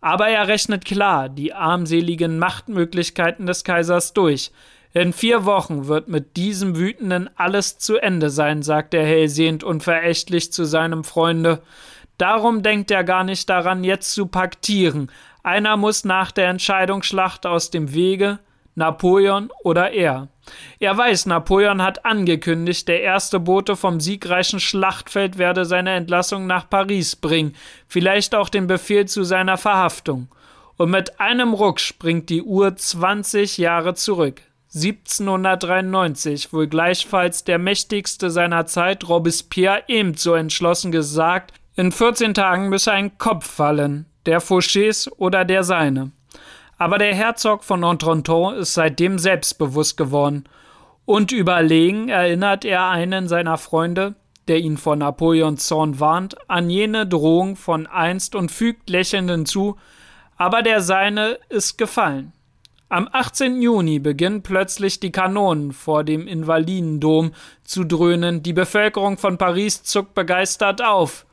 Aber 0.00 0.28
er 0.28 0.48
rechnet 0.48 0.84
klar 0.84 1.28
die 1.28 1.52
armseligen 1.52 2.38
Machtmöglichkeiten 2.38 3.46
des 3.46 3.64
Kaisers 3.64 4.14
durch. 4.14 4.52
In 4.94 5.12
vier 5.12 5.44
Wochen 5.44 5.86
wird 5.86 6.08
mit 6.08 6.36
diesem 6.36 6.76
Wütenden 6.76 7.28
alles 7.36 7.78
zu 7.78 7.96
Ende 7.96 8.30
sein, 8.30 8.62
sagt 8.62 8.94
er 8.94 9.04
hellsehend 9.04 9.64
und 9.64 9.82
verächtlich 9.82 10.50
zu 10.52 10.64
seinem 10.64 11.04
Freunde. 11.04 11.60
Darum 12.16 12.62
denkt 12.62 12.90
er 12.90 13.04
gar 13.04 13.22
nicht 13.22 13.50
daran, 13.50 13.84
jetzt 13.84 14.12
zu 14.12 14.26
paktieren. 14.26 15.10
Einer 15.42 15.76
muss 15.76 16.04
nach 16.04 16.32
der 16.32 16.48
Entscheidungsschlacht 16.48 17.44
aus 17.44 17.70
dem 17.70 17.92
Wege, 17.92 18.38
Napoleon 18.78 19.50
oder 19.62 19.90
er. 19.90 20.28
Er 20.78 20.96
weiß, 20.96 21.26
Napoleon 21.26 21.82
hat 21.82 22.06
angekündigt, 22.06 22.88
der 22.88 23.02
erste 23.02 23.38
Bote 23.38 23.76
vom 23.76 24.00
siegreichen 24.00 24.60
Schlachtfeld 24.60 25.36
werde 25.36 25.66
seine 25.66 25.90
Entlassung 25.90 26.46
nach 26.46 26.70
Paris 26.70 27.16
bringen, 27.16 27.54
vielleicht 27.86 28.34
auch 28.34 28.48
den 28.48 28.66
Befehl 28.66 29.06
zu 29.06 29.24
seiner 29.24 29.58
Verhaftung. 29.58 30.28
Und 30.76 30.90
mit 30.90 31.20
einem 31.20 31.52
Ruck 31.52 31.80
springt 31.80 32.30
die 32.30 32.42
Uhr 32.42 32.76
20 32.76 33.58
Jahre 33.58 33.94
zurück. 33.94 34.42
1793, 34.74 36.52
wohl 36.52 36.68
gleichfalls 36.68 37.42
der 37.42 37.58
mächtigste 37.58 38.30
seiner 38.30 38.66
Zeit, 38.66 39.08
Robespierre 39.08 39.82
ebenso 39.88 40.34
entschlossen 40.34 40.92
gesagt, 40.92 41.52
in 41.74 41.90
14 41.90 42.34
Tagen 42.34 42.68
müsse 42.68 42.92
ein 42.92 43.18
Kopf 43.18 43.50
fallen, 43.50 44.06
der 44.26 44.40
Fouchés 44.40 45.10
oder 45.16 45.44
der 45.44 45.64
seine. 45.64 46.12
Aber 46.78 46.98
der 46.98 47.14
Herzog 47.14 47.64
von 47.64 47.82
Entrenton 47.82 48.54
ist 48.54 48.74
seitdem 48.74 49.18
selbstbewusst 49.18 49.96
geworden. 49.96 50.44
Und 51.04 51.32
überlegen 51.32 52.08
erinnert 52.08 52.64
er 52.64 52.88
einen 52.88 53.28
seiner 53.28 53.58
Freunde, 53.58 54.14
der 54.46 54.58
ihn 54.58 54.76
vor 54.76 54.96
Napoleons 54.96 55.66
Zorn 55.66 56.00
warnt, 56.00 56.36
an 56.48 56.70
jene 56.70 57.06
Drohung 57.06 57.56
von 57.56 57.86
einst 57.86 58.34
und 58.34 58.50
fügt 58.50 58.88
lächelnd 58.88 59.30
hinzu, 59.30 59.76
aber 60.36 60.62
der 60.62 60.80
Seine 60.80 61.38
ist 61.48 61.78
gefallen. 61.78 62.32
Am 62.90 63.08
18. 63.12 63.60
Juni 63.60 63.98
beginnen 63.98 64.42
plötzlich 64.42 64.98
die 64.98 65.12
Kanonen 65.12 65.72
vor 65.72 66.04
dem 66.04 66.26
Invalidendom 66.26 67.32
zu 67.62 67.84
dröhnen, 67.84 68.42
die 68.42 68.54
Bevölkerung 68.54 69.18
von 69.18 69.36
Paris 69.36 69.82
zuckt 69.82 70.14
begeistert 70.14 70.82
auf. 70.82 71.26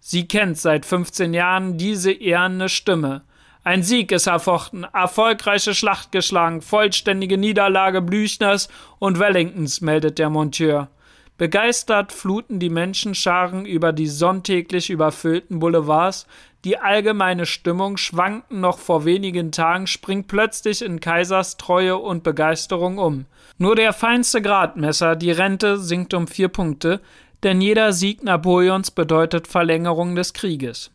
Sie 0.00 0.28
kennt 0.28 0.58
seit 0.58 0.84
15 0.84 1.32
Jahren 1.32 1.78
diese 1.78 2.12
ehrende 2.12 2.68
Stimme. 2.68 3.22
Ein 3.68 3.82
Sieg 3.82 4.12
ist 4.12 4.26
erfochten, 4.26 4.86
erfolgreiche 4.94 5.74
Schlacht 5.74 6.10
geschlagen, 6.10 6.62
vollständige 6.62 7.36
Niederlage 7.36 8.00
Blüchners 8.00 8.70
und 8.98 9.18
Wellingtons, 9.18 9.82
meldet 9.82 10.18
der 10.18 10.30
Monteur. 10.30 10.88
Begeistert 11.36 12.10
fluten 12.10 12.60
die 12.60 12.70
Menschenscharen 12.70 13.66
über 13.66 13.92
die 13.92 14.06
sonntäglich 14.06 14.88
überfüllten 14.88 15.58
Boulevards, 15.58 16.26
die 16.64 16.78
allgemeine 16.78 17.44
Stimmung, 17.44 17.98
schwankten 17.98 18.62
noch 18.62 18.78
vor 18.78 19.04
wenigen 19.04 19.52
Tagen, 19.52 19.86
springt 19.86 20.28
plötzlich 20.28 20.80
in 20.80 21.00
Kaisers 21.00 21.58
Treue 21.58 21.98
und 21.98 22.22
Begeisterung 22.22 22.96
um. 22.96 23.26
Nur 23.58 23.76
der 23.76 23.92
feinste 23.92 24.40
Gradmesser, 24.40 25.14
die 25.14 25.30
Rente, 25.30 25.76
sinkt 25.76 26.14
um 26.14 26.26
vier 26.26 26.48
Punkte, 26.48 27.02
denn 27.42 27.60
jeder 27.60 27.92
Sieg 27.92 28.24
Napoleons 28.24 28.90
bedeutet 28.90 29.46
Verlängerung 29.46 30.14
des 30.14 30.32
Krieges. 30.32 30.90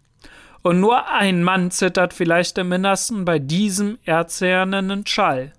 Und 0.64 0.80
nur 0.80 1.10
ein 1.10 1.44
Mann 1.44 1.72
zittert 1.72 2.14
vielleicht 2.14 2.58
im 2.58 2.72
Innersten 2.72 3.26
bei 3.26 3.38
diesem 3.38 4.00
erzerrenden 4.06 5.06
Schall. 5.06 5.52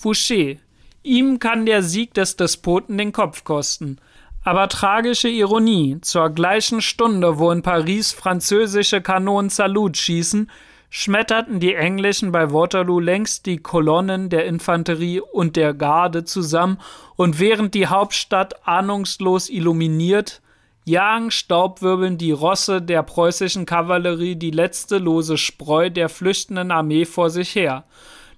Fouché. 0.00 0.58
Ihm 1.02 1.40
kann 1.40 1.66
der 1.66 1.82
Sieg 1.82 2.14
des 2.14 2.36
Despoten 2.36 2.96
den 2.96 3.10
Kopf 3.10 3.42
kosten. 3.42 3.98
Aber 4.44 4.68
tragische 4.68 5.28
Ironie, 5.28 5.98
zur 6.00 6.30
gleichen 6.30 6.80
Stunde, 6.80 7.38
wo 7.40 7.50
in 7.50 7.62
Paris 7.62 8.12
französische 8.12 9.00
Kanonen 9.00 9.50
Salut 9.50 9.96
schießen, 9.96 10.48
schmetterten 10.90 11.58
die 11.58 11.74
Englischen 11.74 12.30
bei 12.30 12.52
Waterloo 12.52 13.00
längst 13.00 13.46
die 13.46 13.58
Kolonnen 13.58 14.28
der 14.28 14.46
Infanterie 14.46 15.20
und 15.20 15.56
der 15.56 15.74
Garde 15.74 16.24
zusammen, 16.24 16.78
und 17.16 17.40
während 17.40 17.74
die 17.74 17.88
Hauptstadt 17.88 18.66
ahnungslos 18.66 19.48
illuminiert, 19.48 20.40
jagen 20.84 21.30
staubwirbeln 21.30 22.18
die 22.18 22.32
Rosse 22.32 22.82
der 22.82 23.02
preußischen 23.02 23.66
Kavallerie 23.66 24.36
die 24.36 24.50
letzte 24.50 24.98
lose 24.98 25.38
Spreu 25.38 25.90
der 25.90 26.08
flüchtenden 26.08 26.70
Armee 26.70 27.04
vor 27.04 27.30
sich 27.30 27.54
her. 27.54 27.84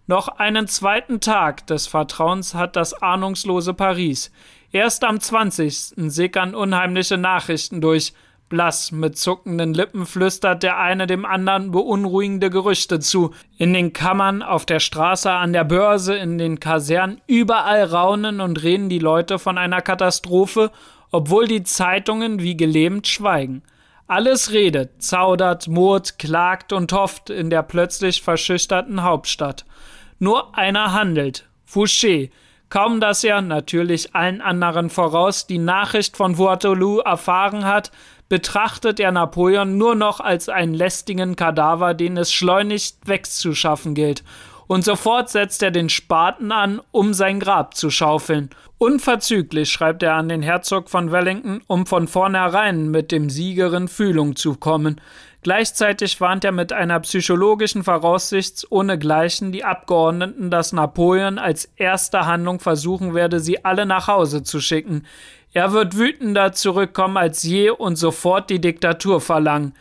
Noch 0.07 0.29
einen 0.29 0.69
zweiten 0.69 1.21
Tag 1.21 1.67
des 1.67 1.87
Vertrauens 1.87 2.55
hat 2.55 2.77
das 2.77 2.93
ahnungslose 2.93 3.73
Paris. 3.73 4.31
Erst 4.71 5.05
am 5.05 5.19
20. 5.19 5.95
sickern 5.97 6.55
unheimliche 6.55 7.17
Nachrichten 7.17 7.81
durch. 7.81 8.13
Blass 8.51 8.93
mit 8.93 9.17
zuckenden 9.17 9.73
Lippen 9.73 10.05
flüstert 10.05 10.63
der 10.63 10.79
eine 10.79 11.07
dem 11.07 11.25
anderen 11.25 11.71
beunruhigende 11.71 12.51
Gerüchte 12.51 13.01
zu. 13.01 13.33
In 13.57 13.73
den 13.73 13.95
Kammern, 13.95 14.43
auf 14.43 14.67
der 14.67 14.81
Straße, 14.81 15.31
an 15.31 15.55
der 15.55 15.65
Börse, 15.65 16.15
in 16.15 16.37
den 16.37 16.61
Kasernen, 16.61 17.23
überall 17.27 17.85
raunen 17.85 18.41
und 18.41 18.63
reden 18.63 18.91
die 18.91 18.99
Leute 18.99 19.39
von 19.39 19.57
einer 19.57 19.81
Katastrophe, 19.81 20.71
obwohl 21.15 21.47
die 21.47 21.63
Zeitungen 21.63 22.41
wie 22.41 22.57
gelähmt 22.57 23.07
schweigen. 23.07 23.63
Alles 24.09 24.51
redet, 24.51 25.01
zaudert, 25.01 25.69
murrt, 25.69 26.19
klagt 26.19 26.73
und 26.73 26.93
hofft 26.93 27.31
in 27.31 27.51
der 27.51 27.63
plötzlich 27.63 28.21
verschüchterten 28.21 29.05
Hauptstadt. 29.05 29.65
Nur 30.19 30.59
einer 30.59 30.93
handelt, 30.93 31.49
Fouché, 31.71 32.31
Kaum 32.69 32.99
dass 32.99 33.23
er, 33.23 33.41
natürlich 33.43 34.17
allen 34.17 34.41
anderen 34.41 34.91
voraus, 34.91 35.47
die 35.47 35.59
Nachricht 35.59 36.17
von 36.17 36.37
Waterloo 36.37 36.99
erfahren 36.99 37.65
hat, 37.65 37.93
betrachtet 38.29 38.99
er 38.99 39.13
Napoleon 39.13 39.79
nur 39.79 39.95
noch 39.95 40.19
als 40.19 40.49
einen 40.49 40.75
lästigen 40.75 41.37
Kadaver, 41.37 41.95
den 41.95 42.17
es 42.17 42.33
schleunigst 42.33 43.07
wegzuschaffen 43.07 43.95
gilt. 43.95 44.25
Und 44.67 44.85
sofort 44.85 45.29
setzt 45.29 45.63
er 45.63 45.71
den 45.71 45.89
Spaten 45.89 46.53
an, 46.53 46.81
um 46.91 47.13
sein 47.13 47.41
Grab 47.41 47.75
zu 47.75 47.91
schaufeln. 47.91 48.51
Unverzüglich 48.79 49.71
schreibt 49.71 50.03
er 50.03 50.15
an 50.15 50.29
den 50.29 50.43
Herzog 50.43 50.89
von 50.91 51.13
Wellington, 51.13 51.63
um 51.67 51.87
von 51.87 52.09
vornherein 52.09 52.91
mit 52.91 53.13
dem 53.13 53.31
Siegerin 53.31 53.89
Fühlung 53.89 54.37
zu 54.37 54.55
kommen. 54.55 55.01
Gleichzeitig 55.43 56.23
warnt 56.23 56.45
er 56.45 56.53
mit 56.53 56.73
einer 56.73 56.99
psychologischen 57.01 57.85
Voraussicht 57.85 58.67
ohnegleichen 58.71 59.53
die 59.53 59.63
Abgeordneten, 59.63 60.51
dass 60.51 60.73
Napoleon 60.73 61.39
als 61.39 61.67
erste 61.77 62.25
Handlung 62.25 62.61
versuchen 62.61 63.15
werde, 63.15 63.41
sie 63.41 63.63
alle 63.63 63.85
nach 63.85 64.09
Hause 64.09 64.43
zu 64.43 64.61
schicken. 64.61 65.07
Er 65.53 65.73
wird 65.73 65.99
wütender 65.99 66.53
zurückkommen 66.53 67.19
als 67.19 67.43
je 67.43 67.71
und 67.71 67.97
sofort 67.97 68.49
die 68.49 68.61
Diktatur 68.61 69.21
verlangen. 69.21 69.75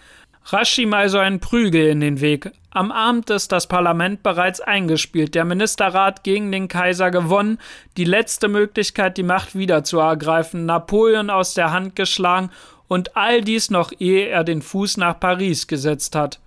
Rasch 0.45 0.77
ihm 0.77 0.93
also 0.93 1.19
ein 1.19 1.39
Prügel 1.39 1.87
in 1.87 2.01
den 2.01 2.19
Weg. 2.19 2.51
Am 2.71 2.91
Abend 2.91 3.29
ist 3.29 3.51
das 3.51 3.67
Parlament 3.67 4.23
bereits 4.23 4.59
eingespielt, 4.59 5.35
der 5.35 5.45
Ministerrat 5.45 6.23
gegen 6.23 6.51
den 6.51 6.67
Kaiser 6.67 7.11
gewonnen, 7.11 7.59
die 7.97 8.03
letzte 8.03 8.47
Möglichkeit, 8.47 9.17
die 9.17 9.23
Macht 9.23 9.55
wieder 9.55 9.83
zu 9.83 9.99
ergreifen, 9.99 10.65
Napoleon 10.65 11.29
aus 11.29 11.53
der 11.53 11.71
Hand 11.71 11.95
geschlagen 11.95 12.49
und 12.87 13.15
all 13.15 13.41
dies 13.41 13.69
noch 13.69 13.91
ehe 13.99 14.27
er 14.27 14.43
den 14.43 14.61
Fuß 14.61 14.97
nach 14.97 15.19
Paris 15.19 15.67
gesetzt 15.67 16.15
hat. 16.15 16.39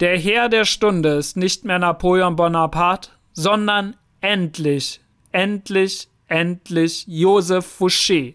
Der 0.00 0.18
Herr 0.18 0.48
der 0.48 0.64
Stunde 0.64 1.10
ist 1.10 1.36
nicht 1.36 1.64
mehr 1.64 1.78
Napoleon 1.78 2.36
Bonaparte, 2.36 3.10
sondern 3.32 3.96
endlich, 4.20 5.00
endlich, 5.32 6.08
endlich 6.28 7.04
Joseph 7.06 7.80
Fouché. 7.80 8.34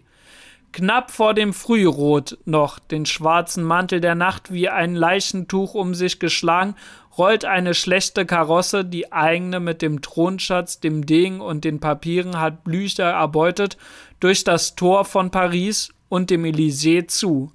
Knapp 0.74 1.12
vor 1.12 1.34
dem 1.34 1.52
Frührot 1.52 2.36
noch, 2.46 2.80
den 2.80 3.06
schwarzen 3.06 3.62
Mantel 3.62 4.00
der 4.00 4.16
Nacht 4.16 4.52
wie 4.52 4.68
ein 4.68 4.96
Leichentuch 4.96 5.74
um 5.74 5.94
sich 5.94 6.18
geschlagen, 6.18 6.74
rollt 7.16 7.44
eine 7.44 7.74
schlechte 7.74 8.26
Karosse, 8.26 8.84
die 8.84 9.12
eigene 9.12 9.60
mit 9.60 9.82
dem 9.82 10.02
Thronschatz, 10.02 10.80
dem 10.80 11.06
Degen 11.06 11.40
und 11.40 11.62
den 11.62 11.78
Papieren 11.78 12.40
hat 12.40 12.64
Blücher 12.64 13.04
erbeutet, 13.04 13.76
durch 14.18 14.42
das 14.42 14.74
Tor 14.74 15.04
von 15.04 15.30
Paris 15.30 15.90
und 16.08 16.30
dem 16.30 16.42
Elysée 16.42 17.06
zu. 17.06 17.52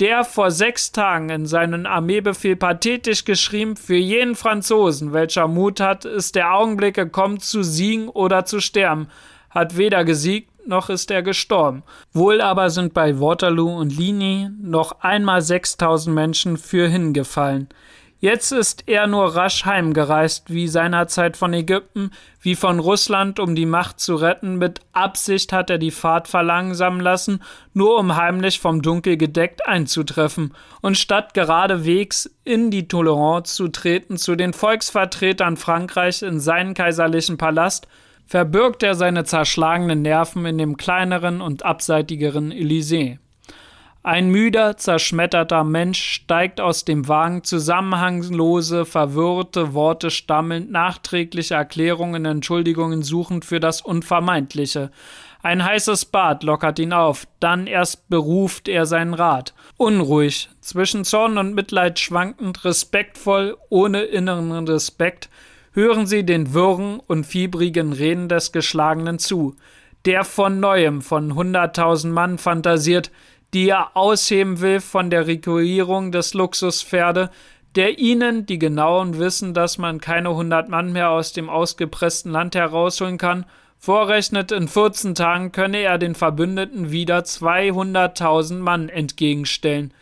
Der 0.00 0.24
vor 0.24 0.50
sechs 0.50 0.92
Tagen 0.92 1.28
in 1.28 1.44
seinen 1.44 1.84
Armeebefehl 1.84 2.56
pathetisch 2.56 3.26
geschrieben, 3.26 3.76
für 3.76 3.96
jeden 3.96 4.34
Franzosen, 4.34 5.12
welcher 5.12 5.46
Mut 5.46 5.78
hat, 5.78 6.06
ist 6.06 6.34
der 6.34 6.54
Augenblick 6.54 6.94
gekommen, 6.94 7.38
zu 7.38 7.62
siegen 7.62 8.08
oder 8.08 8.46
zu 8.46 8.60
sterben, 8.60 9.08
hat 9.50 9.76
weder 9.76 10.06
gesiegt 10.06 10.55
noch 10.66 10.90
ist 10.90 11.10
er 11.10 11.22
gestorben. 11.22 11.82
Wohl 12.12 12.40
aber 12.40 12.70
sind 12.70 12.94
bei 12.94 13.20
Waterloo 13.20 13.76
und 13.76 13.96
Ligny 13.96 14.50
noch 14.60 15.00
einmal 15.00 15.42
6000 15.42 16.14
Menschen 16.14 16.56
für 16.56 16.88
hingefallen. 16.88 17.68
Jetzt 18.18 18.50
ist 18.50 18.84
er 18.86 19.06
nur 19.06 19.36
rasch 19.36 19.66
heimgereist, 19.66 20.50
wie 20.50 20.68
seinerzeit 20.68 21.36
von 21.36 21.52
Ägypten, 21.52 22.12
wie 22.40 22.54
von 22.54 22.78
Russland, 22.78 23.38
um 23.38 23.54
die 23.54 23.66
Macht 23.66 24.00
zu 24.00 24.14
retten. 24.14 24.56
Mit 24.56 24.80
Absicht 24.92 25.52
hat 25.52 25.68
er 25.68 25.76
die 25.76 25.90
Fahrt 25.90 26.26
verlangsamen 26.26 27.00
lassen, 27.00 27.42
nur 27.74 27.98
um 27.98 28.16
heimlich 28.16 28.58
vom 28.58 28.80
Dunkel 28.80 29.18
gedeckt 29.18 29.68
einzutreffen. 29.68 30.54
Und 30.80 30.96
statt 30.96 31.34
geradewegs 31.34 32.30
in 32.42 32.70
die 32.70 32.88
Tolerance 32.88 33.54
zu 33.54 33.68
treten 33.68 34.16
zu 34.16 34.34
den 34.34 34.54
Volksvertretern 34.54 35.58
Frankreichs 35.58 36.22
in 36.22 36.40
seinen 36.40 36.72
kaiserlichen 36.72 37.36
Palast, 37.36 37.86
verbirgt 38.26 38.82
er 38.82 38.94
seine 38.94 39.24
zerschlagenen 39.24 40.02
Nerven 40.02 40.44
in 40.46 40.58
dem 40.58 40.76
kleineren 40.76 41.40
und 41.40 41.64
abseitigeren 41.64 42.52
Elysée. 42.52 43.18
Ein 44.02 44.28
müder, 44.30 44.76
zerschmetterter 44.76 45.64
Mensch 45.64 46.00
steigt 46.00 46.60
aus 46.60 46.84
dem 46.84 47.08
Wagen, 47.08 47.42
zusammenhanglose, 47.42 48.84
verwirrte 48.84 49.74
Worte 49.74 50.10
stammelnd, 50.10 50.70
nachträgliche 50.70 51.54
Erklärungen, 51.54 52.24
Entschuldigungen 52.24 53.02
suchend 53.02 53.44
für 53.44 53.58
das 53.58 53.80
Unvermeidliche. 53.80 54.92
Ein 55.42 55.64
heißes 55.64 56.04
Bad 56.04 56.44
lockert 56.44 56.78
ihn 56.78 56.92
auf, 56.92 57.26
dann 57.40 57.66
erst 57.66 58.08
beruft 58.08 58.68
er 58.68 58.86
seinen 58.86 59.14
Rat. 59.14 59.54
Unruhig, 59.76 60.50
zwischen 60.60 61.04
Zorn 61.04 61.36
und 61.36 61.56
Mitleid 61.56 61.98
schwankend, 61.98 62.64
respektvoll, 62.64 63.56
ohne 63.70 64.02
inneren 64.02 64.68
Respekt, 64.68 65.28
hören 65.76 66.06
sie 66.06 66.24
den 66.24 66.54
wirren 66.54 67.00
und 67.06 67.26
fiebrigen 67.26 67.92
Reden 67.92 68.28
des 68.28 68.50
Geschlagenen 68.50 69.18
zu, 69.18 69.54
der 70.06 70.24
von 70.24 70.58
neuem 70.58 71.02
von 71.02 71.34
hunderttausend 71.34 72.14
Mann 72.14 72.38
fantasiert, 72.38 73.12
die 73.52 73.68
er 73.68 73.94
ausheben 73.94 74.60
will 74.62 74.80
von 74.80 75.10
der 75.10 75.26
Regulierung 75.26 76.12
des 76.12 76.32
Luxuspferde, 76.32 77.30
der 77.74 77.98
ihnen, 77.98 78.46
die 78.46 78.58
genauen 78.58 79.18
wissen, 79.18 79.52
dass 79.52 79.76
man 79.76 80.00
keine 80.00 80.34
hundert 80.34 80.70
Mann 80.70 80.92
mehr 80.92 81.10
aus 81.10 81.34
dem 81.34 81.50
ausgepressten 81.50 82.32
Land 82.32 82.54
herausholen 82.54 83.18
kann, 83.18 83.44
vorrechnet, 83.78 84.52
in 84.52 84.68
14 84.68 85.14
Tagen 85.14 85.52
könne 85.52 85.80
er 85.80 85.98
den 85.98 86.14
Verbündeten 86.14 86.90
wieder 86.90 87.18
200.000 87.18 88.54
Mann 88.54 88.88
entgegenstellen. 88.88 89.92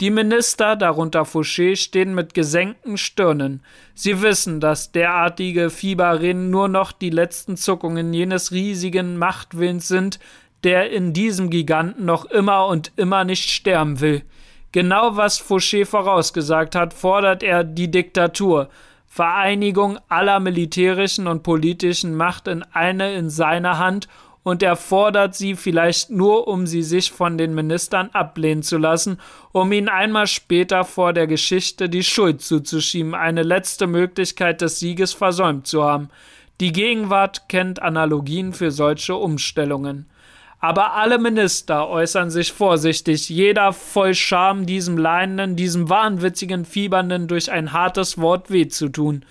Die 0.00 0.10
Minister, 0.10 0.74
darunter 0.74 1.22
Fouché, 1.22 1.76
stehen 1.76 2.14
mit 2.14 2.34
gesenkten 2.34 2.98
Stirnen. 2.98 3.62
Sie 3.94 4.22
wissen, 4.22 4.58
dass 4.58 4.90
derartige 4.90 5.70
Fieberreden 5.70 6.50
nur 6.50 6.68
noch 6.68 6.90
die 6.90 7.10
letzten 7.10 7.56
Zuckungen 7.56 8.12
jenes 8.12 8.50
riesigen 8.50 9.16
Machtwillens 9.18 9.86
sind, 9.86 10.18
der 10.64 10.90
in 10.90 11.12
diesem 11.12 11.48
Giganten 11.48 12.06
noch 12.06 12.24
immer 12.24 12.66
und 12.66 12.90
immer 12.96 13.22
nicht 13.24 13.50
sterben 13.50 14.00
will. 14.00 14.22
Genau 14.72 15.16
was 15.16 15.40
Fouché 15.40 15.86
vorausgesagt 15.86 16.74
hat, 16.74 16.92
fordert 16.92 17.44
er 17.44 17.62
die 17.62 17.90
Diktatur, 17.90 18.70
Vereinigung 19.06 20.00
aller 20.08 20.40
militärischen 20.40 21.28
und 21.28 21.44
politischen 21.44 22.16
Macht 22.16 22.48
in 22.48 22.64
eine 22.72 23.14
in 23.14 23.30
seiner 23.30 23.78
Hand 23.78 24.08
und 24.44 24.62
er 24.62 24.76
fordert 24.76 25.34
sie 25.34 25.56
vielleicht 25.56 26.10
nur, 26.10 26.46
um 26.46 26.68
sie 26.68 26.82
sich 26.82 27.10
von 27.10 27.36
den 27.36 27.54
Ministern 27.54 28.10
ablehnen 28.12 28.62
zu 28.62 28.78
lassen, 28.78 29.18
um 29.50 29.72
ihnen 29.72 29.88
einmal 29.88 30.28
später 30.28 30.84
vor 30.84 31.12
der 31.12 31.26
Geschichte 31.26 31.88
die 31.88 32.04
Schuld 32.04 32.42
zuzuschieben, 32.42 33.14
eine 33.14 33.42
letzte 33.42 33.88
Möglichkeit 33.88 34.60
des 34.60 34.78
Sieges 34.78 35.14
versäumt 35.14 35.66
zu 35.66 35.82
haben. 35.82 36.10
Die 36.60 36.72
Gegenwart 36.72 37.48
kennt 37.48 37.82
Analogien 37.82 38.52
für 38.52 38.70
solche 38.70 39.16
Umstellungen. 39.16 40.06
Aber 40.60 40.94
alle 40.94 41.18
Minister 41.18 41.88
äußern 41.88 42.30
sich 42.30 42.52
vorsichtig, 42.52 43.28
jeder 43.28 43.72
voll 43.72 44.14
Scham, 44.14 44.66
diesem 44.66 44.96
Leinenden, 44.96 45.56
diesem 45.56 45.90
wahnwitzigen 45.90 46.64
Fiebernden 46.64 47.28
durch 47.28 47.50
ein 47.50 47.72
hartes 47.72 48.18
Wort 48.18 48.50
weh 48.50 48.68
zu 48.68 48.88
tun. 48.88 49.24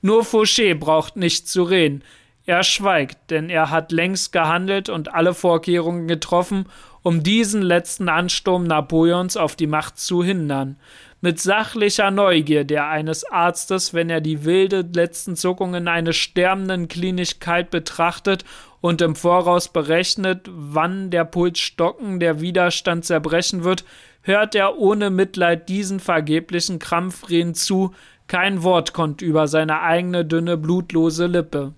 Nur 0.00 0.22
Fouché 0.22 0.74
braucht 0.74 1.16
nicht 1.16 1.48
zu 1.48 1.62
reden. 1.64 2.02
Er 2.46 2.62
schweigt, 2.62 3.30
denn 3.30 3.50
er 3.50 3.70
hat 3.70 3.92
längst 3.92 4.32
gehandelt 4.32 4.88
und 4.88 5.14
alle 5.14 5.34
Vorkehrungen 5.34 6.08
getroffen, 6.08 6.66
um 7.02 7.22
diesen 7.22 7.62
letzten 7.62 8.08
Ansturm 8.08 8.64
Napoleons 8.64 9.36
auf 9.36 9.56
die 9.56 9.66
Macht 9.66 9.98
zu 9.98 10.22
hindern. 10.22 10.76
Mit 11.22 11.38
sachlicher 11.38 12.10
Neugier 12.10 12.64
der 12.64 12.88
eines 12.88 13.24
Arztes, 13.24 13.92
wenn 13.92 14.08
er 14.08 14.22
die 14.22 14.44
wilde 14.44 14.88
letzten 14.94 15.36
Zuckungen 15.36 15.86
eines 15.86 16.16
Sterbenden 16.16 16.88
klinisch 16.88 17.40
kalt 17.40 17.70
betrachtet 17.70 18.44
und 18.80 19.02
im 19.02 19.14
Voraus 19.14 19.68
berechnet, 19.68 20.48
wann 20.50 21.10
der 21.10 21.26
Puls 21.26 21.58
stocken, 21.58 22.20
der 22.20 22.40
Widerstand 22.40 23.04
zerbrechen 23.04 23.64
wird, 23.64 23.84
hört 24.22 24.54
er 24.54 24.78
ohne 24.78 25.10
Mitleid 25.10 25.68
diesen 25.68 26.00
vergeblichen 26.00 26.78
Krampfreden 26.78 27.54
zu, 27.54 27.94
kein 28.26 28.62
Wort 28.62 28.94
kommt 28.94 29.20
über 29.22 29.46
seine 29.46 29.82
eigene 29.82 30.24
dünne, 30.24 30.56
blutlose 30.56 31.26
Lippe. 31.26 31.74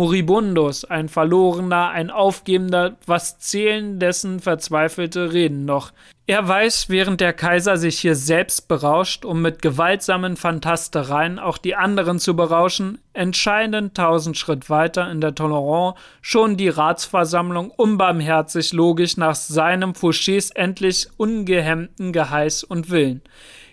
Moribundus, 0.00 0.86
ein 0.86 1.10
Verlorener, 1.10 1.90
ein 1.90 2.08
Aufgebender, 2.08 2.96
was 3.04 3.38
zählen 3.38 3.98
dessen 3.98 4.40
verzweifelte 4.40 5.34
Reden 5.34 5.66
noch? 5.66 5.92
Er 6.26 6.48
weiß, 6.48 6.88
während 6.88 7.20
der 7.20 7.34
Kaiser 7.34 7.76
sich 7.76 7.98
hier 7.98 8.14
selbst 8.14 8.66
berauscht, 8.66 9.26
um 9.26 9.42
mit 9.42 9.60
gewaltsamen 9.60 10.38
Fantastereien 10.38 11.38
auch 11.38 11.58
die 11.58 11.76
anderen 11.76 12.18
zu 12.18 12.34
berauschen, 12.34 12.98
entscheidend 13.12 13.94
tausend 13.94 14.38
Schritt 14.38 14.70
weiter 14.70 15.10
in 15.10 15.20
der 15.20 15.34
Tolerance 15.34 16.00
schon 16.22 16.56
die 16.56 16.70
Ratsversammlung 16.70 17.70
unbarmherzig 17.70 18.72
logisch 18.72 19.18
nach 19.18 19.34
seinem 19.34 19.92
Fouchés 19.92 20.50
endlich 20.54 21.08
ungehemmten 21.18 22.14
Geheiß 22.14 22.64
und 22.64 22.88
Willen. 22.88 23.20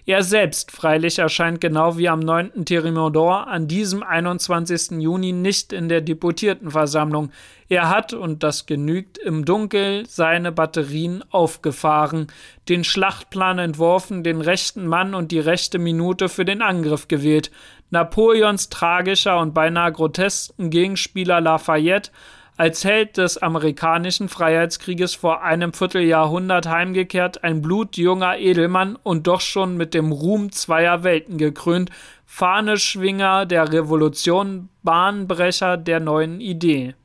Er 0.08 0.24
selbst 0.24 0.72
freilich 0.72 1.20
erscheint 1.20 1.60
genau 1.60 1.98
wie 1.98 2.08
am 2.08 2.22
9. 2.22 2.64
Thermidor 2.64 3.48
an 3.48 3.68
diesem 3.68 4.04
21. 4.04 5.02
Juni 5.02 5.34
nicht 5.34 5.74
in 5.74 5.90
der 5.90 6.00
Deputiertenversammlung. 6.00 7.30
Er 7.68 7.90
hat, 7.90 8.14
und 8.14 8.42
das 8.42 8.68
genügt, 8.68 9.18
im 9.18 9.44
Dunkel 9.44 10.06
seine 10.08 10.54
Batterien 10.54 11.26
aufgefahren, 11.30 12.28
den 12.70 12.86
Schlachtplan 12.86 13.60
entworfen, 13.60 14.24
den 14.24 14.40
rechten 14.40 14.88
Mann 14.88 15.14
und 15.14 15.34
die 15.34 15.42
rechte 15.42 15.78
Minute 15.78 16.30
für 16.30 16.46
den 16.46 16.62
Angriff 16.62 17.10
gewählt. 17.10 17.52
Napoleons 17.90 18.70
tragischer 18.70 19.38
und 19.38 19.54
beinahe 19.54 19.92
grotesken 19.92 20.70
Gegenspieler 20.70 21.42
Lafayette 21.42 22.12
als 22.58 22.84
Held 22.84 23.18
des 23.18 23.38
amerikanischen 23.38 24.30
Freiheitskrieges 24.30 25.14
vor 25.14 25.44
einem 25.44 25.74
Vierteljahrhundert 25.74 26.68
heimgekehrt, 26.68 27.44
ein 27.44 27.62
blutjunger 27.62 28.40
Edelmann 28.40 28.98
und 29.04 29.28
doch 29.28 29.42
schon 29.42 29.78
mit 29.78 29.94
dem 29.94 30.12
Ruhm 30.12 30.52
zweier 30.52 31.04
Welten 31.04 31.38
gekrönt, 31.38 31.92
Fahneschwinger 32.26 33.46
der 33.46 33.72
Revolution, 33.72 34.70
Bahnbrecher 34.82 35.78
der 35.78 36.00
neuen 36.00 36.42
Idee. 36.42 36.96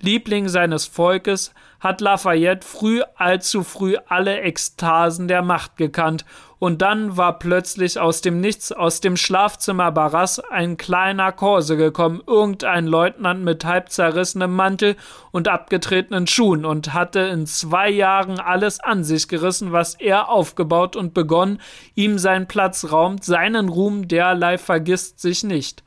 Liebling 0.00 0.48
seines 0.48 0.86
Volkes, 0.86 1.52
hat 1.80 2.00
Lafayette 2.00 2.66
früh, 2.66 3.02
allzu 3.16 3.62
früh 3.62 3.96
alle 4.08 4.40
Ekstasen 4.40 5.28
der 5.28 5.42
Macht 5.42 5.76
gekannt, 5.76 6.24
und 6.58 6.80
dann 6.80 7.18
war 7.18 7.38
plötzlich 7.38 7.98
aus 8.00 8.22
dem 8.22 8.40
Nichts, 8.40 8.72
aus 8.72 9.02
dem 9.02 9.18
Schlafzimmer 9.18 9.92
Barras, 9.92 10.40
ein 10.40 10.78
kleiner 10.78 11.30
Korse 11.30 11.76
gekommen, 11.76 12.22
irgendein 12.26 12.86
Leutnant 12.86 13.44
mit 13.44 13.66
halb 13.66 13.90
zerrissenem 13.90 14.54
Mantel 14.54 14.96
und 15.32 15.48
abgetretenen 15.48 16.26
Schuhen 16.26 16.64
und 16.64 16.94
hatte 16.94 17.20
in 17.20 17.46
zwei 17.46 17.90
Jahren 17.90 18.40
alles 18.40 18.80
an 18.80 19.04
sich 19.04 19.28
gerissen, 19.28 19.72
was 19.72 19.94
er 19.94 20.30
aufgebaut 20.30 20.96
und 20.96 21.12
begonnen, 21.12 21.60
ihm 21.94 22.18
seinen 22.18 22.48
Platz 22.48 22.90
raumt, 22.90 23.22
seinen 23.22 23.68
Ruhm 23.68 24.08
derlei 24.08 24.56
vergisst 24.56 25.20
sich 25.20 25.44
nicht. 25.44 25.82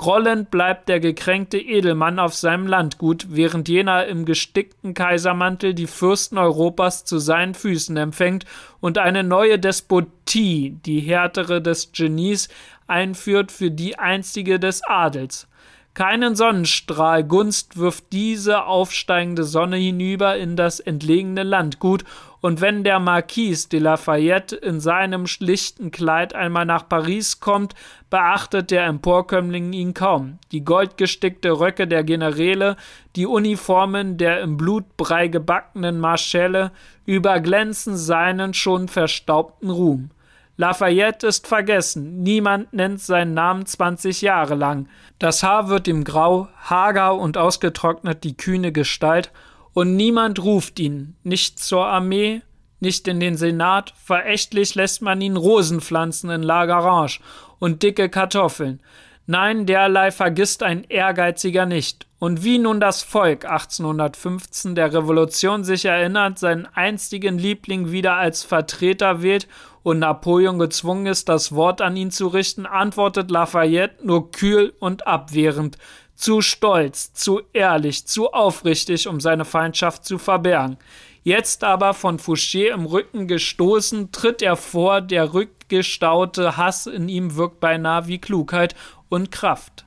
Grollend 0.00 0.50
bleibt 0.50 0.88
der 0.88 0.98
gekränkte 0.98 1.58
Edelmann 1.58 2.18
auf 2.18 2.34
seinem 2.34 2.66
Landgut, 2.66 3.26
während 3.28 3.68
jener 3.68 4.06
im 4.06 4.24
gestickten 4.24 4.94
Kaisermantel 4.94 5.74
die 5.74 5.86
Fürsten 5.86 6.38
Europas 6.38 7.04
zu 7.04 7.18
seinen 7.18 7.52
Füßen 7.52 7.98
empfängt 7.98 8.46
und 8.80 8.96
eine 8.96 9.22
neue 9.22 9.58
Despotie, 9.58 10.78
die 10.86 11.00
härtere 11.00 11.60
des 11.60 11.92
Genies, 11.92 12.48
einführt 12.86 13.52
für 13.52 13.70
die 13.70 13.98
einstige 13.98 14.58
des 14.58 14.82
Adels. 14.84 15.48
Keinen 15.92 16.34
Sonnenstrahl 16.34 17.22
Gunst 17.22 17.76
wirft 17.76 18.04
diese 18.10 18.64
aufsteigende 18.64 19.44
Sonne 19.44 19.76
hinüber 19.76 20.38
in 20.38 20.56
das 20.56 20.80
entlegene 20.80 21.42
Landgut, 21.42 22.04
und 22.40 22.60
wenn 22.60 22.84
der 22.84 22.98
Marquis 23.00 23.68
de 23.68 23.80
Lafayette 23.80 24.56
in 24.56 24.80
seinem 24.80 25.26
schlichten 25.26 25.90
Kleid 25.90 26.34
einmal 26.34 26.64
nach 26.64 26.88
Paris 26.88 27.40
kommt, 27.40 27.74
beachtet 28.08 28.70
der 28.70 28.86
Emporkömmling 28.86 29.72
ihn 29.72 29.92
kaum. 29.92 30.38
Die 30.50 30.64
goldgestickte 30.64 31.60
Röcke 31.60 31.86
der 31.86 32.02
Generäle, 32.02 32.76
die 33.14 33.26
Uniformen 33.26 34.16
der 34.16 34.40
im 34.40 34.56
Blutbrei 34.56 35.28
gebackenen 35.28 36.00
Marschälle 36.00 36.72
überglänzen 37.04 37.96
seinen 37.96 38.54
schon 38.54 38.88
verstaubten 38.88 39.70
Ruhm. 39.70 40.10
Lafayette 40.56 41.26
ist 41.26 41.46
vergessen, 41.46 42.22
niemand 42.22 42.72
nennt 42.74 43.00
seinen 43.00 43.32
Namen 43.32 43.64
20 43.64 44.20
Jahre 44.20 44.54
lang. 44.54 44.88
Das 45.18 45.42
Haar 45.42 45.68
wird 45.68 45.88
ihm 45.88 46.04
grau, 46.04 46.48
hager 46.62 47.14
und 47.14 47.38
ausgetrocknet 47.38 48.24
die 48.24 48.36
kühne 48.36 48.70
Gestalt, 48.70 49.30
und 49.72 49.96
niemand 49.96 50.42
ruft 50.42 50.78
ihn, 50.80 51.16
nicht 51.22 51.58
zur 51.58 51.86
Armee, 51.86 52.42
nicht 52.80 53.06
in 53.08 53.20
den 53.20 53.36
Senat, 53.36 53.94
verächtlich 54.02 54.74
lässt 54.74 55.02
man 55.02 55.20
ihn 55.20 55.36
Rosen 55.36 55.80
pflanzen 55.80 56.30
in 56.30 56.42
Lagerange 56.42 57.18
und 57.58 57.82
dicke 57.82 58.08
Kartoffeln. 58.08 58.80
Nein, 59.26 59.66
derlei 59.66 60.10
vergisst 60.10 60.62
ein 60.62 60.84
Ehrgeiziger 60.88 61.66
nicht. 61.66 62.06
Und 62.18 62.42
wie 62.42 62.58
nun 62.58 62.80
das 62.80 63.02
Volk 63.02 63.44
1815 63.44 64.74
der 64.74 64.92
Revolution 64.92 65.62
sich 65.62 65.84
erinnert, 65.84 66.38
seinen 66.38 66.66
einstigen 66.66 67.38
Liebling 67.38 67.92
wieder 67.92 68.16
als 68.16 68.42
Vertreter 68.42 69.22
wählt 69.22 69.46
und 69.82 70.00
Napoleon 70.00 70.58
gezwungen 70.58 71.06
ist, 71.06 71.28
das 71.28 71.52
Wort 71.54 71.80
an 71.80 71.96
ihn 71.96 72.10
zu 72.10 72.26
richten, 72.26 72.66
antwortet 72.66 73.30
Lafayette 73.30 74.04
nur 74.04 74.32
kühl 74.32 74.74
und 74.80 75.06
abwehrend, 75.06 75.78
zu 76.20 76.42
stolz, 76.42 77.14
zu 77.14 77.40
ehrlich, 77.54 78.06
zu 78.06 78.32
aufrichtig, 78.32 79.08
um 79.08 79.20
seine 79.20 79.46
Feindschaft 79.46 80.04
zu 80.04 80.18
verbergen. 80.18 80.76
Jetzt 81.22 81.64
aber 81.64 81.94
von 81.94 82.18
Fouché 82.18 82.72
im 82.72 82.84
Rücken 82.84 83.26
gestoßen, 83.26 84.12
tritt 84.12 84.42
er 84.42 84.56
vor, 84.56 85.00
der 85.00 85.32
rückgestaute 85.32 86.58
Hass 86.58 86.86
in 86.86 87.08
ihm 87.08 87.36
wirkt 87.36 87.60
beinahe 87.60 88.06
wie 88.06 88.18
Klugheit 88.18 88.74
und 89.08 89.30
Kraft. 89.30 89.86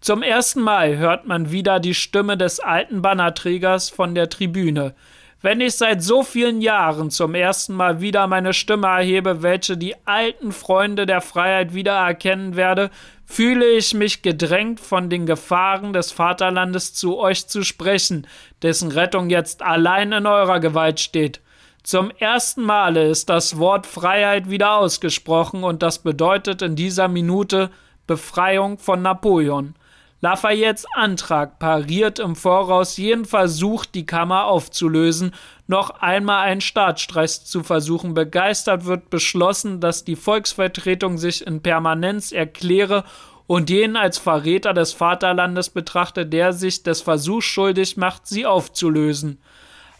Zum 0.00 0.22
ersten 0.22 0.60
Mal 0.60 0.96
hört 0.96 1.26
man 1.26 1.50
wieder 1.50 1.78
die 1.78 1.94
Stimme 1.94 2.38
des 2.38 2.60
alten 2.60 3.02
Bannerträgers 3.02 3.90
von 3.90 4.14
der 4.14 4.30
Tribüne. 4.30 4.94
Wenn 5.42 5.60
ich 5.60 5.74
seit 5.74 6.02
so 6.02 6.22
vielen 6.22 6.60
Jahren 6.60 7.10
zum 7.10 7.34
ersten 7.34 7.74
Mal 7.74 8.00
wieder 8.00 8.26
meine 8.26 8.54
Stimme 8.54 8.86
erhebe, 8.86 9.42
welche 9.42 9.76
die 9.76 9.94
alten 10.06 10.52
Freunde 10.52 11.06
der 11.06 11.20
Freiheit 11.20 11.74
wiedererkennen 11.74 12.56
werde, 12.56 12.90
fühle 13.26 13.66
ich 13.66 13.92
mich 13.92 14.22
gedrängt, 14.22 14.80
von 14.80 15.10
den 15.10 15.26
Gefahren 15.26 15.92
des 15.92 16.12
Vaterlandes 16.12 16.94
zu 16.94 17.18
euch 17.18 17.48
zu 17.48 17.62
sprechen, 17.62 18.26
dessen 18.62 18.92
Rettung 18.92 19.28
jetzt 19.28 19.62
allein 19.62 20.12
in 20.12 20.26
eurer 20.26 20.60
Gewalt 20.60 21.00
steht. 21.00 21.40
Zum 21.82 22.10
ersten 22.10 22.62
Male 22.62 23.08
ist 23.08 23.28
das 23.28 23.58
Wort 23.58 23.86
Freiheit 23.86 24.48
wieder 24.48 24.76
ausgesprochen 24.76 25.64
und 25.64 25.82
das 25.82 25.98
bedeutet 25.98 26.62
in 26.62 26.76
dieser 26.76 27.08
Minute 27.08 27.70
Befreiung 28.06 28.78
von 28.78 29.02
Napoleon. 29.02 29.74
Lafayettes 30.20 30.86
Antrag 30.94 31.58
pariert 31.58 32.18
im 32.18 32.36
Voraus 32.36 32.96
jeden 32.96 33.26
Versuch, 33.26 33.84
die 33.84 34.06
Kammer 34.06 34.46
aufzulösen, 34.46 35.32
noch 35.66 35.90
einmal 36.00 36.46
einen 36.46 36.60
Staatsstreich 36.60 37.44
zu 37.44 37.62
versuchen. 37.62 38.14
Begeistert 38.14 38.84
wird 38.84 39.10
beschlossen, 39.10 39.80
dass 39.80 40.04
die 40.04 40.16
Volksvertretung 40.16 41.18
sich 41.18 41.46
in 41.46 41.62
Permanenz 41.62 42.32
erkläre 42.32 43.04
und 43.46 43.70
jenen 43.70 43.96
als 43.96 44.18
Verräter 44.18 44.74
des 44.74 44.92
Vaterlandes 44.92 45.70
betrachte, 45.70 46.26
der 46.26 46.52
sich 46.52 46.82
des 46.82 47.00
Versuchs 47.00 47.46
schuldig 47.46 47.96
macht, 47.96 48.26
sie 48.26 48.46
aufzulösen. 48.46 49.38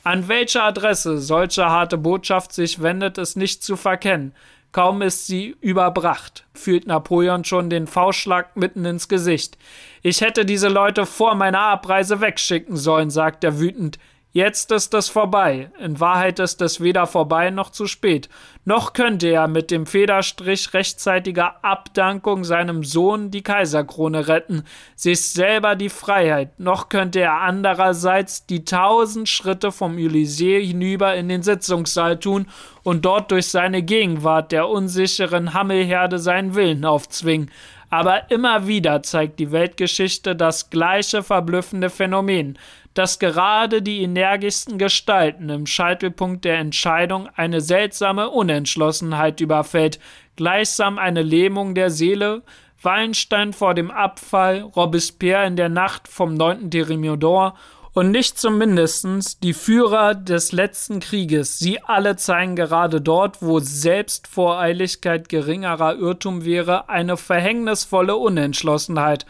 An 0.05 0.29
welche 0.29 0.63
Adresse 0.63 1.19
solche 1.19 1.67
harte 1.67 1.99
Botschaft 1.99 2.53
sich 2.53 2.81
wendet, 2.81 3.19
ist 3.19 3.37
nicht 3.37 3.65
zu 3.65 3.77
verkennen. 3.77 4.33
Kaum 4.71 5.01
ist 5.01 5.27
sie 5.27 5.57
überbracht, 5.61 6.45
fühlt 6.53 6.87
Napoleon 6.87 7.45
schon 7.45 7.71
den 7.71 7.87
Faustschlag 7.87 8.57
mitten 8.57 8.85
ins 8.85 9.09
Gesicht. 9.09 9.57
Ich 10.03 10.21
hätte 10.21 10.45
diese 10.45 10.69
Leute 10.69 11.07
vor 11.07 11.35
meiner 11.35 11.61
Abreise 11.61 12.21
wegschicken 12.21 12.77
sollen, 12.77 13.11
sagt 13.11 13.43
er 13.43 13.59
wütend. 13.59 13.99
Jetzt 14.37 14.71
ist 14.71 14.93
es 14.93 15.09
vorbei. 15.09 15.71
In 15.79 15.99
Wahrheit 15.99 16.41
ist 16.41 16.61
es 16.61 16.83
weder 16.83 17.07
vorbei 17.07 17.49
noch 17.49 17.71
zu 17.71 17.87
spät. 17.87 18.29
Noch 18.67 18.93
könnte 18.93 19.29
er 19.29 19.49
mit 19.49 19.71
dem 19.71 19.87
Federstrich 19.87 20.75
rechtzeitiger 20.75 21.65
Abdankung 21.65 22.45
seinem 22.45 22.85
Sohn 22.85 23.31
die 23.31 23.41
Kaiserkrone 23.41 24.29
retten, 24.29 24.65
sich 24.95 25.23
selber 25.23 25.75
die 25.75 25.89
Freiheit. 25.89 26.61
Noch 26.61 26.91
könnte 26.91 27.21
er 27.21 27.41
andererseits 27.41 28.45
die 28.45 28.67
tausend 28.67 29.31
Schritte 29.31 29.73
vom 29.73 29.97
Elysée 29.97 30.61
hinüber 30.61 31.15
in 31.15 31.31
den 31.31 31.43
Sitzungssaal 31.43 32.21
tun 32.21 32.47
und 32.83 33.07
dort 33.07 33.31
durch 33.31 33.47
seine 33.47 33.83
Gegenwart 33.83 34.53
der 34.53 34.69
unsicheren 34.69 35.55
Hammelherde 35.55 36.19
seinen 36.19 36.55
Willen 36.55 36.85
aufzwingen. 36.85 37.51
Aber 37.91 38.31
immer 38.31 38.67
wieder 38.67 39.03
zeigt 39.03 39.39
die 39.39 39.53
Weltgeschichte 39.53 40.35
das 40.35 40.71
gleiche 40.71 41.23
verblüffende 41.23 41.91
Phänomen 41.91 42.59
dass 42.97 43.19
gerade 43.19 43.83
die 43.83 44.03
energischsten 44.03 44.79
Gestalten 44.79 45.51
im 45.51 45.67
Scheitelpunkt 45.67 46.47
der 46.47 46.57
Entscheidung 46.57 47.29
eine 47.37 47.61
seltsame 47.61 48.31
Unentschlossenheit 48.31 49.43
überfällt, 49.43 50.01
gleichsam 50.37 50.99
eine 50.99 51.21
Lähmung 51.21 51.75
der 51.75 51.91
Seele, 51.91 52.43
Wallenstein 52.81 53.53
vor 53.53 53.75
dem 53.75 53.91
Abfall, 53.91 54.63
Robespierre 54.63 55.47
in 55.47 55.57
der 55.57 55.69
Nacht 55.69 56.09
vom 56.09 56.35
9. 56.35 56.71
Thermidor 56.71 57.55
und 57.97 58.11
nicht 58.11 58.39
zumindest 58.39 59.43
die 59.43 59.55
Führer 59.55 60.15
des 60.15 60.53
letzten 60.53 61.01
Krieges. 61.01 61.59
Sie 61.59 61.83
alle 61.83 62.17
zeigen 62.17 62.55
gerade 62.55 63.01
dort, 63.01 63.41
wo 63.41 63.59
Selbstvoreiligkeit 63.59 65.31
geringerer 65.31 65.97
Irrtum 65.97 66.45
wäre, 66.45 66.91
eine 66.91 67.17
verhängnisvolle 67.17 68.15
Unentschlossenheit. 68.17 69.25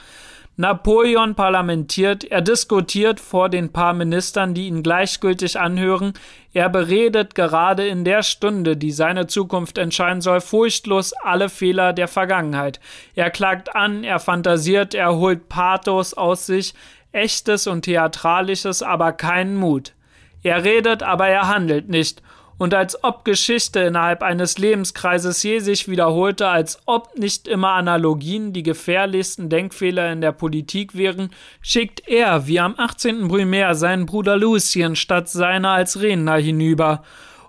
Napoleon 0.56 1.36
parlamentiert, 1.36 2.24
er 2.24 2.40
diskutiert 2.40 3.20
vor 3.20 3.50
den 3.50 3.72
paar 3.72 3.92
Ministern, 3.92 4.52
die 4.52 4.66
ihn 4.66 4.82
gleichgültig 4.82 5.60
anhören, 5.60 6.14
er 6.52 6.68
beredet 6.68 7.36
gerade 7.36 7.86
in 7.86 8.04
der 8.04 8.24
Stunde, 8.24 8.76
die 8.76 8.90
seine 8.90 9.28
Zukunft 9.28 9.78
entscheiden 9.78 10.22
soll, 10.22 10.40
furchtlos 10.40 11.12
alle 11.12 11.50
Fehler 11.50 11.92
der 11.92 12.08
Vergangenheit. 12.08 12.80
Er 13.14 13.30
klagt 13.30 13.76
an, 13.76 14.02
er 14.02 14.18
fantasiert, 14.18 14.94
er 14.94 15.14
holt 15.14 15.48
Pathos 15.48 16.14
aus 16.14 16.46
sich, 16.46 16.74
echtes 17.16 17.66
und 17.66 17.82
theatralisches, 17.82 18.82
aber 18.82 19.12
keinen 19.12 19.56
Mut. 19.56 19.94
Er 20.42 20.62
redet, 20.62 21.02
aber 21.02 21.26
er 21.26 21.48
handelt 21.48 21.88
nicht, 21.88 22.22
und 22.58 22.72
als 22.72 23.02
ob 23.04 23.24
Geschichte 23.24 23.80
innerhalb 23.80 24.22
eines 24.22 24.56
Lebenskreises 24.56 25.42
je 25.42 25.58
sich 25.58 25.88
wiederholte, 25.88 26.48
als 26.48 26.80
ob 26.86 27.18
nicht 27.18 27.48
immer 27.48 27.72
Analogien 27.72 28.52
die 28.52 28.62
gefährlichsten 28.62 29.50
Denkfehler 29.50 30.10
in 30.10 30.22
der 30.22 30.32
Politik 30.32 30.94
wären, 30.96 31.30
schickt 31.60 32.08
er, 32.08 32.46
wie 32.46 32.60
am 32.60 32.74
18. 32.78 33.28
Brumaire, 33.28 33.74
seinen 33.74 34.06
Bruder 34.06 34.36
Lucien 34.36 34.96
statt 34.96 35.28
seiner 35.28 35.70
als 35.70 36.00
Redner 36.00 36.36
hinüber, 36.36 37.02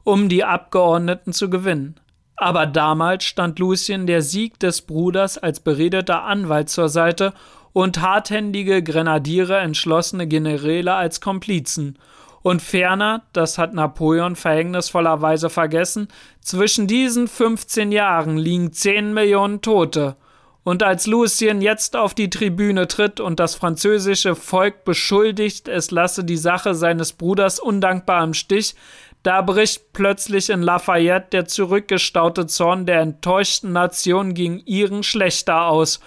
um 0.04 0.28
die 0.28 0.44
Abgeordneten 0.44 1.32
zu 1.32 1.50
gewinnen. 1.50 1.96
Aber 2.36 2.66
damals 2.66 3.24
stand 3.24 3.60
Lucien 3.60 4.08
der 4.08 4.22
Sieg 4.22 4.60
des 4.60 4.82
Bruders 4.82 5.38
als 5.38 5.60
beredeter 5.60 6.24
Anwalt 6.24 6.70
zur 6.70 6.90
Seite 6.90 7.34
und 7.74 8.02
harthändige 8.02 8.84
Grenadiere 8.84 9.58
entschlossene 9.58 10.28
Generäle 10.28 10.94
als 10.94 11.22
Komplizen– 11.22 11.98
und 12.48 12.62
ferner, 12.62 13.24
das 13.34 13.58
hat 13.58 13.74
Napoleon 13.74 14.38
verhängnisvollerweise 14.38 15.50
vergessen, 15.50 16.08
zwischen 16.40 16.88
diesen 16.88 17.28
15 17.28 17.92
Jahren 17.92 18.38
liegen 18.38 18.72
10 18.72 19.14
Millionen 19.14 19.62
Tote. 19.62 20.16
Und 20.64 20.82
als 20.82 21.08
Lucien 21.08 21.62
jetzt 21.62 21.98
auf 21.98 22.14
die 22.14 22.30
Tribüne 22.30 22.88
tritt 22.88 23.20
und 23.20 23.42
das 23.42 23.56
französische 23.56 24.36
Volk 24.36 24.86
beschuldigt, 24.86 25.68
es 25.68 25.92
lasse 25.92 26.24
die 26.24 26.38
Sache 26.38 26.74
seines 26.74 27.12
Bruders 27.12 27.60
undankbar 27.60 28.24
im 28.24 28.34
Stich, 28.34 28.76
da 29.24 29.42
bricht 29.42 29.92
plötzlich 29.92 30.50
in 30.50 30.62
Lafayette 30.62 31.28
der 31.32 31.46
zurückgestaute 31.48 32.48
Zorn 32.48 32.86
der 32.86 33.02
enttäuschten 33.02 33.74
Nation 33.74 34.34
gegen 34.34 34.60
ihren 34.60 35.04
Schlechter 35.04 35.66
aus 35.66 36.00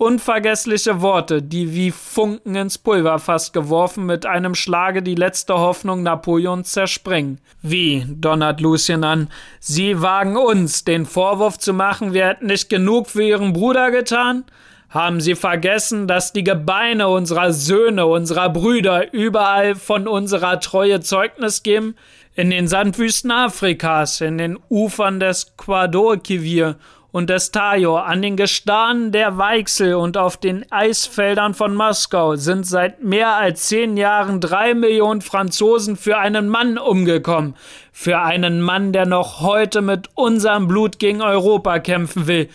Unvergessliche 0.00 1.00
Worte, 1.00 1.42
die 1.42 1.74
wie 1.74 1.90
Funken 1.90 2.54
ins 2.54 2.78
Pulverfass 2.78 3.50
geworfen 3.50 4.06
mit 4.06 4.26
einem 4.26 4.54
Schlage 4.54 5.02
die 5.02 5.16
letzte 5.16 5.58
Hoffnung 5.58 6.04
Napoleons 6.04 6.70
zersprengen. 6.70 7.40
Wie, 7.62 8.06
donnert 8.08 8.60
Lucien 8.60 9.02
an, 9.02 9.28
Sie 9.58 10.00
wagen 10.00 10.36
uns, 10.36 10.84
den 10.84 11.04
Vorwurf 11.04 11.58
zu 11.58 11.72
machen, 11.72 12.14
wir 12.14 12.28
hätten 12.28 12.46
nicht 12.46 12.68
genug 12.68 13.08
für 13.08 13.24
Ihren 13.24 13.52
Bruder 13.52 13.90
getan? 13.90 14.44
Haben 14.88 15.20
Sie 15.20 15.34
vergessen, 15.34 16.06
dass 16.06 16.32
die 16.32 16.44
Gebeine 16.44 17.08
unserer 17.08 17.52
Söhne, 17.52 18.06
unserer 18.06 18.50
Brüder 18.50 19.12
überall 19.12 19.74
von 19.74 20.06
unserer 20.06 20.60
Treue 20.60 21.00
Zeugnis 21.00 21.64
geben? 21.64 21.96
In 22.36 22.50
den 22.50 22.68
Sandwüsten 22.68 23.32
Afrikas, 23.32 24.20
in 24.20 24.38
den 24.38 24.60
Ufern 24.68 25.18
des 25.18 25.56
Guadalquivir 25.56 26.76
und 27.18 27.28
des 27.30 27.50
Tajo, 27.50 27.96
an 27.96 28.22
den 28.22 28.36
Gestanen 28.36 29.10
der 29.10 29.38
Weichsel 29.38 29.96
und 29.96 30.16
auf 30.16 30.36
den 30.36 30.64
Eisfeldern 30.70 31.52
von 31.52 31.74
Moskau 31.74 32.36
sind 32.36 32.64
seit 32.64 33.02
mehr 33.02 33.34
als 33.34 33.66
zehn 33.66 33.96
Jahren 33.96 34.40
drei 34.40 34.72
Millionen 34.72 35.20
Franzosen 35.20 35.96
für 35.96 36.18
einen 36.18 36.48
Mann 36.48 36.78
umgekommen. 36.78 37.56
Für 37.90 38.20
einen 38.20 38.60
Mann, 38.60 38.92
der 38.92 39.04
noch 39.04 39.40
heute 39.40 39.82
mit 39.82 40.10
unserem 40.14 40.68
Blut 40.68 41.00
gegen 41.00 41.20
Europa 41.20 41.80
kämpfen 41.80 42.28
will. 42.28 42.48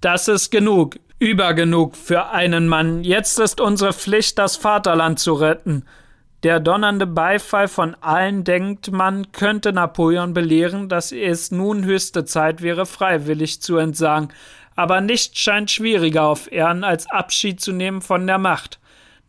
Das 0.00 0.26
ist 0.26 0.50
genug, 0.50 0.96
übergenug 1.20 1.94
für 1.94 2.30
einen 2.30 2.66
Mann. 2.66 3.04
Jetzt 3.04 3.38
ist 3.38 3.60
unsere 3.60 3.92
Pflicht, 3.92 4.36
das 4.36 4.56
Vaterland 4.56 5.20
zu 5.20 5.34
retten. 5.34 5.84
Der 6.44 6.60
donnernde 6.60 7.06
Beifall 7.06 7.66
von 7.66 7.96
allen 8.00 8.44
denkt, 8.44 8.92
man 8.92 9.32
könnte 9.32 9.72
Napoleon 9.72 10.34
belehren, 10.34 10.88
dass 10.88 11.10
es 11.10 11.50
nun 11.50 11.84
höchste 11.84 12.24
Zeit 12.24 12.62
wäre, 12.62 12.86
freiwillig 12.86 13.60
zu 13.60 13.76
entsagen, 13.76 14.28
aber 14.76 15.00
nichts 15.00 15.36
scheint 15.40 15.68
schwieriger 15.72 16.22
auf 16.22 16.52
Erden, 16.52 16.84
als 16.84 17.10
Abschied 17.10 17.60
zu 17.60 17.72
nehmen 17.72 18.02
von 18.02 18.24
der 18.28 18.38
Macht. 18.38 18.78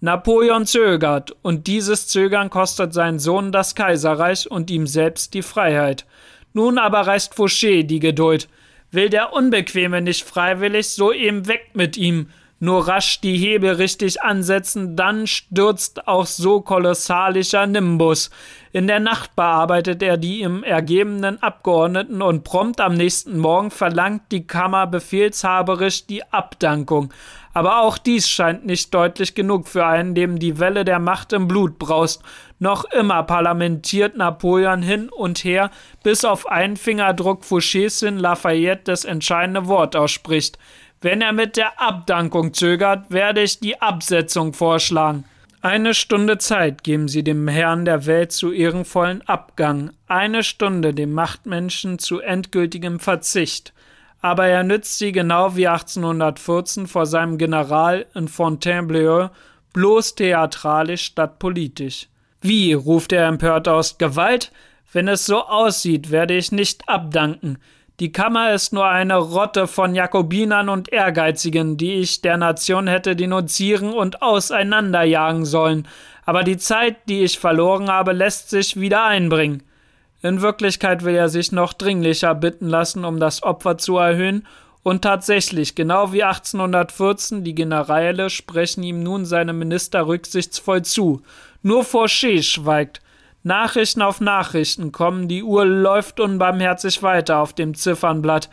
Napoleon 0.02 0.68
zögert, 0.68 1.36
und 1.42 1.66
dieses 1.66 2.08
Zögern 2.08 2.52
kostet 2.52 2.94
seinen 2.94 3.18
Sohn 3.18 3.52
das 3.52 3.74
Kaiserreich 3.74 4.50
und 4.50 4.70
ihm 4.70 4.86
selbst 4.86 5.34
die 5.34 5.42
Freiheit. 5.42 6.06
Nun 6.54 6.78
aber 6.78 7.02
reißt 7.02 7.34
Fouché 7.34 7.84
die 7.84 8.00
Geduld. 8.00 8.48
Will 8.92 9.10
der 9.10 9.34
Unbequeme 9.34 10.02
nicht 10.02 10.24
freiwillig, 10.24 10.90
so 10.90 11.12
eben 11.12 11.48
weg 11.48 11.72
mit 11.74 11.98
ihm, 11.98 12.30
nur 12.60 12.88
rasch 12.88 13.22
die 13.22 13.38
Hebel 13.38 13.72
richtig 13.72 14.22
ansetzen, 14.22 14.96
dann 14.96 15.28
stürzt 15.28 16.08
auch 16.08 16.26
so 16.26 16.62
kolossalischer 16.62 17.68
Nimbus. 17.68 18.30
In 18.72 18.86
der 18.86 19.00
Nacht 19.00 19.36
bearbeitet 19.36 20.04
er 20.04 20.18
die 20.18 20.42
im 20.42 20.64
ergebenen 20.64 21.42
Abgeordneten 21.42 22.22
und 22.22 22.44
prompt 22.44 22.82
am 22.82 22.94
nächsten 22.94 23.40
Morgen 23.40 23.72
verlangt 23.72 24.24
die 24.32 24.46
Kammer 24.46 24.86
befehlshaberisch 24.86 26.06
die 26.06 26.24
Abdankung. 26.32 27.12
Aber 27.54 27.82
auch 27.82 27.98
dies 27.98 28.30
scheint 28.30 28.66
nicht 28.66 28.94
deutlich 28.94 29.34
genug 29.34 29.68
für 29.68 29.86
einen, 29.86 30.14
dem 30.14 30.38
die 30.38 30.60
Welle 30.60 30.86
der 30.86 31.00
Macht 31.00 31.34
im 31.34 31.48
Blut 31.48 31.80
braust. 31.80 32.22
Noch 32.60 32.86
immer 32.86 33.24
parlamentiert 33.24 34.18
Napoleon 34.18 34.84
hin 34.84 35.10
und 35.10 35.44
her, 35.44 35.72
bis 36.04 36.24
auf 36.26 36.48
einen 36.48 36.78
Fingerdruck 36.78 37.44
Fouchés 37.44 38.06
hin 38.06 38.18
Lafayette 38.18 38.84
das 38.86 39.04
entscheidende 39.04 39.68
Wort 39.68 39.96
ausspricht. 39.96 40.60
Wenn 41.02 41.22
er 41.22 41.32
mit 41.32 41.56
der 41.56 41.82
Abdankung 41.82 42.54
zögert, 42.54 43.10
werde 43.10 43.42
ich 43.42 43.60
die 43.60 43.82
Absetzung 43.82 44.54
vorschlagen. 44.54 45.24
Eine 45.62 45.94
Stunde 45.94 46.38
Zeit 46.38 46.84
geben 46.84 47.08
Sie 47.08 47.24
dem 47.24 47.48
Herrn 47.48 47.86
der 47.86 48.06
Welt 48.06 48.32
zu 48.32 48.52
ehrenvollen 48.52 49.22
Abgang, 49.28 49.92
eine 50.08 50.44
Stunde 50.44 50.94
dem 50.94 51.14
Machtmenschen 51.14 52.00
zu 52.00 52.20
endgültigem 52.20 53.00
Verzicht. 53.00 53.74
Aber 54.22 54.48
er 54.48 54.64
nützt 54.64 54.98
sie 54.98 55.14
genau 55.14 55.56
wie 55.56 55.68
1814 55.68 56.88
vor 56.88 57.06
seinem 57.06 57.38
General 57.38 58.06
in 58.14 58.28
Fontainebleau 58.28 59.30
bloß 59.74 60.16
theatralisch 60.16 61.04
statt 61.04 61.40
politisch. 61.40 62.08
Wie, 62.42 62.74
ruft 62.74 63.12
er 63.12 63.28
empört 63.28 63.68
aus, 63.68 63.98
Gewalt? 63.98 64.52
Wenn 64.92 65.08
es 65.08 65.26
so 65.26 65.46
aussieht, 65.46 66.10
werde 66.10 66.36
ich 66.36 66.52
nicht 66.52 66.88
abdanken. 66.88 67.58
Die 68.00 68.14
Kammer 68.14 68.54
ist 68.54 68.72
nur 68.72 68.88
eine 68.88 69.18
Rotte 69.18 69.68
von 69.68 69.94
Jakobinern 69.94 70.70
und 70.70 70.94
Ehrgeizigen, 70.94 71.76
die 71.76 71.96
ich 71.96 72.22
der 72.22 72.38
Nation 72.38 72.88
hätte 72.88 73.14
denunzieren 73.14 73.92
und 73.92 74.22
auseinanderjagen 74.22 75.44
sollen, 75.44 75.86
aber 76.26 76.44
die 76.44 76.58
Zeit, 76.58 76.96
die 77.10 77.24
ich 77.24 77.40
verloren 77.40 77.90
habe, 77.90 78.14
lässt 78.14 78.52
sich 78.52 78.80
wieder 78.80 79.04
einbringen. 79.04 79.64
In 80.22 80.42
Wirklichkeit 80.42 81.04
will 81.04 81.16
er 81.16 81.28
sich 81.28 81.52
noch 81.52 81.74
dringlicher 81.74 82.36
bitten 82.36 82.70
lassen, 82.70 83.04
um 83.04 83.20
das 83.20 83.44
Opfer 83.44 83.78
zu 83.78 83.98
erhöhen, 83.98 84.48
und 84.82 85.02
tatsächlich, 85.02 85.76
genau 85.76 86.14
wie 86.14 86.24
1814, 86.24 87.44
die 87.44 87.54
Generäle 87.54 88.30
sprechen 88.30 88.82
ihm 88.82 89.04
nun 89.04 89.26
seine 89.26 89.52
Minister 89.52 90.08
rücksichtsvoll 90.08 90.84
zu. 90.84 91.22
Nur 91.64 91.84
Fauché 91.84 92.42
schweigt. 92.44 93.02
Nachrichten 93.44 94.02
auf 94.02 94.20
Nachrichten 94.20 94.92
kommen, 94.92 95.28
die 95.30 95.44
Uhr 95.44 95.66
läuft 95.66 96.20
unbarmherzig 96.20 97.02
weiter 97.02 97.38
auf 97.40 97.54
dem 97.54 97.74
Ziffernblatt. 97.74 98.50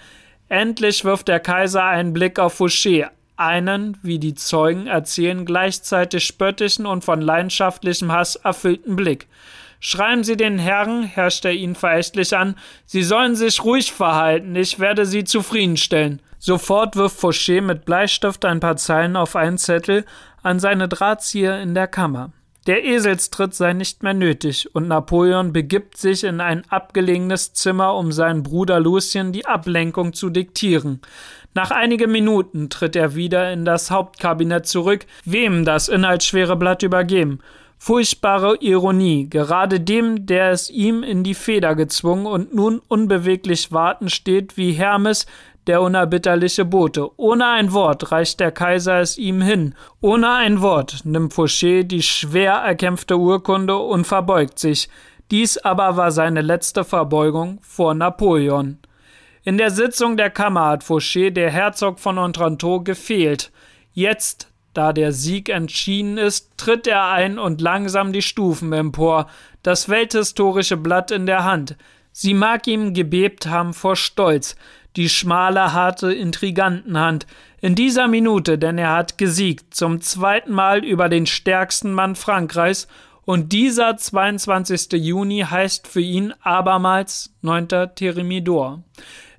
Endlich 0.48 1.04
wirft 1.04 1.26
der 1.26 1.40
Kaiser 1.40 1.84
einen 1.84 2.12
Blick 2.12 2.38
auf 2.38 2.60
Fouché, 2.60 3.08
einen, 3.36 3.98
wie 4.02 4.20
die 4.20 4.34
Zeugen 4.34 4.86
erzählen, 4.86 5.44
gleichzeitig 5.44 6.24
spöttischen 6.24 6.86
und 6.86 7.04
von 7.04 7.20
leidenschaftlichem 7.20 8.12
Hass 8.12 8.36
erfüllten 8.36 8.94
Blick. 8.94 9.26
Schreiben 9.80 10.24
Sie 10.24 10.36
den 10.36 10.58
Herren, 10.58 11.02
herrscht 11.02 11.44
er 11.44 11.52
ihn 11.52 11.74
verächtlich 11.74 12.36
an, 12.36 12.54
Sie 12.86 13.02
sollen 13.02 13.34
sich 13.34 13.62
ruhig 13.64 13.92
verhalten, 13.92 14.54
ich 14.54 14.78
werde 14.78 15.04
Sie 15.04 15.24
zufriedenstellen. 15.24 16.22
Sofort 16.38 16.94
wirft 16.94 17.20
Fauché 17.20 17.60
mit 17.60 17.84
Bleistift 17.84 18.44
ein 18.44 18.60
paar 18.60 18.76
Zeilen 18.76 19.16
auf 19.16 19.34
einen 19.34 19.58
Zettel 19.58 20.04
an 20.42 20.60
seine 20.60 20.88
Drahtzieher 20.88 21.60
in 21.60 21.74
der 21.74 21.88
Kammer. 21.88 22.30
Der 22.66 22.84
Eselstritt 22.84 23.54
sei 23.54 23.74
nicht 23.74 24.02
mehr 24.02 24.12
nötig, 24.12 24.74
und 24.74 24.88
Napoleon 24.88 25.52
begibt 25.52 25.96
sich 25.96 26.24
in 26.24 26.40
ein 26.40 26.64
abgelegenes 26.68 27.52
Zimmer, 27.52 27.94
um 27.94 28.10
seinen 28.10 28.42
Bruder 28.42 28.80
Lucien 28.80 29.30
die 29.30 29.46
Ablenkung 29.46 30.14
zu 30.14 30.30
diktieren. 30.30 31.00
Nach 31.54 31.70
einigen 31.70 32.10
Minuten 32.10 32.68
tritt 32.68 32.96
er 32.96 33.14
wieder 33.14 33.52
in 33.52 33.64
das 33.64 33.92
Hauptkabinett 33.92 34.66
zurück, 34.66 35.06
wem 35.24 35.64
das 35.64 35.88
inhaltsschwere 35.88 36.56
Blatt 36.56 36.82
übergeben. 36.82 37.38
Furchtbare 37.78 38.56
Ironie, 38.56 39.30
gerade 39.30 39.78
dem, 39.78 40.26
der 40.26 40.50
es 40.50 40.68
ihm 40.68 41.04
in 41.04 41.22
die 41.22 41.34
Feder 41.34 41.76
gezwungen 41.76 42.26
und 42.26 42.52
nun 42.52 42.80
unbeweglich 42.88 43.70
warten 43.70 44.08
steht 44.08 44.56
wie 44.56 44.72
Hermes, 44.72 45.26
der 45.66 45.82
unerbitterliche 45.82 46.64
Bote. 46.64 47.10
Ohne 47.18 47.46
ein 47.46 47.72
Wort 47.72 48.12
reicht 48.12 48.40
der 48.40 48.52
Kaiser 48.52 49.00
es 49.00 49.18
ihm 49.18 49.40
hin. 49.40 49.74
Ohne 50.00 50.30
ein 50.30 50.60
Wort 50.60 51.00
nimmt 51.04 51.32
Fouché 51.32 51.82
die 51.82 52.02
schwer 52.02 52.52
erkämpfte 52.52 53.16
Urkunde 53.16 53.76
und 53.76 54.06
verbeugt 54.06 54.58
sich. 54.58 54.88
Dies 55.30 55.58
aber 55.58 55.96
war 55.96 56.12
seine 56.12 56.40
letzte 56.40 56.84
Verbeugung 56.84 57.58
vor 57.62 57.94
Napoleon. 57.94 58.78
In 59.42 59.58
der 59.58 59.70
Sitzung 59.70 60.16
der 60.16 60.30
Kammer 60.30 60.66
hat 60.66 60.84
Fouché, 60.84 61.30
der 61.30 61.50
Herzog 61.50 62.00
von 62.00 62.18
Otranto, 62.18 62.80
gefehlt. 62.80 63.52
Jetzt, 63.92 64.50
da 64.74 64.92
der 64.92 65.12
Sieg 65.12 65.48
entschieden 65.48 66.18
ist, 66.18 66.50
tritt 66.56 66.86
er 66.86 67.10
ein 67.10 67.38
und 67.38 67.60
langsam 67.60 68.12
die 68.12 68.22
Stufen 68.22 68.72
empor, 68.72 69.28
das 69.62 69.88
welthistorische 69.88 70.76
Blatt 70.76 71.10
in 71.10 71.26
der 71.26 71.44
Hand. 71.44 71.76
Sie 72.12 72.34
mag 72.34 72.66
ihm 72.66 72.94
gebebt 72.94 73.46
haben 73.46 73.72
vor 73.74 73.94
Stolz, 73.94 74.56
die 74.96 75.08
schmale, 75.08 75.72
harte 75.72 76.12
Intrigantenhand. 76.12 77.26
In 77.60 77.74
dieser 77.74 78.08
Minute, 78.08 78.58
denn 78.58 78.78
er 78.78 78.92
hat 78.92 79.18
gesiegt, 79.18 79.74
zum 79.74 80.00
zweiten 80.00 80.52
Mal 80.52 80.84
über 80.84 81.08
den 81.08 81.26
stärksten 81.26 81.92
Mann 81.92 82.16
Frankreichs, 82.16 82.88
und 83.26 83.52
dieser 83.52 83.96
22. 83.96 84.92
Juni 84.92 85.44
heißt 85.50 85.88
für 85.88 86.00
ihn 86.00 86.32
abermals 86.42 87.34
9. 87.42 87.68
Thermidor. 87.96 88.84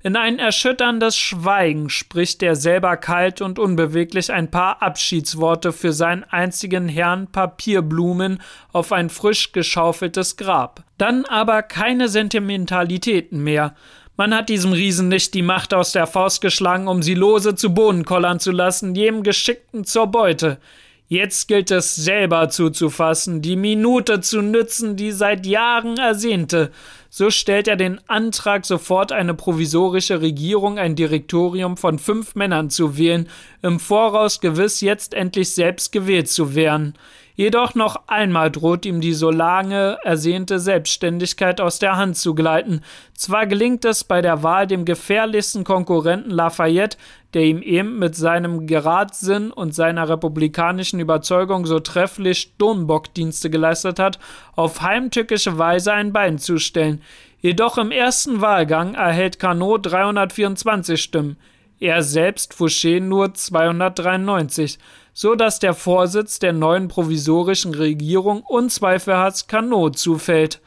In 0.02 0.14
ein 0.14 0.38
erschütterndes 0.38 1.16
Schweigen 1.16 1.90
spricht 1.90 2.42
er 2.42 2.54
selber 2.54 2.96
kalt 2.96 3.40
und 3.40 3.58
unbeweglich 3.58 4.30
ein 4.30 4.50
paar 4.50 4.82
Abschiedsworte 4.82 5.72
für 5.72 5.92
seinen 5.92 6.22
einzigen 6.24 6.88
Herrn 6.88 7.26
Papierblumen 7.32 8.40
auf 8.72 8.92
ein 8.92 9.10
frisch 9.10 9.52
geschaufeltes 9.52 10.36
Grab. 10.36 10.84
Dann 10.98 11.24
aber 11.24 11.62
keine 11.62 12.08
Sentimentalitäten 12.08 13.42
mehr. 13.42 13.74
Man 14.20 14.34
hat 14.34 14.48
diesem 14.48 14.72
Riesen 14.72 15.06
nicht 15.06 15.32
die 15.32 15.42
Macht 15.42 15.72
aus 15.72 15.92
der 15.92 16.08
Faust 16.08 16.40
geschlagen, 16.40 16.88
um 16.88 17.02
sie 17.02 17.14
lose 17.14 17.54
zu 17.54 17.72
Boden 17.72 18.04
kollern 18.04 18.40
zu 18.40 18.50
lassen, 18.50 18.96
jedem 18.96 19.22
Geschickten 19.22 19.84
zur 19.84 20.08
Beute. 20.08 20.58
Jetzt 21.06 21.46
gilt 21.46 21.70
es 21.70 21.94
selber 21.94 22.48
zuzufassen, 22.48 23.42
die 23.42 23.54
Minute 23.54 24.20
zu 24.20 24.42
nützen, 24.42 24.96
die 24.96 25.12
seit 25.12 25.46
Jahren 25.46 25.98
ersehnte. 25.98 26.72
So 27.08 27.30
stellt 27.30 27.68
er 27.68 27.76
den 27.76 28.00
Antrag, 28.08 28.66
sofort 28.66 29.12
eine 29.12 29.34
provisorische 29.34 30.20
Regierung, 30.20 30.80
ein 30.80 30.96
Direktorium 30.96 31.76
von 31.76 32.00
fünf 32.00 32.34
Männern 32.34 32.70
zu 32.70 32.98
wählen, 32.98 33.28
im 33.62 33.78
Voraus 33.78 34.40
gewiss 34.40 34.80
jetzt 34.80 35.14
endlich 35.14 35.54
selbst 35.54 35.92
gewählt 35.92 36.28
zu 36.28 36.56
werden. 36.56 36.94
Jedoch 37.38 37.76
noch 37.76 38.08
einmal 38.08 38.50
droht 38.50 38.84
ihm 38.84 39.00
die 39.00 39.12
so 39.12 39.30
lange 39.30 39.96
ersehnte 40.02 40.58
Selbstständigkeit 40.58 41.60
aus 41.60 41.78
der 41.78 41.96
Hand 41.96 42.16
zu 42.16 42.34
gleiten. 42.34 42.80
Zwar 43.14 43.46
gelingt 43.46 43.84
es 43.84 44.02
bei 44.02 44.20
der 44.20 44.42
Wahl 44.42 44.66
dem 44.66 44.84
gefährlichsten 44.84 45.62
Konkurrenten 45.62 46.30
Lafayette, 46.30 46.98
der 47.34 47.42
ihm 47.42 47.62
eben 47.62 48.00
mit 48.00 48.16
seinem 48.16 48.66
Geradsinn 48.66 49.52
und 49.52 49.72
seiner 49.72 50.08
republikanischen 50.08 50.98
Überzeugung 50.98 51.64
so 51.64 51.78
trefflich 51.78 52.40
Sturmbockdienste 52.40 53.50
geleistet 53.50 54.00
hat, 54.00 54.18
auf 54.56 54.82
heimtückische 54.82 55.58
Weise 55.58 55.92
ein 55.92 56.12
Bein 56.12 56.38
zu 56.38 56.58
stellen. 56.58 57.02
Jedoch 57.40 57.78
im 57.78 57.92
ersten 57.92 58.40
Wahlgang 58.40 58.94
erhält 58.94 59.38
Carnot 59.38 59.86
324 59.86 61.00
Stimmen, 61.00 61.36
er 61.78 62.02
selbst 62.02 62.54
Fouché 62.54 63.00
nur 63.00 63.32
293 63.34 64.80
so 65.20 65.34
dass 65.34 65.58
der 65.58 65.74
Vorsitz 65.74 66.38
der 66.38 66.52
neuen 66.52 66.86
provisorischen 66.86 67.74
Regierung 67.74 68.40
unzweifelhaft 68.42 69.48
Carnot 69.48 69.98
zufällt. 69.98 70.60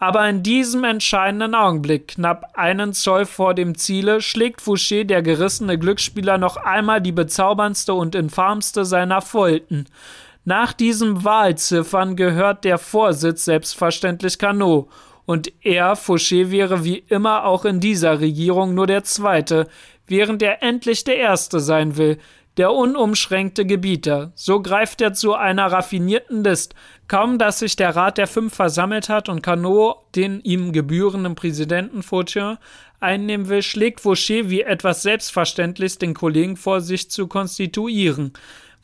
Aber 0.00 0.28
in 0.28 0.42
diesem 0.42 0.82
entscheidenden 0.82 1.54
Augenblick, 1.54 2.08
knapp 2.08 2.50
einen 2.54 2.94
Zoll 2.94 3.26
vor 3.26 3.54
dem 3.54 3.78
Ziele, 3.78 4.20
schlägt 4.20 4.60
Fouché, 4.60 5.04
der 5.04 5.22
gerissene 5.22 5.78
Glücksspieler, 5.78 6.36
noch 6.36 6.56
einmal 6.56 7.00
die 7.00 7.12
bezauberndste 7.12 7.94
und 7.94 8.16
infamste 8.16 8.84
seiner 8.84 9.20
Folten. 9.20 9.84
Nach 10.44 10.72
diesem 10.72 11.22
Wahlziffern 11.22 12.16
gehört 12.16 12.64
der 12.64 12.78
Vorsitz 12.78 13.44
selbstverständlich 13.44 14.36
Carnot, 14.36 14.88
und 15.26 15.52
er, 15.64 15.94
Fouché, 15.94 16.50
wäre 16.50 16.82
wie 16.82 17.04
immer 17.06 17.44
auch 17.44 17.64
in 17.64 17.78
dieser 17.78 18.18
Regierung 18.18 18.74
nur 18.74 18.88
der 18.88 19.04
Zweite, 19.04 19.68
während 20.08 20.42
er 20.42 20.60
endlich 20.64 21.04
der 21.04 21.18
Erste 21.18 21.60
sein 21.60 21.96
will, 21.96 22.18
der 22.56 22.72
unumschränkte 22.72 23.64
Gebieter. 23.64 24.32
So 24.34 24.60
greift 24.60 25.00
er 25.00 25.14
zu 25.14 25.34
einer 25.34 25.72
raffinierten 25.72 26.44
List. 26.44 26.74
Kaum, 27.08 27.38
dass 27.38 27.60
sich 27.60 27.76
der 27.76 27.96
Rat 27.96 28.18
der 28.18 28.26
Fünf 28.26 28.54
versammelt 28.54 29.08
hat 29.08 29.28
und 29.28 29.42
Canot 29.42 29.96
den 30.14 30.40
ihm 30.40 30.72
gebührenden 30.72 31.34
Präsidenten 31.34 32.02
Faucher 32.02 32.58
einnehmen 33.00 33.48
will, 33.48 33.62
schlägt 33.62 34.00
Fauché 34.00 34.50
wie 34.50 34.62
etwas 34.62 35.02
Selbstverständliches 35.02 35.98
den 35.98 36.14
Kollegen 36.14 36.56
vor, 36.56 36.80
sich 36.80 37.10
zu 37.10 37.26
konstituieren. 37.26 38.32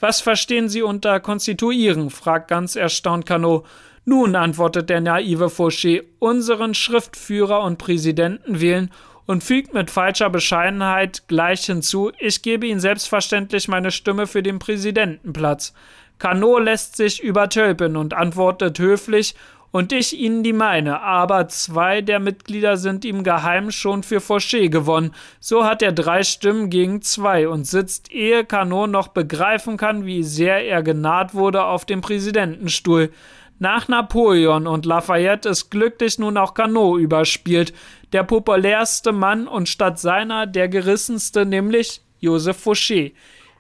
Was 0.01 0.21
verstehen 0.21 0.69
Sie 0.69 0.83
unter 0.83 1.21
konstituieren? 1.21 2.11
fragt 2.11 2.49
ganz 2.49 2.77
erstaunt 2.77 3.27
Canot. 3.27 3.67
Nun, 4.05 4.37
antwortet 4.37 4.89
der 4.89 5.03
naive 5.03 5.49
Fauché, 5.49 6.05
unseren 6.19 6.73
Schriftführer 6.73 7.63
und 7.63 7.77
Präsidenten 7.77 8.61
wählen 8.61 8.91
und 9.29 9.45
fügt 9.45 9.75
mit 9.75 9.91
falscher 9.91 10.31
Bescheidenheit 10.31 11.25
gleich 11.29 11.67
hinzu, 11.67 12.11
ich 12.19 12.41
gebe 12.41 12.67
Ihnen 12.67 12.81
selbstverständlich 12.81 13.69
meine 13.69 13.91
Stimme 13.91 14.27
für 14.27 14.43
den 14.43 14.59
Präsidentenplatz. 14.59 15.75
Carnot 16.19 16.65
lässt 16.65 16.97
sich 16.97 17.23
übertölpen 17.23 17.97
und 17.97 18.15
antwortet 18.15 18.79
höflich, 18.79 19.35
und 19.71 19.93
ich 19.93 20.19
Ihnen 20.19 20.43
die 20.43 20.55
meine, 20.55 21.03
aber 21.03 21.47
zwei 21.49 22.01
der 22.01 22.21
Mitglieder 22.21 22.79
sind 22.79 23.05
ihm 23.05 23.23
geheim 23.23 23.71
schon 23.71 24.03
für 24.03 24.17
Fauché 24.17 24.71
gewonnen. 24.71 25.15
So 25.41 25.67
hat 25.67 25.83
er 25.83 25.93
drei 25.93 26.23
Stimmen 26.23 26.71
gegen 26.71 27.03
zwei 27.03 27.49
und 27.49 27.67
sitzt, 27.67 28.11
ehe 28.11 28.47
Carnot 28.47 28.89
noch 28.89 29.09
begreifen 29.09 29.77
kann, 29.77 30.07
wie 30.07 30.23
sehr 30.23 30.65
er 30.65 30.83
genaht 30.83 31.35
wurde, 31.35 31.65
auf 31.65 31.85
dem 31.85 32.01
Präsidentenstuhl. 32.01 33.13
Nach 33.61 33.89
Napoleon 33.89 34.69
und 34.69 34.87
Lafayette 34.87 35.49
ist 35.49 35.71
glücklich 35.71 36.19
nun 36.19 36.37
auch 36.37 36.55
Carnot 36.55 37.01
überspielt, 37.01 37.75
der 38.13 38.25
populärste 38.25 39.13
Mann 39.13 39.47
und 39.47 39.69
statt 39.69 39.99
seiner 39.99 40.47
der 40.47 40.69
gerissenste, 40.69 41.45
nämlich 41.45 42.01
Joseph 42.21 42.67
Fouché, 42.67 43.13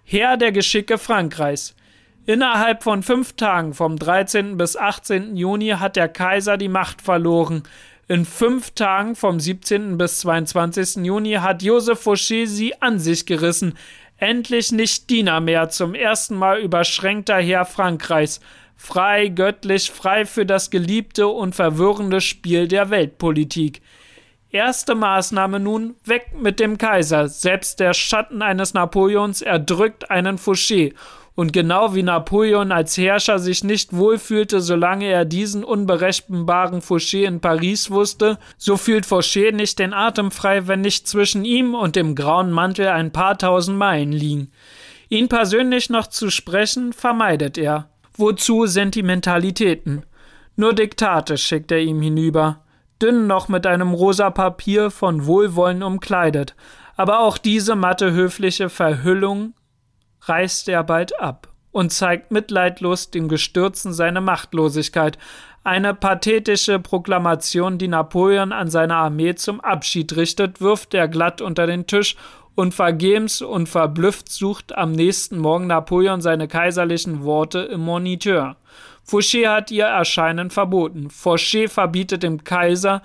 Herr 0.05 0.37
der 0.37 0.53
Geschicke 0.53 0.99
Frankreichs. 0.99 1.75
Innerhalb 2.27 2.83
von 2.83 3.03
fünf 3.03 3.35
Tagen 3.35 3.73
vom 3.75 3.99
13. 3.99 4.57
bis 4.57 4.77
18. 4.77 5.37
Juni 5.37 5.69
hat 5.71 5.97
der 5.97 6.09
Kaiser 6.09 6.57
die 6.57 6.69
Macht 6.69 7.01
verloren. 7.01 7.63
In 8.07 8.25
fünf 8.25 8.73
Tagen 8.73 9.17
vom 9.17 9.41
17. 9.41 9.97
bis 9.99 10.21
22. 10.21 11.05
Juni 11.05 11.35
hat 11.35 11.63
Joseph 11.63 12.07
Fouché 12.07 12.47
sie 12.47 12.81
an 12.83 12.99
sich 12.99 13.27
gerissen. 13.27 13.75
Endlich 14.19 14.73
nicht 14.73 15.11
Diener 15.11 15.41
mehr, 15.41 15.69
zum 15.69 15.95
ersten 15.95 16.37
Mal 16.37 16.61
überschränkter 16.61 17.37
Herr 17.37 17.65
Frankreichs 17.65 18.41
frei, 18.79 19.29
göttlich, 19.29 19.91
frei 19.91 20.25
für 20.25 20.47
das 20.47 20.71
geliebte 20.71 21.27
und 21.27 21.55
verwirrende 21.55 22.23
Spiel 22.23 22.69
der 22.69 22.89
Weltpolitik. 22.89 23.83
Erste 24.51 24.95
Maßnahme 24.95 25.61
nun, 25.61 25.97
weg 26.05 26.31
mit 26.41 26.59
dem 26.59 26.79
Kaiser. 26.79 27.29
Selbst 27.29 27.81
der 27.81 27.93
Schatten 27.93 28.41
eines 28.41 28.73
Napoleons 28.73 29.43
erdrückt 29.43 30.11
einen 30.11 30.39
Fouché. 30.39 30.95
Und 31.35 31.53
genau 31.53 31.95
wie 31.95 32.03
Napoleon 32.03 32.73
als 32.73 32.97
Herrscher 32.97 33.39
sich 33.39 33.63
nicht 33.63 33.95
wohlfühlte, 33.95 34.61
solange 34.61 35.05
er 35.05 35.27
diesen 35.27 35.65
unberechenbaren 35.65 36.81
Fouché 36.81 37.25
in 37.27 37.41
Paris 37.41 37.91
wusste, 37.91 38.39
so 38.57 38.79
fühlt 38.79 39.07
Fouché 39.07 39.53
nicht 39.53 39.79
den 39.79 39.93
Atem 39.93 40.31
frei, 40.31 40.67
wenn 40.67 40.81
nicht 40.81 41.07
zwischen 41.07 41.45
ihm 41.45 41.75
und 41.75 41.95
dem 41.95 42.15
grauen 42.15 42.51
Mantel 42.51 42.89
ein 42.89 43.13
paar 43.13 43.37
tausend 43.37 43.77
Meilen 43.77 44.13
liegen. 44.13 44.51
Ihn 45.11 45.29
persönlich 45.29 45.91
noch 45.91 46.07
zu 46.07 46.31
sprechen, 46.31 46.95
vermeidet 46.95 47.59
er. 47.59 47.91
Wozu 48.15 48.67
Sentimentalitäten? 48.67 50.07
Nur 50.57 50.73
Diktate 50.73 51.37
schickt 51.37 51.71
er 51.71 51.81
ihm 51.81 52.01
hinüber, 52.03 52.65
dünn 53.03 53.27
noch 53.27 53.49
mit 53.49 53.67
einem 53.67 53.93
rosa 53.93 54.31
Papier 54.31 54.91
von 54.91 55.27
Wohlwollen 55.27 55.83
umkleidet, 55.83 56.55
aber 56.97 57.21
auch 57.21 57.39
diese 57.39 57.77
matte 57.77 58.13
höfliche 58.13 58.69
Verhüllung 58.69 59.55
reißt 60.23 60.69
er 60.69 60.85
bald 60.85 61.19
ab 61.21 61.49
und 61.71 61.93
zeigt 61.93 62.31
mitleidlos 62.31 63.11
dem 63.11 63.29
Gestürzen 63.29 63.93
seine 63.93 64.21
Machtlosigkeit, 64.21 65.19
eine 65.65 65.93
pathetische 65.93 66.79
Proklamation, 66.79 67.79
die 67.79 67.89
Napoleon 67.89 68.53
an 68.53 68.71
seine 68.71 68.95
Armee 68.95 69.35
zum 69.35 69.61
Abschied 69.61 70.17
richtet, 70.17 70.61
wirft 70.61 70.95
er 70.95 71.09
glatt 71.09 71.41
unter 71.41 71.67
den 71.67 71.87
Tisch 71.87 72.17
und 72.55 72.75
vergebens 72.75 73.43
und 73.43 73.69
verblüfft 73.69 74.31
sucht 74.31 74.77
am 74.77 74.93
nächsten 74.93 75.39
Morgen 75.39 75.67
Napoleon 75.67 76.21
seine 76.21 76.49
kaiserlichen 76.49 77.23
Worte 77.23 77.61
im 77.61 77.81
Moniteur. 77.81 78.57
Fouché 79.09 79.49
hat 79.49 79.71
ihr 79.71 79.87
Erscheinen 79.87 80.51
verboten. 80.51 81.09
Fouché 81.09 81.67
verbietet 81.67 82.23
dem 82.23 82.45
Kaiser, 82.45 83.01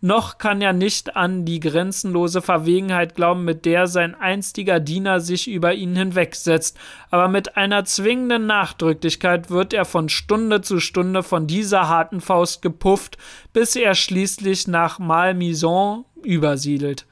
noch 0.00 0.38
kann 0.38 0.62
er 0.62 0.72
nicht 0.72 1.16
an 1.16 1.44
die 1.44 1.58
grenzenlose 1.58 2.40
Verwegenheit 2.40 3.16
glauben, 3.16 3.44
mit 3.44 3.64
der 3.64 3.88
sein 3.88 4.14
einstiger 4.14 4.78
Diener 4.78 5.18
sich 5.18 5.50
über 5.50 5.74
ihn 5.74 5.96
hinwegsetzt, 5.96 6.78
aber 7.10 7.26
mit 7.26 7.56
einer 7.56 7.84
zwingenden 7.84 8.46
Nachdrücklichkeit 8.46 9.50
wird 9.50 9.74
er 9.74 9.84
von 9.84 10.08
Stunde 10.08 10.60
zu 10.62 10.78
Stunde 10.78 11.24
von 11.24 11.48
dieser 11.48 11.88
harten 11.88 12.20
Faust 12.20 12.62
gepufft, 12.62 13.18
bis 13.52 13.74
er 13.74 13.96
schließlich 13.96 14.68
nach 14.68 15.00
Malmaison 15.00 16.04
übersiedelt. 16.22 17.06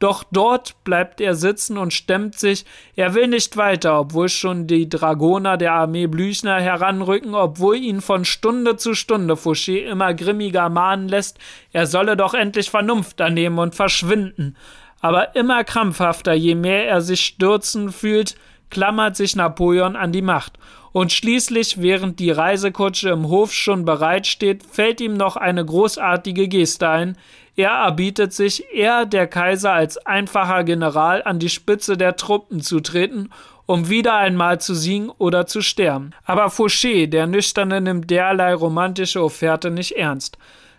Doch 0.00 0.24
dort 0.32 0.82
bleibt 0.82 1.20
er 1.20 1.34
sitzen 1.34 1.76
und 1.76 1.92
stemmt 1.92 2.38
sich, 2.38 2.64
er 2.96 3.14
will 3.14 3.28
nicht 3.28 3.58
weiter, 3.58 4.00
obwohl 4.00 4.30
schon 4.30 4.66
die 4.66 4.88
Dragoner 4.88 5.58
der 5.58 5.74
Armee 5.74 6.06
Blüchner 6.06 6.58
heranrücken, 6.58 7.34
obwohl 7.34 7.76
ihn 7.76 8.00
von 8.00 8.24
Stunde 8.24 8.76
zu 8.76 8.94
Stunde 8.94 9.34
Fouché 9.34 9.84
immer 9.84 10.14
grimmiger 10.14 10.70
mahnen 10.70 11.06
lässt, 11.06 11.38
er 11.72 11.86
solle 11.86 12.16
doch 12.16 12.32
endlich 12.32 12.70
Vernunft 12.70 13.20
annehmen 13.20 13.58
und 13.58 13.74
verschwinden. 13.74 14.56
Aber 15.02 15.36
immer 15.36 15.64
krampfhafter, 15.64 16.32
je 16.32 16.54
mehr 16.54 16.88
er 16.88 17.02
sich 17.02 17.20
stürzen 17.20 17.92
fühlt, 17.92 18.36
klammert 18.70 19.16
sich 19.16 19.36
Napoleon 19.36 19.96
an 19.96 20.12
die 20.12 20.22
Macht. 20.22 20.58
Und 20.92 21.12
schließlich, 21.12 21.80
während 21.80 22.18
die 22.18 22.30
Reisekutsche 22.30 23.10
im 23.10 23.28
Hof 23.28 23.52
schon 23.52 23.84
bereit 23.84 24.26
steht, 24.26 24.64
fällt 24.64 25.00
ihm 25.00 25.14
noch 25.14 25.36
eine 25.36 25.64
großartige 25.64 26.48
Geste 26.48 26.88
ein. 26.88 27.16
Er 27.60 27.72
erbietet 27.72 28.32
sich, 28.32 28.72
er, 28.72 29.04
der 29.04 29.26
Kaiser, 29.26 29.72
als 29.72 29.98
einfacher 30.06 30.64
General 30.64 31.22
an 31.22 31.38
die 31.38 31.50
Spitze 31.50 31.98
der 31.98 32.16
Truppen 32.16 32.62
zu 32.62 32.80
treten, 32.80 33.28
um 33.66 33.90
wieder 33.90 34.16
einmal 34.16 34.62
zu 34.62 34.74
siegen 34.74 35.10
oder 35.18 35.44
zu 35.44 35.60
sterben. 35.60 36.12
Aber 36.24 36.46
Fouché, 36.46 37.06
der 37.06 37.26
Nüchterne, 37.26 37.82
nimmt 37.82 38.08
derlei 38.08 38.54
romantische 38.54 39.22
Offerte 39.22 39.70
nicht 39.70 39.92
ernst. 39.92 40.38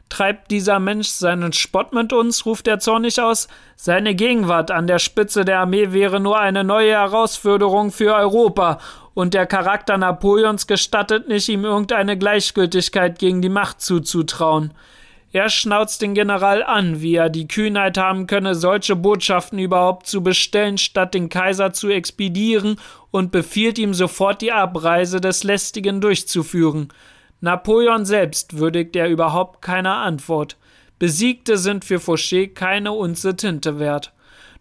Treibt 0.09 0.49
dieser 0.49 0.79
Mensch 0.79 1.09
seinen 1.09 1.53
Spott 1.53 1.93
mit 1.93 2.13
uns? 2.13 2.47
ruft 2.47 2.67
er 2.67 2.79
zornig 2.79 3.21
aus. 3.21 3.47
Seine 3.75 4.15
Gegenwart 4.15 4.71
an 4.71 4.87
der 4.87 4.97
Spitze 4.97 5.45
der 5.45 5.59
Armee 5.59 5.91
wäre 5.91 6.19
nur 6.19 6.39
eine 6.39 6.63
neue 6.63 6.93
Herausforderung 6.93 7.91
für 7.91 8.15
Europa, 8.15 8.79
und 9.13 9.35
der 9.35 9.45
Charakter 9.45 9.99
Napoleons 9.99 10.65
gestattet 10.65 11.27
nicht, 11.27 11.47
ihm 11.47 11.63
irgendeine 11.63 12.17
Gleichgültigkeit 12.17 13.19
gegen 13.19 13.43
die 13.43 13.49
Macht 13.49 13.81
zuzutrauen. 13.81 14.73
Er 15.33 15.49
schnauzt 15.49 16.01
den 16.01 16.13
General 16.13 16.61
an, 16.61 17.01
wie 17.01 17.15
er 17.15 17.29
die 17.29 17.47
Kühnheit 17.47 17.97
haben 17.97 18.27
könne, 18.27 18.53
solche 18.53 18.97
Botschaften 18.97 19.59
überhaupt 19.59 20.07
zu 20.07 20.21
bestellen, 20.21 20.77
statt 20.77 21.13
den 21.13 21.29
Kaiser 21.29 21.71
zu 21.71 21.89
expedieren, 21.89 22.75
und 23.11 23.31
befiehlt 23.31 23.77
ihm 23.77 23.93
sofort 23.93 24.41
die 24.41 24.51
Abreise 24.51 25.21
des 25.21 25.43
Lästigen 25.43 26.01
durchzuführen. 26.01 26.89
Napoleon 27.39 28.05
selbst 28.05 28.57
würdigt 28.57 28.95
er 28.95 29.09
überhaupt 29.09 29.61
keiner 29.61 29.95
Antwort. 29.95 30.57
Besiegte 30.99 31.57
sind 31.57 31.83
für 31.85 31.97
Fouché 31.97 32.53
keine 32.53 32.91
Unze 32.91 33.35
Tinte 33.35 33.79
wert. 33.79 34.13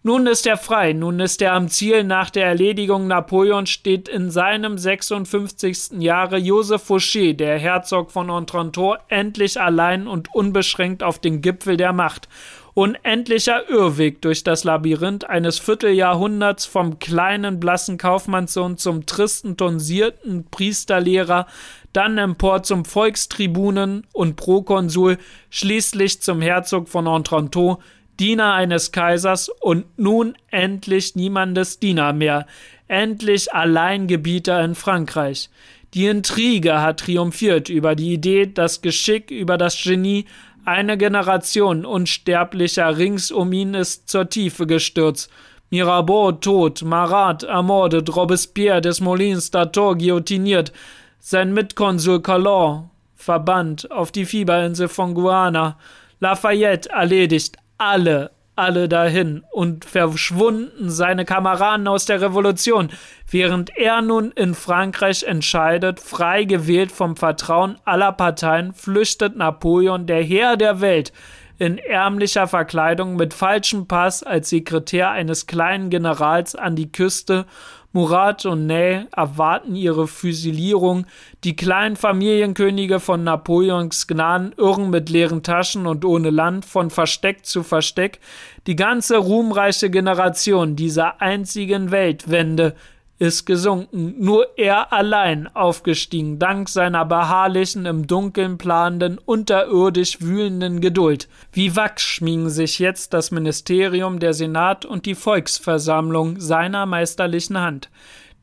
Nun 0.02 0.26
ist 0.26 0.46
er 0.46 0.56
frei, 0.56 0.94
nun 0.94 1.20
ist 1.20 1.42
er 1.42 1.52
am 1.52 1.68
Ziel. 1.68 2.04
Nach 2.04 2.30
der 2.30 2.46
Erledigung 2.46 3.06
Napoleons 3.06 3.68
steht 3.68 4.08
in 4.08 4.30
seinem 4.30 4.78
56. 4.78 6.00
Jahre 6.00 6.38
Joseph 6.38 6.88
Fouché, 6.88 7.34
der 7.34 7.58
Herzog 7.58 8.10
von 8.10 8.30
Otranto, 8.30 8.96
endlich 9.08 9.60
allein 9.60 10.06
und 10.06 10.34
unbeschränkt 10.34 11.02
auf 11.02 11.18
den 11.18 11.42
Gipfel 11.42 11.76
der 11.76 11.92
Macht. 11.92 12.30
Unendlicher 12.72 13.68
Irrweg 13.68 14.22
durch 14.22 14.42
das 14.42 14.64
Labyrinth 14.64 15.28
eines 15.28 15.58
Vierteljahrhunderts 15.58 16.64
vom 16.64 16.98
kleinen 16.98 17.60
blassen 17.60 17.98
Kaufmannssohn 17.98 18.78
zum 18.78 19.04
tristen 19.04 19.58
tonsierten 19.58 20.46
Priesterlehrer, 20.50 21.46
dann 21.92 22.16
empor 22.16 22.62
zum 22.62 22.86
Volkstribunen 22.86 24.06
und 24.14 24.36
Prokonsul, 24.36 25.18
schließlich 25.50 26.22
zum 26.22 26.40
Herzog 26.40 26.88
von 26.88 27.06
Otranto, 27.06 27.80
Diener 28.20 28.52
eines 28.52 28.92
Kaisers 28.92 29.48
und 29.48 29.86
nun 29.98 30.36
endlich 30.50 31.16
niemandes 31.16 31.78
Diener 31.78 32.12
mehr, 32.12 32.46
endlich 32.86 33.52
Alleingebieter 33.54 34.62
in 34.62 34.74
Frankreich. 34.74 35.48
Die 35.94 36.06
Intrige 36.06 36.82
hat 36.82 37.00
triumphiert 37.00 37.70
über 37.70 37.94
die 37.94 38.12
Idee, 38.12 38.46
das 38.46 38.82
Geschick, 38.82 39.30
über 39.30 39.56
das 39.56 39.82
Genie, 39.82 40.26
eine 40.66 40.98
Generation 40.98 41.86
Unsterblicher 41.86 42.98
rings 42.98 43.30
um 43.30 43.52
ihn 43.54 43.72
ist 43.72 44.10
zur 44.10 44.28
Tiefe 44.28 44.66
gestürzt. 44.66 45.30
Mirabeau 45.70 46.32
tot, 46.32 46.82
Marat 46.82 47.44
ermordet, 47.44 48.14
Robespierre 48.14 48.82
des 48.82 49.00
Molins 49.00 49.50
d'Artois 49.50 49.96
guillotiniert, 49.96 50.72
sein 51.20 51.54
Mitkonsul 51.54 52.20
Calor 52.20 52.90
verbannt 53.14 53.90
auf 53.90 54.12
die 54.12 54.26
Fieberinsel 54.26 54.88
von 54.88 55.14
Guana, 55.14 55.78
Lafayette 56.20 56.90
erledigt, 56.90 57.56
alle, 57.80 58.30
alle 58.56 58.88
dahin 58.88 59.42
und 59.50 59.86
verschwunden 59.86 60.90
seine 60.90 61.24
Kameraden 61.24 61.88
aus 61.88 62.04
der 62.04 62.20
Revolution, 62.20 62.90
während 63.30 63.74
er 63.74 64.02
nun 64.02 64.32
in 64.32 64.54
Frankreich 64.54 65.22
entscheidet, 65.22 65.98
frei 65.98 66.44
gewählt 66.44 66.92
vom 66.92 67.16
Vertrauen 67.16 67.78
aller 67.86 68.12
Parteien, 68.12 68.74
flüchtet 68.74 69.34
Napoleon, 69.34 70.06
der 70.06 70.22
Herr 70.22 70.58
der 70.58 70.82
Welt, 70.82 71.12
in 71.60 71.76
ärmlicher 71.76 72.48
Verkleidung 72.48 73.16
mit 73.16 73.34
falschem 73.34 73.86
Pass 73.86 74.22
als 74.22 74.48
Sekretär 74.48 75.10
eines 75.10 75.46
kleinen 75.46 75.90
Generals 75.90 76.54
an 76.54 76.74
die 76.74 76.90
Küste. 76.90 77.44
Murat 77.92 78.46
und 78.46 78.66
Ney 78.66 79.04
erwarten 79.14 79.76
ihre 79.76 80.08
Fusilierung, 80.08 81.04
die 81.44 81.56
kleinen 81.56 81.96
Familienkönige 81.96 82.98
von 82.98 83.24
Napoleons 83.24 84.06
Gnaden 84.06 84.54
irren 84.56 84.88
mit 84.88 85.10
leeren 85.10 85.42
Taschen 85.42 85.86
und 85.86 86.06
ohne 86.06 86.30
Land 86.30 86.64
von 86.64 86.88
Versteck 86.88 87.44
zu 87.44 87.62
Versteck, 87.62 88.20
die 88.66 88.76
ganze 88.76 89.18
ruhmreiche 89.18 89.90
Generation 89.90 90.76
dieser 90.76 91.20
einzigen 91.20 91.90
Weltwende 91.90 92.74
ist 93.20 93.44
gesunken, 93.44 94.14
nur 94.18 94.46
er 94.56 94.94
allein 94.94 95.46
aufgestiegen, 95.54 96.38
dank 96.38 96.70
seiner 96.70 97.04
beharrlichen, 97.04 97.84
im 97.84 98.06
Dunkeln 98.06 98.56
planenden, 98.56 99.18
unterirdisch 99.18 100.22
wühlenden 100.22 100.80
Geduld. 100.80 101.28
Wie 101.52 101.76
Wachs 101.76 102.02
schmiegen 102.02 102.48
sich 102.48 102.78
jetzt 102.78 103.12
das 103.12 103.30
Ministerium, 103.30 104.20
der 104.20 104.32
Senat 104.32 104.86
und 104.86 105.04
die 105.04 105.14
Volksversammlung 105.14 106.40
seiner 106.40 106.86
meisterlichen 106.86 107.60
Hand. 107.60 107.90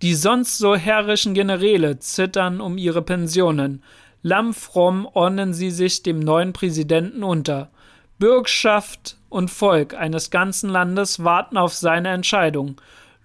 Die 0.03 0.13
sonst 0.13 0.59
so 0.59 0.75
herrischen 0.75 1.33
Generäle 1.33 1.97
zittern 1.97 2.61
um 2.61 2.77
ihre 2.77 3.01
Pensionen. 3.01 3.81
Lammfromm 4.21 5.07
ordnen 5.11 5.55
sie 5.55 5.71
sich 5.71 6.03
dem 6.03 6.19
neuen 6.19 6.53
Präsidenten 6.53 7.23
unter. 7.23 7.71
Bürgschaft 8.19 9.17
und 9.29 9.49
Volk 9.49 9.95
eines 9.95 10.29
ganzen 10.29 10.69
Landes 10.69 11.23
warten 11.23 11.57
auf 11.57 11.73
seine 11.73 12.09
Entscheidung. 12.09 12.79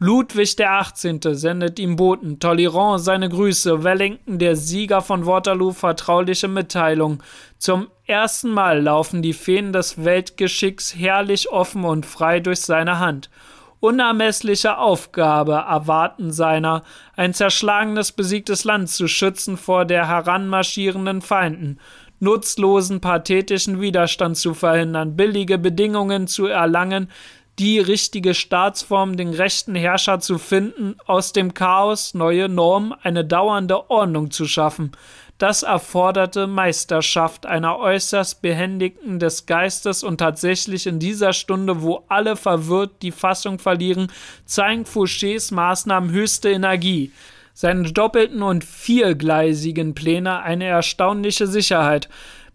Ludwig 0.04 0.56
der 0.56 0.72
18. 0.80 1.20
sendet 1.30 1.78
ihm 1.78 1.94
Boten, 1.94 2.40
Talleyrand 2.40 3.00
seine 3.00 3.28
Grüße, 3.28 3.84
Wellington, 3.84 4.40
der 4.40 4.56
Sieger 4.56 5.00
von 5.00 5.26
Waterloo, 5.26 5.70
vertrauliche 5.70 6.48
Mitteilung. 6.48 7.22
Zum 7.56 7.86
ersten 8.04 8.50
Mal 8.50 8.82
laufen 8.82 9.22
die 9.22 9.32
Fäden 9.32 9.72
des 9.72 10.04
Weltgeschicks 10.04 10.96
herrlich 10.96 11.52
offen 11.52 11.84
und 11.84 12.04
frei 12.04 12.40
durch 12.40 12.62
seine 12.62 12.98
Hand. 12.98 13.30
Unermessliche 13.78 14.76
Aufgabe 14.76 15.52
erwarten 15.52 16.32
seiner, 16.32 16.82
ein 17.14 17.32
zerschlagenes, 17.32 18.10
besiegtes 18.10 18.64
Land 18.64 18.88
zu 18.88 19.06
schützen 19.06 19.56
vor 19.56 19.84
der 19.84 20.08
heranmarschierenden 20.08 21.22
Feinden 21.22 21.78
nutzlosen, 22.22 23.00
pathetischen 23.00 23.80
Widerstand 23.80 24.36
zu 24.36 24.54
verhindern, 24.54 25.16
billige 25.16 25.58
Bedingungen 25.58 26.28
zu 26.28 26.46
erlangen, 26.46 27.10
die 27.58 27.78
richtige 27.78 28.34
Staatsform, 28.34 29.16
den 29.16 29.30
rechten 29.30 29.74
Herrscher 29.74 30.20
zu 30.20 30.38
finden, 30.38 30.96
aus 31.06 31.32
dem 31.32 31.54
Chaos 31.54 32.14
neue 32.14 32.48
Normen, 32.48 32.94
eine 33.02 33.24
dauernde 33.24 33.90
Ordnung 33.90 34.30
zu 34.30 34.46
schaffen. 34.46 34.92
Das 35.38 35.62
erforderte 35.62 36.46
Meisterschaft 36.46 37.46
einer 37.46 37.78
äußerst 37.78 38.42
Behändigten 38.42 39.18
des 39.18 39.46
Geistes 39.46 40.04
und 40.04 40.18
tatsächlich 40.18 40.86
in 40.86 40.98
dieser 40.98 41.32
Stunde, 41.32 41.82
wo 41.82 42.04
alle 42.08 42.36
verwirrt 42.36 43.02
die 43.02 43.10
Fassung 43.10 43.58
verlieren, 43.58 44.06
zeigen 44.44 44.84
Fouchés 44.84 45.52
Maßnahmen 45.52 46.10
höchste 46.12 46.50
Energie. 46.50 47.12
seine 47.54 47.92
doppelten 47.92 48.42
und 48.42 48.64
viergleisigen 48.64 49.94
Pläne 49.94 50.40
eine 50.40 50.64
erstaunliche 50.64 51.46
Sicherheit. 51.46 52.08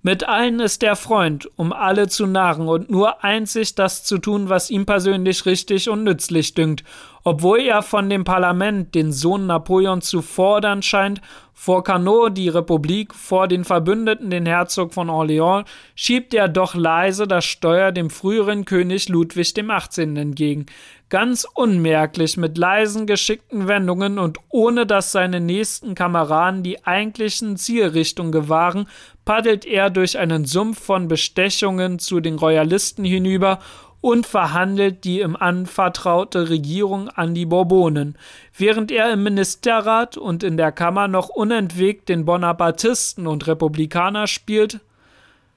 Mit 0.04 0.28
allen 0.28 0.60
ist 0.60 0.84
er 0.84 0.96
Freund, 0.96 1.50
um 1.56 1.74
alle 1.74 2.08
zu 2.08 2.28
narren 2.28 2.68
und 2.68 2.90
nur 2.90 3.24
einzig 3.24 3.74
das 3.76 4.04
zu 4.04 4.20
tun, 4.20 4.48
was 4.48 4.70
ihm 4.70 4.86
persönlich 4.86 5.46
richtig 5.46 5.90
und 5.90 6.04
nützlich 6.04 6.54
dünkt, 6.54 6.84
obwohl 7.24 7.60
er 7.60 7.82
von 7.82 8.10
dem 8.10 8.24
Parlament, 8.24 8.94
den 8.94 9.12
Sohn 9.12 9.48
Napoleons 9.48 10.08
zu 10.08 10.22
fordern 10.22 10.84
scheint, 10.84 11.20
vor 11.52 11.84
Carnot 11.84 12.38
die 12.38 12.48
Republik, 12.48 13.16
vor 13.16 13.48
den 13.48 13.66
Verbündeten 13.66 14.30
den 14.30 14.46
Herzog 14.46 14.94
von 14.94 15.10
Orléans, 15.10 15.66
schiebt 15.96 16.36
er 16.36 16.48
doch 16.48 16.76
leise 16.76 17.28
das 17.28 17.46
Steuer 17.46 17.92
dem 17.92 18.12
früheren 18.12 18.64
König 18.64 19.10
Ludwig 19.10 19.56
dem 19.56 19.72
18. 19.72 20.16
entgegen, 20.16 20.68
ganz 21.10 21.48
unmerklich 21.56 22.38
mit 22.38 22.58
leisen, 22.58 23.08
geschickten 23.08 23.68
Wendungen 23.68 24.20
und 24.20 24.38
ohne 24.50 24.86
dass 24.86 25.12
seine 25.12 25.40
nächsten 25.40 25.96
Kameraden 25.96 26.62
die 26.62 26.86
eigentlichen 26.86 27.58
Zielrichtung 27.58 28.32
gewahren, 28.32 28.88
paddelt 29.28 29.66
er 29.66 29.90
durch 29.90 30.18
einen 30.18 30.46
Sumpf 30.46 30.82
von 30.82 31.10
Bestechungen 31.10 32.00
zu 32.00 32.22
den 32.22 32.36
Royalisten 32.36 33.04
hinüber 33.04 33.60
und 34.00 34.26
verhandelt 34.26 35.04
die 35.04 35.20
ihm 35.20 35.36
anvertraute 35.36 36.50
Regierung 36.50 37.10
an 37.10 37.36
die 37.36 37.46
Bourbonen, 37.46 38.18
während 38.58 38.90
er 38.90 39.12
im 39.12 39.24
Ministerrat 39.24 40.16
und 40.16 40.44
in 40.44 40.56
der 40.56 40.72
Kammer 40.72 41.10
noch 41.10 41.28
unentwegt 41.28 42.08
den 42.08 42.24
Bonapartisten 42.24 43.28
und 43.28 43.48
Republikaner 43.48 44.28
spielt. 44.28 44.80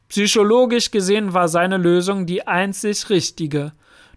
Psychologisch 0.09 0.91
gesehen 0.91 1.33
war 1.33 1.47
seine 1.47 1.77
Lösung 1.77 2.27
die 2.27 2.49
einzig 2.49 3.09
richtige. 3.09 3.71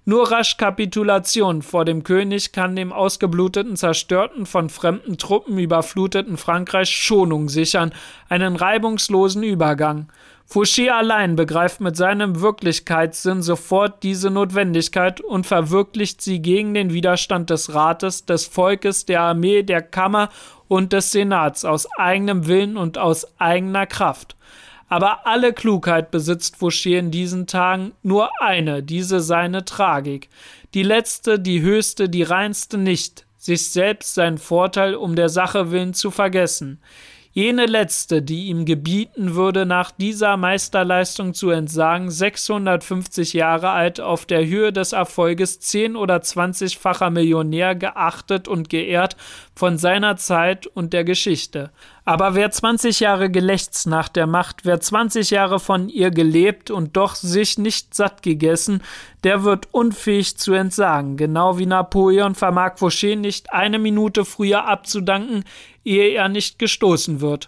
Nur 0.06 0.32
rasch 0.32 0.58
Kapitulation 0.58 1.62
vor 1.62 1.86
dem 1.86 2.04
König 2.04 2.51
kann 2.51 2.76
dem 2.76 2.91
ausgebluteten, 2.91 3.78
zerstörten, 3.78 4.45
von 4.45 4.70
fremden 4.70 5.18
Truppen 5.18 5.58
überfluteten 5.58 6.36
Frankreich 6.36 6.89
Schonung 6.89 7.47
sichern, 7.47 7.93
einen 8.28 8.58
reibungslosen 8.58 9.43
Übergang. 9.43 10.10
Fouché 10.45 10.89
allein 10.89 11.38
begreift 11.38 11.80
mit 11.80 11.95
seinem 11.95 12.41
Wirklichkeitssinn 12.41 13.41
sofort 13.41 14.04
diese 14.04 14.30
Notwendigkeit 14.30 15.22
und 15.22 15.47
verwirklicht 15.47 16.22
sie 16.22 16.41
gegen 16.41 16.74
den 16.74 16.91
Widerstand 16.91 17.49
des 17.49 17.74
Rates, 17.74 18.26
des 18.26 18.45
Volkes, 18.45 19.06
der 19.06 19.22
Armee, 19.22 19.64
der 19.64 19.82
Kammer 19.82 20.28
und 20.68 20.91
des 20.91 21.14
Senats 21.14 21.64
aus 21.64 21.88
eigenem 21.97 22.45
Willen 22.45 22.76
und 22.76 22.97
aus 22.97 23.26
eigener 23.39 23.86
Kraft. 23.86 24.36
Aber 24.94 25.26
alle 25.26 25.54
Klugheit 25.54 26.12
besitzt 26.12 26.58
Fouché 26.58 27.00
in 27.00 27.10
diesen 27.10 27.48
Tagen 27.48 27.94
nur 28.04 28.30
eine, 28.39 28.84
diese 28.84 29.22
seine 29.22 29.66
Tragik. 29.66 30.30
Die 30.76 30.84
letzte, 30.84 31.39
die 31.39 31.64
höchste, 31.64 32.10
die 32.10 32.22
reinste 32.22 32.78
nicht, 32.78 33.26
sich 33.36 33.72
selbst 33.72 34.14
seinen 34.14 34.38
Vorteil 34.38 34.94
um 34.94 35.16
der 35.16 35.30
Sache 35.30 35.72
willen 35.72 35.96
zu 35.96 36.12
vergessen 36.12 36.80
jene 37.34 37.66
letzte, 37.66 38.22
die 38.22 38.46
ihm 38.46 38.64
gebieten 38.64 39.34
würde, 39.34 39.66
nach 39.66 39.89
dieser 39.91 40.38
Meisterleistung 40.38 41.34
zu 41.34 41.50
entsagen, 41.50 42.12
650 42.12 43.34
Jahre 43.34 43.72
alt, 43.72 44.00
auf 44.00 44.28
der 44.28 44.46
Höhe 44.46 44.72
des 44.72 44.94
Erfolges 44.94 45.60
zehn- 45.60 45.96
oder 45.96 46.22
zwanzigfacher 46.22 47.10
Millionär 47.10 47.74
geachtet 47.74 48.48
und 48.48 48.70
geehrt 48.70 49.18
von 49.56 49.80
seiner 49.80 50.16
Zeit 50.16 50.68
und 50.68 50.94
der 50.94 51.04
Geschichte. 51.04 51.72
Aber 52.06 52.36
wer 52.36 52.51
20 52.51 52.99
Jahre 52.99 53.30
gelächzt 53.30 53.88
nach 53.88 54.10
der 54.10 54.28
Macht, 54.28 54.66
wer 54.66 54.80
20 54.82 55.30
Jahre 55.30 55.60
von 55.60 55.88
ihr 55.88 56.12
gelebt 56.12 56.70
und 56.70 56.97
doch 56.97 57.16
sich 57.16 57.58
nicht 57.58 57.95
satt 57.95 58.24
gegessen, 58.24 58.82
der 59.24 59.43
wird 59.43 59.70
unfähig 59.72 60.38
zu 60.38 60.54
entsagen. 60.54 61.16
Genau 61.16 61.58
wie 61.58 61.66
Napoleon 61.66 62.36
vermag 62.36 62.76
Fouché 62.76 63.16
nicht 63.16 63.54
eine 63.54 63.80
Minute 63.80 64.26
früher 64.26 64.68
abzudanken, 64.68 65.45
ehe 65.86 66.10
er 66.10 66.28
nicht 66.28 66.60
gestoßen 66.60 67.22
wird. 67.22 67.47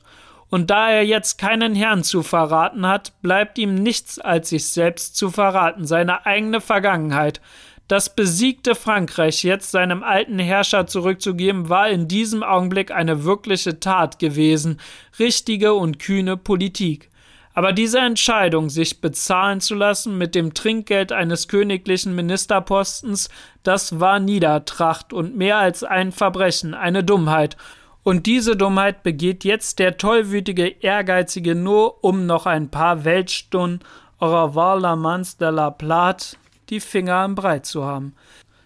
Und 0.50 0.70
da 0.70 0.90
er 0.90 1.04
jetzt 1.04 1.38
keinen 1.38 1.76
Herrn 1.76 2.04
zu 2.04 2.24
verraten 2.24 2.88
hat, 2.88 3.12
bleibt 3.22 3.58
ihm 3.58 3.76
nichts 3.76 4.20
als 4.20 4.50
sich 4.50 4.70
selbst 4.70 5.18
zu 5.18 5.32
verraten, 5.32 5.86
seine 5.86 6.26
eigene 6.26 6.62
Vergangenheit, 6.62 7.42
das 7.88 8.16
besiegte 8.16 8.74
Frankreich 8.74 9.44
jetzt 9.44 9.72
seinem 9.72 10.04
alten 10.04 10.40
Herrscher 10.40 10.88
zurückzugeben, 10.88 11.70
war 11.70 11.90
in 11.90 12.08
diesem 12.08 12.42
Augenblick 12.44 12.92
eine 12.92 13.24
wirkliche 13.24 13.80
Tat 13.80 14.18
gewesen, 14.20 14.80
richtige 15.20 15.74
und 15.74 16.00
kühne 16.00 16.38
Politik. 16.38 17.12
Aber 17.54 17.72
diese 17.72 18.00
Entscheidung, 18.00 18.70
sich 18.70 19.00
bezahlen 19.00 19.62
zu 19.62 19.76
lassen 19.76 20.18
mit 20.18 20.36
dem 20.36 20.54
Trinkgeld 20.54 21.14
eines 21.14 21.48
königlichen 21.48 22.14
Ministerpostens, 22.14 23.30
das 23.64 24.00
war 24.00 24.20
Niedertracht 24.20 25.14
und 25.14 25.38
mehr 25.38 25.58
als 25.58 25.84
ein 25.84 26.12
Verbrechen, 26.12 26.74
eine 26.74 27.04
Dummheit. 27.04 27.56
Und 28.04 28.26
diese 28.26 28.58
Dummheit 28.58 29.04
begeht 29.04 29.46
jetzt 29.46 29.80
der 29.80 29.98
tollwütige 29.98 30.68
Ehrgeizige 30.68 31.56
nur, 31.56 32.04
um 32.04 32.26
noch 32.26 32.46
ein 32.46 32.70
paar 32.70 33.06
Weltstunden 33.06 33.80
au 34.20 34.28
revoir 34.28 34.80
la 34.80 34.96
mans 34.96 35.38
de 35.38 35.50
la 35.50 35.70
plate 35.70 36.38
die 36.70 36.80
Finger 36.80 37.16
am 37.16 37.36
Breit 37.36 37.66
zu 37.66 37.86
haben. 37.86 38.14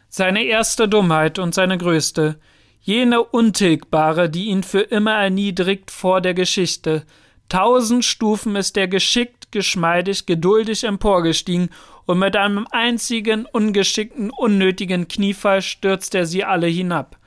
Seine 0.10 0.43
erste 0.43 0.88
Dummheit 0.88 1.39
und 1.39 1.54
seine 1.54 1.78
größte, 1.78 2.39
jene 2.82 3.24
untilgbare, 3.24 4.30
die 4.30 4.45
ihn 4.45 4.64
für 4.64 4.82
immer 4.82 5.14
erniedrigt 5.14 5.91
vor 5.91 6.22
der 6.22 6.34
Geschichte. 6.34 7.04
Tausend 7.47 8.06
Stufen 8.06 8.56
ist 8.56 8.78
er 8.78 8.88
geschickt, 8.88 9.52
geschmeidig, 9.52 10.26
geduldig 10.26 10.84
emporgestiegen, 10.84 11.70
und 12.06 12.18
mit 12.18 12.36
einem 12.36 12.66
einzigen 12.72 13.45
ungeschickten, 13.45 14.32
unnötigen 14.32 15.08
Kniefall 15.08 15.62
stürzt 15.62 16.16
er 16.16 16.26
sie 16.26 16.43
alle 16.43 16.66
hinab. 16.66 17.20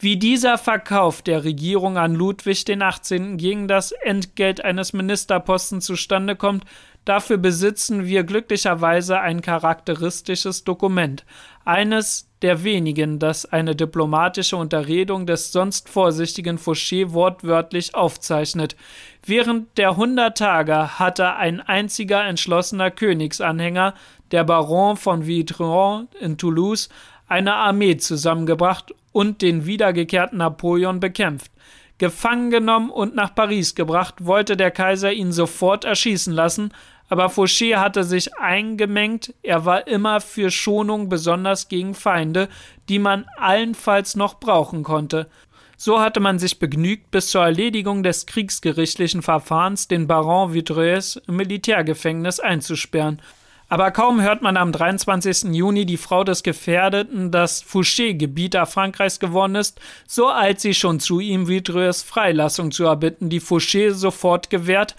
Wie 0.00 0.16
dieser 0.16 0.58
Verkauf 0.58 1.22
der 1.22 1.44
Regierung 1.44 1.98
an 1.98 2.16
Ludwig 2.16 2.64
den 2.64 2.82
18. 2.82 3.36
gegen 3.36 3.68
das 3.68 3.92
Entgelt 3.92 4.64
eines 4.64 4.92
Ministerpostens 4.92 5.84
zustande 5.84 6.34
kommt, 6.34 6.64
Dafür 7.04 7.36
besitzen 7.36 8.06
wir 8.06 8.24
glücklicherweise 8.24 9.20
ein 9.20 9.42
charakteristisches 9.42 10.64
Dokument, 10.64 11.24
eines 11.64 12.30
der 12.40 12.64
wenigen, 12.64 13.18
das 13.18 13.46
eine 13.46 13.74
diplomatische 13.74 14.56
Unterredung 14.56 15.26
des 15.26 15.52
sonst 15.52 15.88
vorsichtigen 15.88 16.58
Fouché 16.58 17.12
wortwörtlich 17.12 17.94
aufzeichnet. 17.94 18.76
Während 19.24 19.76
der 19.76 19.96
hundert 19.96 20.38
Tage 20.38 20.98
hatte 20.98 21.36
ein 21.36 21.60
einziger 21.60 22.24
entschlossener 22.24 22.90
Königsanhänger, 22.90 23.94
der 24.30 24.44
Baron 24.44 24.96
von 24.96 25.26
Vitron 25.26 26.08
in 26.20 26.38
Toulouse, 26.38 26.88
eine 27.28 27.54
Armee 27.54 27.96
zusammengebracht 27.96 28.94
und 29.12 29.42
den 29.42 29.66
wiedergekehrten 29.66 30.38
Napoleon 30.38 31.00
bekämpft. 31.00 31.50
Gefangen 31.98 32.50
genommen 32.50 32.90
und 32.90 33.14
nach 33.14 33.34
Paris 33.34 33.74
gebracht, 33.74 34.26
wollte 34.26 34.56
der 34.56 34.72
Kaiser 34.72 35.12
ihn 35.12 35.32
sofort 35.32 35.84
erschießen 35.84 36.32
lassen, 36.32 36.72
aber 37.08 37.28
Fouché 37.28 37.76
hatte 37.76 38.04
sich 38.04 38.36
eingemengt, 38.36 39.34
er 39.42 39.64
war 39.64 39.86
immer 39.86 40.20
für 40.20 40.50
Schonung, 40.50 41.08
besonders 41.08 41.68
gegen 41.68 41.94
Feinde, 41.94 42.48
die 42.88 42.98
man 42.98 43.26
allenfalls 43.36 44.16
noch 44.16 44.40
brauchen 44.40 44.82
konnte. 44.82 45.28
So 45.76 46.00
hatte 46.00 46.20
man 46.20 46.38
sich 46.38 46.58
begnügt, 46.58 47.10
bis 47.10 47.28
zur 47.28 47.42
Erledigung 47.42 48.02
des 48.02 48.26
kriegsgerichtlichen 48.26 49.22
Verfahrens 49.22 49.88
den 49.88 50.06
Baron 50.06 50.54
Vidreus 50.54 51.20
im 51.26 51.36
Militärgefängnis 51.36 52.40
einzusperren. 52.40 53.20
Aber 53.68 53.90
kaum 53.90 54.20
hört 54.20 54.42
man 54.42 54.56
am 54.56 54.72
23. 54.72 55.54
Juni 55.54 55.86
die 55.86 55.96
Frau 55.96 56.22
des 56.22 56.42
Gefährdeten, 56.42 57.30
dass 57.30 57.64
Fouché 57.64 58.14
Gebieter 58.14 58.66
Frankreichs 58.66 59.18
geworden 59.18 59.56
ist, 59.56 59.80
so 60.06 60.30
eilt 60.30 60.60
sie 60.60 60.74
schon 60.74 61.00
zu 61.00 61.18
ihm, 61.18 61.48
Vidreus 61.48 62.02
Freilassung 62.02 62.70
zu 62.70 62.84
erbitten, 62.84 63.30
die 63.30 63.40
Fouché 63.40 63.92
sofort 63.92 64.50
gewährt, 64.50 64.94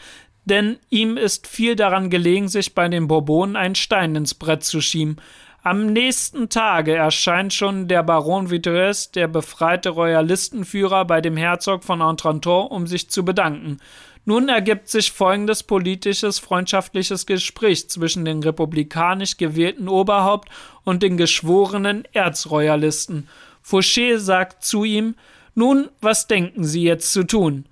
denn 0.46 0.78
ihm 0.90 1.18
ist 1.18 1.48
viel 1.48 1.76
daran 1.76 2.10
gelegen, 2.10 2.48
sich 2.48 2.74
bei 2.74 2.88
den 2.88 3.08
Bourbonen 3.08 3.56
einen 3.56 3.76
Stein 3.76 4.16
ins 4.16 4.34
Brett 4.34 4.64
zu 4.64 4.80
schieben. 4.82 5.18
Am 5.64 5.88
nächsten 5.88 6.50
Tage 6.50 6.94
erscheint 6.96 7.52
schon 7.52 7.88
der 7.88 8.04
Baron 8.04 8.52
Vitreus, 8.52 9.10
der 9.10 9.28
befreite 9.28 9.90
Royalistenführer, 9.90 11.06
bei 11.06 11.22
dem 11.22 11.38
Herzog 11.38 11.84
von 11.84 12.02
Entranton, 12.02 12.68
um 12.68 12.86
sich 12.86 13.10
zu 13.10 13.26
bedanken. 13.26 13.80
Nun 14.26 14.48
ergibt 14.48 14.90
sich 14.90 15.12
folgendes 15.12 15.64
politisches, 15.64 16.38
freundschaftliches 16.38 17.26
Gespräch 17.26 17.90
zwischen 17.90 18.26
dem 18.26 18.42
republikanisch 18.42 19.38
gewählten 19.38 19.88
Oberhaupt 19.88 20.50
und 20.84 21.02
den 21.02 21.18
geschworenen 21.18 22.04
Erzroyalisten. 22.12 23.28
Fouché 23.64 24.20
sagt 24.20 24.64
zu 24.64 24.84
ihm: 24.84 25.16
Nun, 25.56 25.90
was 26.02 26.28
denken 26.28 26.64
Sie 26.64 26.84
jetzt 26.84 27.12
zu 27.12 27.24
tun? 27.24 27.66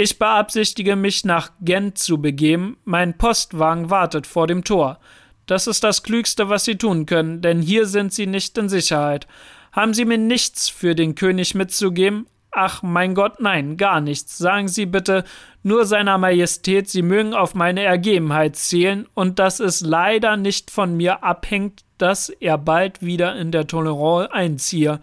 Ich 0.00 0.20
beabsichtige 0.20 0.94
mich 0.94 1.24
nach 1.24 1.50
Gent 1.60 1.98
zu 1.98 2.22
begeben, 2.22 2.76
mein 2.84 3.18
Postwagen 3.18 3.90
wartet 3.90 4.28
vor 4.28 4.46
dem 4.46 4.62
Tor. 4.62 5.00
Das 5.46 5.66
ist 5.66 5.82
das 5.82 6.04
Klügste, 6.04 6.48
was 6.48 6.64
Sie 6.64 6.76
tun 6.76 7.04
können, 7.04 7.40
denn 7.42 7.60
hier 7.60 7.84
sind 7.84 8.12
Sie 8.12 8.28
nicht 8.28 8.56
in 8.58 8.68
Sicherheit. 8.68 9.26
Haben 9.72 9.94
Sie 9.94 10.04
mir 10.04 10.16
nichts 10.16 10.68
für 10.68 10.94
den 10.94 11.16
König 11.16 11.56
mitzugeben? 11.56 12.28
Ach, 12.52 12.80
mein 12.84 13.16
Gott, 13.16 13.40
nein, 13.40 13.76
gar 13.76 14.00
nichts. 14.00 14.38
Sagen 14.38 14.68
Sie 14.68 14.86
bitte 14.86 15.24
nur 15.64 15.84
seiner 15.84 16.16
Majestät, 16.16 16.88
Sie 16.88 17.02
mögen 17.02 17.34
auf 17.34 17.56
meine 17.56 17.82
Ergebenheit 17.82 18.54
zählen 18.54 19.08
und 19.14 19.40
dass 19.40 19.58
es 19.58 19.80
leider 19.80 20.36
nicht 20.36 20.70
von 20.70 20.96
mir 20.96 21.24
abhängt, 21.24 21.82
dass 21.98 22.28
er 22.28 22.56
bald 22.56 23.02
wieder 23.02 23.34
in 23.34 23.50
der 23.50 23.66
Tolerance 23.66 24.32
einziehe. 24.32 25.00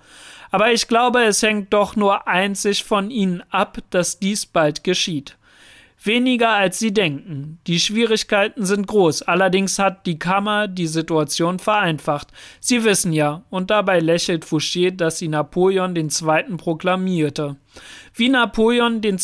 Aber 0.55 0.71
ich 0.71 0.87
glaube, 0.87 1.21
es 1.25 1.43
hängt 1.43 1.73
doch 1.73 1.97
nur 1.97 2.29
einzig 2.29 2.85
von 2.85 3.11
ihnen 3.11 3.43
ab, 3.49 3.79
dass 3.89 4.19
dies 4.19 4.45
bald 4.45 4.85
geschieht. 4.85 5.35
Weniger 6.01 6.51
als 6.51 6.79
Sie 6.79 6.93
denken. 6.93 7.59
Die 7.67 7.77
Schwierigkeiten 7.77 8.65
sind 8.65 8.87
groß, 8.87 9.23
allerdings 9.23 9.79
hat 9.79 10.05
die 10.05 10.17
Kammer 10.17 10.69
die 10.69 10.87
Situation 10.87 11.59
vereinfacht. 11.59 12.29
Sie 12.61 12.85
wissen 12.85 13.11
ja, 13.11 13.43
und 13.49 13.69
dabei 13.69 13.99
lächelt 13.99 14.45
Fouché, 14.45 14.91
dass 14.91 15.17
sie 15.17 15.27
Napoleon 15.27 15.93
II. 15.93 16.55
proklamierte. 16.55 17.57
Wie 18.13 18.29
Napoleon 18.29 19.03
II.? 19.03 19.17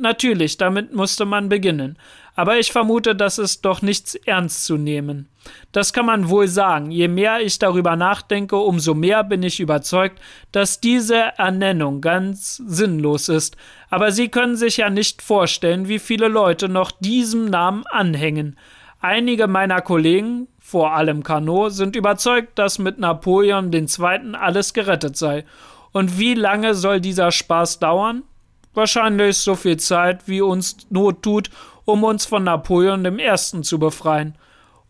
Natürlich, 0.00 0.56
damit 0.56 0.92
musste 0.92 1.26
man 1.26 1.48
beginnen. 1.48 1.96
Aber 2.36 2.58
ich 2.58 2.70
vermute, 2.70 3.16
das 3.16 3.38
ist 3.38 3.64
doch 3.64 3.80
nichts 3.80 4.14
ernst 4.14 4.66
zu 4.66 4.76
nehmen. 4.76 5.28
Das 5.72 5.94
kann 5.94 6.04
man 6.04 6.28
wohl 6.28 6.48
sagen. 6.48 6.90
Je 6.90 7.08
mehr 7.08 7.40
ich 7.40 7.58
darüber 7.58 7.96
nachdenke, 7.96 8.56
umso 8.56 8.92
mehr 8.92 9.24
bin 9.24 9.42
ich 9.42 9.58
überzeugt, 9.58 10.20
dass 10.52 10.80
diese 10.80 11.16
Ernennung 11.38 12.02
ganz 12.02 12.56
sinnlos 12.66 13.30
ist. 13.30 13.56
Aber 13.88 14.12
Sie 14.12 14.28
können 14.28 14.56
sich 14.56 14.76
ja 14.76 14.90
nicht 14.90 15.22
vorstellen, 15.22 15.88
wie 15.88 15.98
viele 15.98 16.28
Leute 16.28 16.68
noch 16.68 16.90
diesem 16.90 17.46
Namen 17.46 17.84
anhängen. 17.86 18.58
Einige 19.00 19.46
meiner 19.46 19.80
Kollegen, 19.80 20.48
vor 20.58 20.92
allem 20.92 21.22
Carnot, 21.22 21.72
sind 21.72 21.96
überzeugt, 21.96 22.58
dass 22.58 22.78
mit 22.78 22.98
Napoleon 22.98 23.72
II. 23.72 24.34
alles 24.38 24.74
gerettet 24.74 25.16
sei. 25.16 25.44
Und 25.92 26.18
wie 26.18 26.34
lange 26.34 26.74
soll 26.74 27.00
dieser 27.00 27.30
Spaß 27.32 27.78
dauern? 27.78 28.24
Wahrscheinlich 28.74 29.38
so 29.38 29.54
viel 29.54 29.78
Zeit, 29.78 30.28
wie 30.28 30.42
uns 30.42 30.76
Not 30.90 31.22
tut, 31.22 31.50
um 31.86 32.04
uns 32.04 32.26
von 32.26 32.44
Napoleon 32.44 33.18
I. 33.18 33.62
zu 33.62 33.78
befreien. 33.78 34.36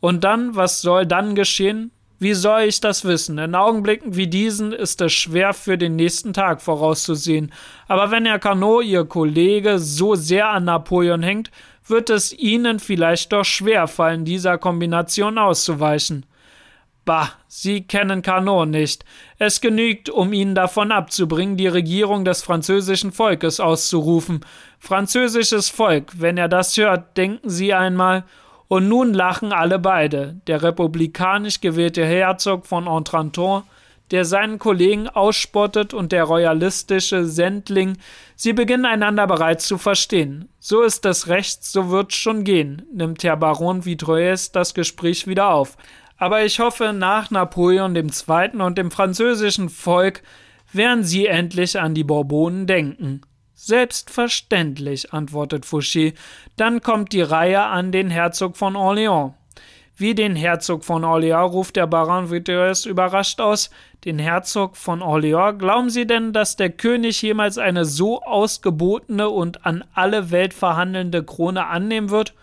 Und 0.01 0.25
dann, 0.25 0.57
was 0.57 0.83
soll 0.83 1.07
dann 1.07 1.37
geschehen? 1.37 1.93
Wie 2.19 2.33
soll 2.33 2.63
ich 2.63 2.81
das 2.81 3.05
wissen? 3.05 3.37
In 3.39 3.55
Augenblicken 3.55 4.17
wie 4.17 4.27
diesen 4.27 4.73
ist 4.73 5.03
es 5.03 5.13
schwer 5.13 5.53
für 5.53 5.77
den 5.77 5.97
nächsten 5.97 6.33
Tag 6.33 6.63
vorauszusehen. 6.63 7.53
Aber 7.89 8.11
wenn 8.11 8.25
Herr 8.25 8.39
Carnot, 8.39 8.85
Ihr 8.85 9.05
Kollege, 9.05 9.79
so 9.79 10.15
sehr 10.15 10.49
an 10.49 10.65
Napoleon 10.65 11.23
hängt, 11.23 11.51
wird 11.87 12.09
es 12.09 12.33
Ihnen 12.33 12.79
vielleicht 12.79 13.33
doch 13.33 13.45
schwer 13.45 13.87
fallen, 13.87 14.25
dieser 14.25 14.57
Kombination 14.57 15.37
auszuweichen. 15.37 16.25
Bah, 17.07 17.31
Sie 17.47 17.83
kennen 17.83 18.21
Carnot 18.21 18.69
nicht. 18.69 19.05
Es 19.39 19.61
genügt, 19.61 20.11
um 20.11 20.33
ihn 20.33 20.57
davon 20.57 20.91
abzubringen, 20.91 21.57
die 21.57 21.69
Regierung 21.69 22.25
des 22.25 22.43
französischen 22.43 23.13
Volkes 23.13 23.61
auszurufen. 23.61 24.41
Französisches 24.81 25.69
Volk, 25.69 26.21
wenn 26.21 26.37
er 26.37 26.49
das 26.49 26.77
hört, 26.77 27.17
denken 27.17 27.49
Sie 27.49 27.73
einmal. 27.73 28.25
Und 28.67 28.89
nun 28.89 29.15
lachen 29.15 29.53
alle 29.53 29.79
beide. 29.79 30.41
Der 30.49 30.65
republikanisch 30.65 31.61
gewählte 31.61 32.05
Herzog 32.05 32.67
von 32.67 32.89
Entranton, 32.89 33.63
der 34.11 34.25
seinen 34.25 34.59
Kollegen 34.59 35.09
ausspottet, 35.09 35.95
und 35.95 36.11
der 36.11 36.25
royalistische 36.25 37.25
Sendling. 37.25 37.99
Sie 38.35 38.53
beginnen 38.53 38.85
einander 38.85 39.29
bereits 39.29 39.69
zu 39.69 39.79
verstehen. 39.79 40.49
So 40.59 40.83
ist 40.83 41.07
es 41.07 41.29
recht, 41.29 41.65
so 41.65 41.89
wird's 41.91 42.17
schon 42.17 42.43
gehen, 42.43 42.83
nimmt 42.93 43.23
Herr 43.23 43.37
Baron 43.37 43.85
Vitreues 43.85 44.51
das 44.51 44.75
Gespräch 44.75 45.29
wieder 45.29 45.51
auf 45.51 45.77
aber 46.17 46.45
ich 46.45 46.61
hoffe, 46.61 46.93
nach 46.93 47.31
Napoleon 47.31 47.95
II. 47.95 48.61
und 48.61 48.79
dem 48.79 48.91
französischen 48.91 49.69
Volk 49.69 50.23
werden 50.73 51.05
sie 51.05 51.27
endlich 51.27 51.79
an 51.79 51.95
die 51.95 52.05
Bourbonen 52.05 52.67
denken. 52.67 53.23
Selbstverständlich, 53.55 55.13
antwortet 55.13 55.65
Fouché. 55.65 56.15
Dann 56.57 56.83
kommt 56.83 57.13
die 57.13 57.23
Reihe 57.23 57.63
an 57.63 57.91
den 57.91 58.11
Herzog 58.11 58.57
von 58.57 58.77
Orléans. 58.77 59.33
Wie 59.99 60.15
den 60.15 60.37
Herzog 60.37 60.85
von 60.85 61.05
Orléans 61.05 61.53
ruft 61.53 61.77
der 61.77 61.87
Baron 61.87 62.31
Vitesse 62.31 62.89
überrascht 62.89 63.41
aus. 63.41 63.71
Den 64.05 64.19
Herzog 64.19 64.77
von 64.77 65.01
Orléans, 65.01 65.57
glauben 65.57 65.89
Sie 65.89 66.07
denn, 66.07 66.35
dass 66.35 66.57
der 66.57 66.69
König 66.69 67.23
jemals 67.23 67.57
eine 67.57 67.87
so 67.87 68.21
ausgebotene 68.23 69.31
und 69.31 69.65
an 69.65 69.85
alle 69.95 70.31
Welt 70.31 70.53
verhandelnde 70.53 71.25
Krone 71.25 71.67
annehmen 71.67 72.11
wird? 72.11 72.35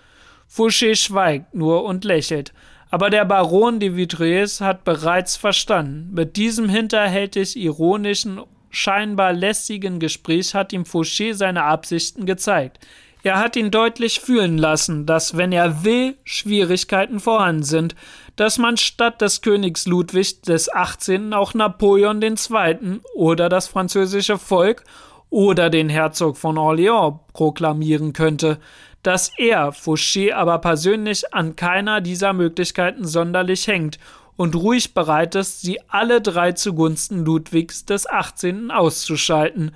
Fouché 0.52 0.95
schweigt 0.95 1.54
nur 1.54 1.84
und 1.84 2.04
lächelt. 2.04 2.54
Aber 2.94 3.10
der 3.10 3.26
Baron 3.26 3.80
de 3.80 3.95
Vitries 3.95 4.61
hat 4.61 4.84
bereits 4.84 5.36
verstanden. 5.36 6.11
Mit 6.14 6.36
diesem 6.36 6.70
hinterhältig 6.70 7.57
ironischen, 7.57 8.40
scheinbar 8.70 9.34
lässigen 9.34 9.98
Gespräch 9.98 10.53
hat 10.53 10.74
ihm 10.74 10.84
Fouché 10.84 11.34
seine 11.34 11.64
Absichten 11.64 12.28
gezeigt. 12.28 12.78
Er 13.24 13.40
hat 13.40 13.56
ihn 13.56 13.72
deutlich 13.72 14.20
fühlen 14.20 14.60
lassen, 14.60 15.07
dass, 15.07 15.36
wenn 15.36 15.52
er 15.52 15.84
will, 15.84 16.18
Schwierigkeiten 16.24 17.20
vorhanden 17.20 17.64
sind, 17.64 17.95
dass 18.36 18.60
man 18.60 18.78
statt 18.78 19.22
des 19.22 19.41
Königs 19.41 19.88
Ludwig 19.88 20.44
des 20.44 20.72
18. 20.72 21.34
auch 21.34 21.56
Napoleon 21.56 22.22
II. 22.22 22.99
oder 23.15 23.49
das 23.49 23.68
französische 23.68 24.38
Volk 24.38 24.84
oder 25.32 25.72
den 25.72 25.90
Herzog 25.90 26.38
von 26.38 26.57
Orléans 26.57 27.22
proklamieren 27.34 28.14
könnte, 28.14 28.60
dass 29.04 29.32
er, 29.38 29.72
Fouché, 29.74 30.34
aber 30.34 30.60
persönlich 30.60 31.34
an 31.34 31.56
keiner 31.56 32.02
dieser 32.02 32.34
Möglichkeiten 32.34 33.06
sonderlich 33.06 33.68
hängt 33.68 34.00
und 34.36 34.56
ruhig 34.56 34.94
bereit 34.94 35.36
ist, 35.36 35.62
sie 35.62 35.80
alle 35.90 36.22
drei 36.22 36.54
zugunsten 36.54 37.24
Ludwigs 37.24 37.86
des 37.86 38.10
18. 38.10 38.72
auszuschalten. 38.72 39.76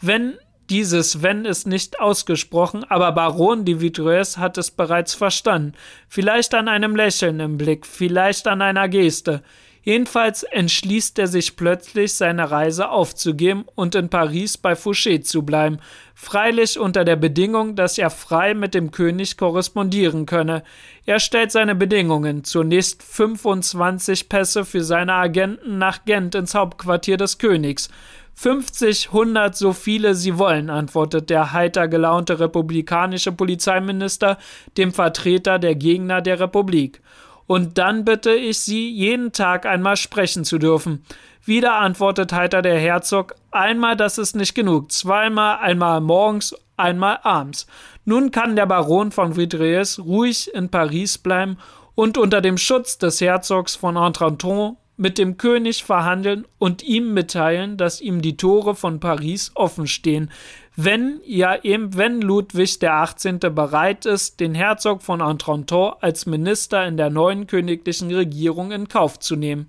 Wenn 0.00 0.34
dieses 0.70 1.22
Wenn 1.22 1.44
ist 1.44 1.66
nicht 1.66 2.00
ausgesprochen, 2.00 2.84
aber 2.84 3.12
Baron 3.12 3.64
de 3.64 3.80
Vitreuse 3.80 4.38
hat 4.38 4.58
es 4.58 4.70
bereits 4.70 5.14
verstanden. 5.14 5.74
Vielleicht 6.08 6.54
an 6.54 6.68
einem 6.68 6.96
Lächeln 6.96 7.40
im 7.40 7.56
Blick, 7.56 7.86
vielleicht 7.86 8.46
an 8.48 8.62
einer 8.62 8.88
Geste. 8.88 9.42
Jedenfalls 9.86 10.42
entschließt 10.42 11.16
er 11.20 11.28
sich 11.28 11.54
plötzlich, 11.54 12.14
seine 12.14 12.50
Reise 12.50 12.88
aufzugeben 12.88 13.66
und 13.76 13.94
in 13.94 14.08
Paris 14.08 14.58
bei 14.58 14.72
Fouché 14.72 15.22
zu 15.22 15.44
bleiben, 15.44 15.78
freilich 16.12 16.76
unter 16.76 17.04
der 17.04 17.14
Bedingung, 17.14 17.76
dass 17.76 17.96
er 17.96 18.10
frei 18.10 18.54
mit 18.54 18.74
dem 18.74 18.90
König 18.90 19.36
korrespondieren 19.36 20.26
könne. 20.26 20.64
Er 21.04 21.20
stellt 21.20 21.52
seine 21.52 21.76
Bedingungen, 21.76 22.42
zunächst 22.42 23.00
25 23.04 24.28
Pässe 24.28 24.64
für 24.64 24.82
seine 24.82 25.12
Agenten 25.12 25.78
nach 25.78 26.04
Gent 26.04 26.34
ins 26.34 26.56
Hauptquartier 26.56 27.16
des 27.16 27.38
Königs. 27.38 27.88
50, 28.34 29.10
100, 29.10 29.56
so 29.56 29.72
viele 29.72 30.16
Sie 30.16 30.36
wollen, 30.36 30.68
antwortet 30.68 31.30
der 31.30 31.52
heiter 31.52 31.86
gelaunte 31.86 32.40
republikanische 32.40 33.30
Polizeiminister 33.30 34.36
dem 34.76 34.92
Vertreter 34.92 35.60
der 35.60 35.76
Gegner 35.76 36.22
der 36.22 36.40
Republik 36.40 37.00
und 37.46 37.78
dann 37.78 38.04
bitte 38.04 38.32
ich 38.32 38.58
Sie, 38.58 38.90
jeden 38.90 39.32
Tag 39.32 39.66
einmal 39.66 39.96
sprechen 39.96 40.44
zu 40.44 40.58
dürfen. 40.58 41.04
Wieder 41.44 41.74
antwortet 41.76 42.32
heiter 42.32 42.60
der 42.62 42.78
Herzog, 42.78 43.34
einmal 43.50 43.96
das 43.96 44.18
ist 44.18 44.34
nicht 44.34 44.54
genug, 44.54 44.90
zweimal, 44.90 45.58
einmal 45.58 46.00
morgens, 46.00 46.54
einmal 46.76 47.20
abends. 47.22 47.66
Nun 48.04 48.30
kann 48.30 48.56
der 48.56 48.66
Baron 48.66 49.12
von 49.12 49.36
Vidriers 49.36 50.00
ruhig 50.00 50.52
in 50.54 50.70
Paris 50.70 51.18
bleiben 51.18 51.58
und 51.94 52.18
unter 52.18 52.40
dem 52.40 52.58
Schutz 52.58 52.98
des 52.98 53.20
Herzogs 53.20 53.76
von 53.76 53.96
Entranton 53.96 54.76
mit 54.96 55.18
dem 55.18 55.36
König 55.36 55.84
verhandeln 55.84 56.46
und 56.58 56.82
ihm 56.82 57.12
mitteilen, 57.12 57.76
dass 57.76 58.00
ihm 58.00 58.22
die 58.22 58.36
Tore 58.36 58.74
von 58.74 59.00
Paris 59.00 59.52
offen 59.54 59.86
stehen, 59.86 60.30
wenn, 60.74 61.20
ja 61.24 61.56
eben, 61.62 61.96
wenn 61.96 62.20
Ludwig 62.20 62.78
der 62.78 62.94
18. 62.94 63.38
bereit 63.40 64.04
ist, 64.04 64.40
den 64.40 64.54
Herzog 64.54 65.02
von 65.02 65.20
Entranton 65.20 65.94
als 66.00 66.26
Minister 66.26 66.86
in 66.86 66.96
der 66.96 67.10
neuen 67.10 67.46
königlichen 67.46 68.14
Regierung 68.14 68.72
in 68.72 68.88
Kauf 68.88 69.18
zu 69.18 69.36
nehmen. 69.36 69.68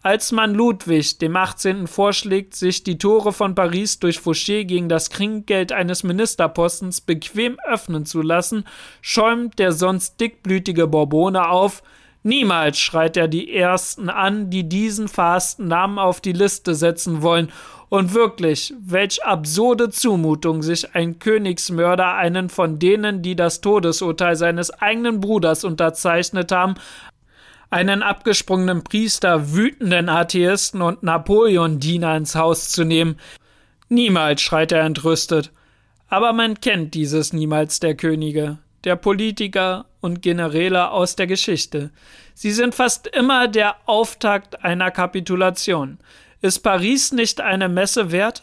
Als 0.00 0.30
man 0.30 0.54
Ludwig 0.54 1.18
dem 1.18 1.34
18. 1.34 1.88
vorschlägt, 1.88 2.54
sich 2.54 2.84
die 2.84 2.98
Tore 2.98 3.32
von 3.32 3.56
Paris 3.56 3.98
durch 3.98 4.18
Fouché 4.18 4.64
gegen 4.64 4.88
das 4.88 5.08
Trinkgeld 5.08 5.72
eines 5.72 6.04
Ministerpostens 6.04 7.00
bequem 7.00 7.58
öffnen 7.66 8.06
zu 8.06 8.22
lassen, 8.22 8.64
schäumt 9.02 9.58
der 9.58 9.72
sonst 9.72 10.20
dickblütige 10.20 10.86
Bourbone 10.86 11.48
auf, 11.48 11.82
Niemals 12.28 12.78
schreit 12.78 13.16
er 13.16 13.26
die 13.26 13.54
Ersten 13.54 14.10
an, 14.10 14.50
die 14.50 14.68
diesen 14.68 15.08
fasten 15.08 15.66
Namen 15.66 15.98
auf 15.98 16.20
die 16.20 16.34
Liste 16.34 16.74
setzen 16.74 17.22
wollen 17.22 17.50
und 17.88 18.12
wirklich, 18.12 18.74
welch 18.78 19.24
absurde 19.24 19.88
Zumutung, 19.88 20.62
sich 20.62 20.94
ein 20.94 21.18
Königsmörder 21.20 22.16
einen 22.16 22.50
von 22.50 22.78
denen, 22.78 23.22
die 23.22 23.34
das 23.34 23.62
Todesurteil 23.62 24.36
seines 24.36 24.68
eigenen 24.70 25.20
Bruders 25.20 25.64
unterzeichnet 25.64 26.52
haben, 26.52 26.74
einen 27.70 28.02
abgesprungenen 28.02 28.84
Priester, 28.84 29.54
wütenden 29.54 30.10
Atheisten 30.10 30.82
und 30.82 31.02
Napoleon-Diener 31.02 32.14
ins 32.14 32.34
Haus 32.34 32.68
zu 32.68 32.84
nehmen. 32.84 33.16
Niemals, 33.88 34.42
schreit 34.42 34.72
er 34.72 34.84
entrüstet. 34.84 35.50
Aber 36.10 36.34
man 36.34 36.60
kennt 36.60 36.92
dieses 36.92 37.32
Niemals 37.32 37.80
der 37.80 37.94
Könige, 37.94 38.58
der 38.84 38.96
Politiker 38.96 39.86
und 40.00 40.22
Generäle 40.22 40.90
aus 40.90 41.16
der 41.16 41.26
Geschichte. 41.26 41.90
Sie 42.34 42.52
sind 42.52 42.74
fast 42.74 43.06
immer 43.06 43.48
der 43.48 43.76
Auftakt 43.86 44.64
einer 44.64 44.90
Kapitulation. 44.90 45.98
Ist 46.40 46.60
Paris 46.60 47.12
nicht 47.12 47.40
eine 47.40 47.68
Messe 47.68 48.12
wert? 48.12 48.42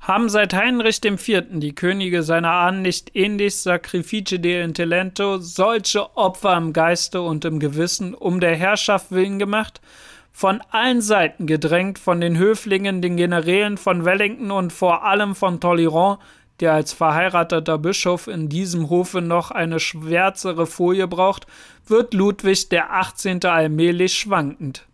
Haben 0.00 0.28
seit 0.28 0.54
Heinrich 0.54 1.04
IV. 1.04 1.44
die 1.50 1.74
Könige 1.74 2.22
seiner 2.22 2.52
Ahnen 2.52 2.82
nicht 2.82 3.14
ähnlich 3.14 3.56
Sacrifice 3.56 4.40
de 4.40 4.62
Intellento 4.62 5.38
solche 5.38 6.16
Opfer 6.16 6.56
im 6.56 6.72
Geiste 6.72 7.20
und 7.20 7.44
im 7.44 7.58
Gewissen 7.58 8.14
um 8.14 8.40
der 8.40 8.56
Herrschaft 8.56 9.10
willen 9.10 9.38
gemacht? 9.38 9.80
von 10.38 10.60
allen 10.70 11.00
Seiten 11.00 11.48
gedrängt, 11.48 11.98
von 11.98 12.20
den 12.20 12.38
Höflingen, 12.38 13.02
den 13.02 13.16
Generälen 13.16 13.76
von 13.76 14.04
Wellington 14.04 14.52
und 14.52 14.72
vor 14.72 15.04
allem 15.04 15.34
von 15.34 15.58
Tolleron, 15.58 16.18
der 16.60 16.72
als 16.72 16.92
verheirateter 16.92 17.78
Bischof 17.78 18.26
in 18.26 18.48
diesem 18.48 18.90
Hofe 18.90 19.20
noch 19.20 19.50
eine 19.50 19.80
schwärzere 19.80 20.66
Folie 20.66 21.06
braucht, 21.06 21.46
wird 21.86 22.14
Ludwig 22.14 22.68
der 22.68 22.92
18. 22.92 23.44
allmählich 23.44 24.14
schwankend. 24.14 24.86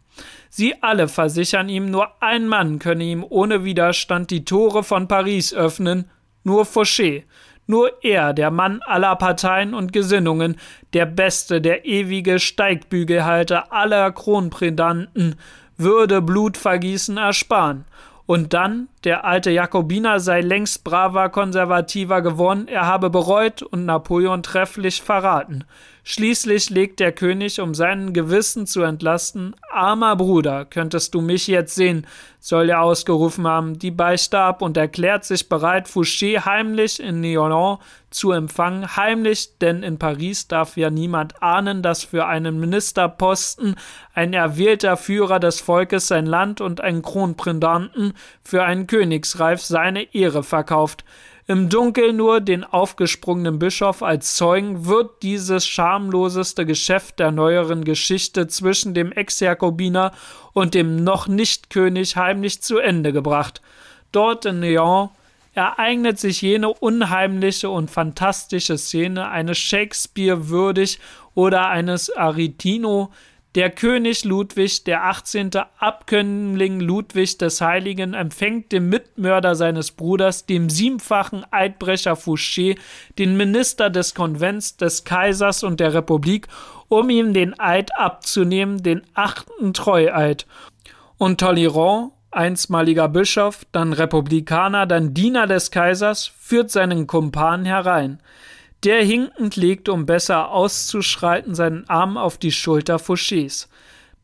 Sie 0.50 0.80
alle 0.82 1.08
versichern 1.08 1.68
ihm, 1.68 1.90
nur 1.90 2.08
ein 2.22 2.46
Mann 2.46 2.78
könne 2.78 3.04
ihm 3.04 3.24
ohne 3.28 3.64
Widerstand 3.64 4.30
die 4.30 4.44
Tore 4.44 4.84
von 4.84 5.08
Paris 5.08 5.52
öffnen, 5.52 6.08
nur 6.44 6.64
Fouché, 6.64 7.24
nur 7.66 8.04
er, 8.04 8.32
der 8.34 8.50
Mann 8.50 8.80
aller 8.82 9.16
Parteien 9.16 9.74
und 9.74 9.92
Gesinnungen, 9.92 10.56
der 10.92 11.06
Beste, 11.06 11.60
der 11.60 11.86
ewige 11.86 12.38
Steigbügelhalter 12.38 13.72
aller 13.72 14.12
Kronprädanten, 14.12 15.36
würde 15.76 16.22
Blutvergießen 16.22 17.16
ersparen. 17.16 17.84
Und 18.26 18.54
dann, 18.54 18.88
der 19.04 19.24
alte 19.24 19.50
Jakobiner 19.50 20.18
sei 20.18 20.40
längst 20.40 20.82
braver 20.82 21.28
Konservativer 21.28 22.22
geworden, 22.22 22.68
er 22.68 22.86
habe 22.86 23.10
bereut 23.10 23.62
und 23.62 23.84
Napoleon 23.84 24.42
trefflich 24.42 25.02
verraten. 25.02 25.64
Schließlich 26.06 26.68
legt 26.68 27.00
der 27.00 27.12
König, 27.12 27.62
um 27.62 27.72
seinen 27.72 28.12
Gewissen 28.12 28.66
zu 28.66 28.82
entlasten, 28.82 29.56
armer 29.72 30.16
Bruder, 30.16 30.66
könntest 30.66 31.14
du 31.14 31.22
mich 31.22 31.46
jetzt 31.46 31.74
sehen, 31.74 32.06
soll 32.40 32.68
er 32.68 32.82
ausgerufen 32.82 33.46
haben, 33.46 33.78
die 33.78 33.90
Beichte 33.90 34.38
ab 34.38 34.60
und 34.60 34.76
erklärt 34.76 35.24
sich 35.24 35.48
bereit, 35.48 35.88
Fouché 35.88 36.44
heimlich 36.44 37.00
in 37.00 37.22
Nyon 37.22 37.78
zu 38.10 38.32
empfangen, 38.32 38.96
heimlich, 38.96 39.56
denn 39.60 39.82
in 39.82 39.98
Paris 39.98 40.46
darf 40.46 40.76
ja 40.76 40.90
niemand 40.90 41.42
ahnen, 41.42 41.82
dass 41.82 42.04
für 42.04 42.26
einen 42.26 42.60
Ministerposten 42.60 43.74
ein 44.12 44.34
erwählter 44.34 44.98
Führer 44.98 45.40
des 45.40 45.60
Volkes 45.62 46.08
sein 46.08 46.26
Land 46.26 46.60
und 46.60 46.82
ein 46.82 47.00
Kronprädanten 47.00 48.12
für 48.42 48.62
einen 48.62 48.86
Königsreif 48.86 49.62
seine 49.62 50.14
Ehre 50.14 50.42
verkauft. 50.42 51.02
Im 51.46 51.68
Dunkel 51.68 52.14
nur 52.14 52.40
den 52.40 52.64
aufgesprungenen 52.64 53.58
Bischof 53.58 54.02
als 54.02 54.34
Zeugen 54.34 54.86
wird 54.86 55.22
dieses 55.22 55.66
schamloseste 55.66 56.64
Geschäft 56.64 57.18
der 57.18 57.32
neueren 57.32 57.84
Geschichte 57.84 58.48
zwischen 58.48 58.94
dem 58.94 59.12
Ex-Jakobiner 59.12 60.12
und 60.54 60.72
dem 60.72 61.04
noch 61.04 61.28
nicht 61.28 61.68
König 61.68 62.16
heimlich 62.16 62.62
zu 62.62 62.78
Ende 62.78 63.12
gebracht. 63.12 63.60
Dort 64.10 64.46
in 64.46 64.62
Lyon 64.62 65.10
ereignet 65.52 66.18
sich 66.18 66.40
jene 66.40 66.72
unheimliche 66.72 67.68
und 67.68 67.90
fantastische 67.90 68.78
Szene 68.78 69.28
eines 69.28 69.58
Shakespeare 69.58 70.48
würdig 70.48 70.98
oder 71.34 71.68
eines 71.68 72.08
Aretino, 72.08 73.12
der 73.54 73.70
König 73.70 74.24
Ludwig, 74.24 74.84
der 74.84 75.04
18. 75.04 75.50
Abkömmling 75.78 76.80
Ludwig 76.80 77.38
des 77.38 77.60
Heiligen, 77.60 78.14
empfängt 78.14 78.72
den 78.72 78.88
Mitmörder 78.88 79.54
seines 79.54 79.92
Bruders, 79.92 80.46
dem 80.46 80.68
siebenfachen 80.68 81.44
Eidbrecher 81.52 82.14
Fouché, 82.14 82.76
den 83.18 83.36
Minister 83.36 83.90
des 83.90 84.14
Konvents, 84.14 84.76
des 84.76 85.04
Kaisers 85.04 85.62
und 85.62 85.78
der 85.78 85.94
Republik, 85.94 86.48
um 86.88 87.10
ihm 87.10 87.32
den 87.32 87.58
Eid 87.58 87.96
abzunehmen, 87.96 88.82
den 88.82 89.02
achten 89.14 89.72
Treueid. 89.72 90.46
Und 91.16 91.38
Talleyrand, 91.38 92.10
einstmaliger 92.32 93.08
Bischof, 93.08 93.64
dann 93.70 93.92
Republikaner, 93.92 94.86
dann 94.86 95.14
Diener 95.14 95.46
des 95.46 95.70
Kaisers, 95.70 96.32
führt 96.38 96.72
seinen 96.72 97.06
Kumpan 97.06 97.64
herein. 97.64 98.18
Der 98.84 99.02
hinkend 99.02 99.56
legt, 99.56 99.88
um 99.88 100.04
besser 100.04 100.50
auszuschreiten, 100.50 101.54
seinen 101.54 101.88
Arm 101.88 102.18
auf 102.18 102.36
die 102.36 102.52
Schulter 102.52 102.96
Fouchés. 102.96 103.68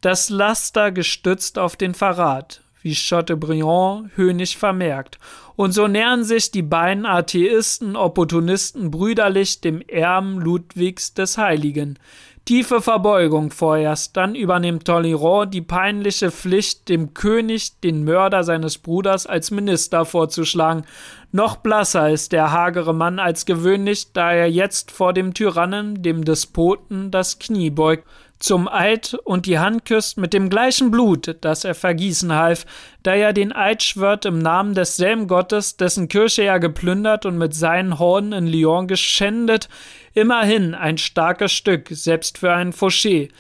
Das 0.03 0.29
Laster 0.29 0.93
gestützt 0.93 1.59
auf 1.59 1.77
den 1.77 1.95
Verrat, 1.95 2.61
wie 2.83 2.95
Chateaubriand 2.95 4.11
höhnisch 4.17 4.59
vermerkt. 4.59 5.19
Und 5.57 5.73
so 5.73 5.89
nähern 5.89 6.25
sich 6.25 6.51
die 6.51 6.63
beiden 6.63 7.07
Atheisten, 7.07 7.97
Opportunisten 7.97 8.91
brüderlich 8.91 9.63
dem 9.63 9.81
Erben 9.81 10.39
Ludwigs 10.39 11.15
des 11.15 11.39
Heiligen. 11.39 11.99
Tiefe 12.51 12.81
Verbeugung 12.81 13.53
vorerst, 13.53 14.17
dann 14.17 14.35
übernimmt 14.35 14.85
Talleyrand 14.85 15.55
die 15.55 15.61
peinliche 15.61 16.33
Pflicht, 16.33 16.89
dem 16.89 17.15
König 17.15 17.79
den 17.79 18.03
Mörder 18.03 18.43
seines 18.43 18.77
Bruders 18.77 19.25
als 19.25 19.53
Minister 19.53 20.05
vorzuschlagen. 20.05 20.83
Noch 21.31 21.59
blasser 21.59 22.11
ist 22.11 22.33
der 22.33 22.51
hagere 22.51 22.93
Mann 22.93 23.21
als 23.21 23.47
gewöhnlich, 23.47 24.13
da 24.15 24.33
er 24.33 24.51
jetzt 24.51 24.91
vor 24.91 25.13
dem 25.13 25.33
Tyrannen, 25.33 26.03
dem 26.03 26.25
Despoten, 26.25 27.13
das 27.13 27.39
Knie 27.39 27.71
beugt 27.71 28.05
zum 28.41 28.67
Eid 28.67 29.17
und 29.23 29.47
die 29.47 29.59
Hand 29.59 29.85
küsst 29.85 30.17
mit 30.17 30.33
dem 30.33 30.49
gleichen 30.49 30.91
Blut, 30.91 31.37
das 31.43 31.65
er 31.65 31.75
vergießen 31.77 32.35
half, 32.35 32.67
da 33.03 33.15
er 33.15 33.33
den 33.33 33.53
Eid 33.53 33.83
schwört 33.83 34.25
im 34.25 34.39
Namen 34.39 34.75
desselben 34.75 35.29
Gottes, 35.29 35.77
dessen 35.77 36.09
Kirche 36.09 36.43
er 36.43 36.59
geplündert 36.59 37.27
und 37.27 37.39
mit 37.39 37.55
seinen 37.55 37.99
Horden 37.99 38.33
in 38.33 38.47
Lyon 38.47 38.89
geschändet, 38.89 39.69
immerhin 40.15 40.75
ein 40.75 40.99
starkes 40.99 41.53
Stück, 41.53 41.89
selbst 41.91 42.39
für 42.39 42.53
einen 42.53 42.73
Fauché. 42.73 43.31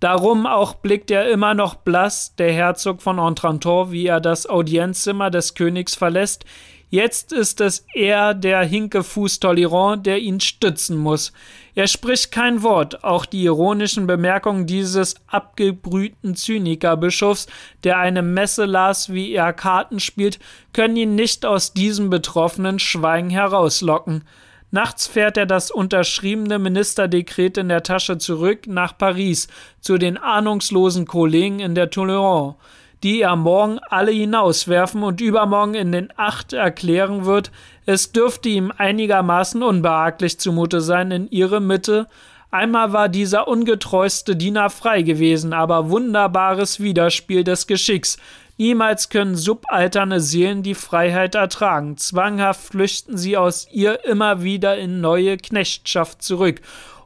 Darum 0.00 0.46
auch 0.46 0.74
blickt 0.74 1.10
er 1.10 1.28
immer 1.28 1.54
noch 1.54 1.74
blass, 1.74 2.34
der 2.36 2.52
Herzog 2.52 3.02
von 3.02 3.18
Entranton, 3.18 3.90
wie 3.90 4.06
er 4.06 4.20
das 4.20 4.48
Audienzzimmer 4.48 5.30
des 5.30 5.54
Königs 5.54 5.94
verlässt, 5.94 6.44
Jetzt 6.90 7.34
ist 7.34 7.60
es 7.60 7.84
er, 7.92 8.32
der 8.32 8.62
Hinkefuß 8.62 9.40
Tolleron, 9.40 10.02
der 10.02 10.20
ihn 10.20 10.40
stützen 10.40 10.96
muss. 10.96 11.34
Er 11.74 11.86
spricht 11.86 12.32
kein 12.32 12.62
Wort, 12.62 13.04
auch 13.04 13.26
die 13.26 13.44
ironischen 13.44 14.06
Bemerkungen 14.06 14.66
dieses 14.66 15.16
abgebrühten 15.26 16.34
Zynikerbischofs, 16.34 17.46
der 17.84 17.98
eine 17.98 18.22
Messe 18.22 18.64
las, 18.64 19.12
wie 19.12 19.32
er 19.32 19.52
Karten 19.52 20.00
spielt, 20.00 20.38
können 20.72 20.96
ihn 20.96 21.14
nicht 21.14 21.44
aus 21.44 21.74
diesem 21.74 22.08
betroffenen 22.08 22.78
Schweigen 22.78 23.28
herauslocken. 23.28 24.24
Nachts 24.70 25.06
fährt 25.06 25.36
er 25.36 25.46
das 25.46 25.70
unterschriebene 25.70 26.58
Ministerdekret 26.58 27.56
in 27.56 27.68
der 27.68 27.82
Tasche 27.82 28.18
zurück 28.18 28.66
nach 28.66 28.96
Paris 28.96 29.48
zu 29.80 29.98
den 29.98 30.18
ahnungslosen 30.18 31.06
Kollegen 31.06 31.60
in 31.60 31.74
der 31.74 31.90
Tolerance 31.90 32.56
die 33.02 33.22
er 33.22 33.36
morgen 33.36 33.78
alle 33.90 34.10
hinauswerfen 34.10 35.02
und 35.02 35.20
übermorgen 35.20 35.74
in 35.74 35.92
den 35.92 36.08
Acht 36.16 36.52
erklären 36.52 37.24
wird, 37.24 37.52
es 37.86 38.12
dürfte 38.12 38.48
ihm 38.48 38.72
einigermaßen 38.76 39.62
unbehaglich 39.62 40.38
zumute 40.40 40.80
sein 40.80 41.10
in 41.10 41.30
ihre 41.30 41.60
Mitte. 41.60 42.08
Einmal 42.50 42.92
war 42.92 43.08
dieser 43.08 43.46
ungetreuste 43.46 44.34
Diener 44.34 44.70
frei 44.70 45.02
gewesen, 45.02 45.52
aber 45.52 45.90
wunderbares 45.90 46.80
Widerspiel 46.80 47.44
des 47.44 47.66
Geschicks. 47.66 48.16
Niemals 48.58 49.08
können 49.08 49.36
subalterne 49.36 50.20
Seelen 50.20 50.64
die 50.64 50.74
Freiheit 50.74 51.36
ertragen. 51.36 51.96
Zwanghaft 51.96 52.60
flüchten 52.60 53.16
sie 53.16 53.36
aus 53.36 53.68
ihr 53.70 54.04
immer 54.04 54.42
wieder 54.42 54.76
in 54.76 55.00
neue 55.00 55.36
Knechtschaft 55.36 56.22
zurück. 56.22 56.60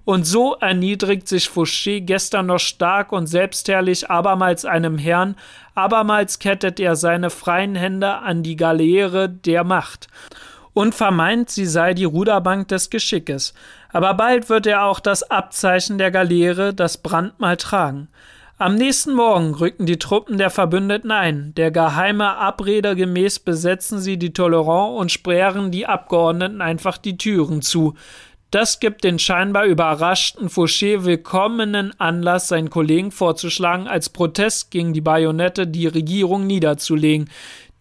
Und 0.04 0.24
so 0.24 0.54
erniedrigt 0.54 1.28
sich 1.28 1.46
Fouché 1.46 2.00
gestern 2.00 2.46
noch 2.46 2.58
stark 2.58 3.12
und 3.12 3.26
selbstherrlich 3.26 4.10
abermals 4.10 4.64
einem 4.64 4.98
Herrn, 4.98 5.36
abermals 5.74 6.38
kettet 6.38 6.80
er 6.80 6.96
seine 6.96 7.30
freien 7.30 7.76
Hände 7.76 8.14
an 8.14 8.42
die 8.42 8.56
Galeere 8.56 9.28
der 9.28 9.62
Macht 9.62 10.08
und 10.74 10.94
vermeint, 10.94 11.50
sie 11.50 11.66
sei 11.66 11.94
die 11.94 12.04
Ruderbank 12.04 12.68
des 12.68 12.90
Geschickes. 12.90 13.52
Aber 13.92 14.14
bald 14.14 14.48
wird 14.48 14.66
er 14.66 14.84
auch 14.84 15.00
das 15.00 15.22
Abzeichen 15.30 15.98
der 15.98 16.10
Galeere, 16.10 16.72
das 16.72 16.98
Brandmal 16.98 17.58
tragen. 17.58 18.08
Am 18.62 18.76
nächsten 18.76 19.14
Morgen 19.14 19.54
rücken 19.54 19.86
die 19.86 19.98
Truppen 19.98 20.38
der 20.38 20.48
Verbündeten 20.48 21.10
ein. 21.10 21.52
Der 21.56 21.72
geheime 21.72 22.36
Abrede 22.36 22.94
gemäß 22.94 23.40
besetzen 23.40 23.98
sie 23.98 24.18
die 24.18 24.32
Tolerant 24.32 25.00
und 25.00 25.10
sperren 25.10 25.72
die 25.72 25.86
Abgeordneten 25.86 26.60
einfach 26.60 26.96
die 26.96 27.16
Türen 27.16 27.62
zu. 27.62 27.94
Das 28.52 28.78
gibt 28.78 29.02
den 29.02 29.18
scheinbar 29.18 29.64
überraschten 29.64 30.48
Fouché 30.48 31.02
willkommenen 31.02 31.92
Anlass, 31.98 32.46
seinen 32.46 32.70
Kollegen 32.70 33.10
vorzuschlagen, 33.10 33.88
als 33.88 34.10
Protest 34.10 34.70
gegen 34.70 34.92
die 34.92 35.00
Bajonette 35.00 35.66
die 35.66 35.88
Regierung 35.88 36.46
niederzulegen. 36.46 37.30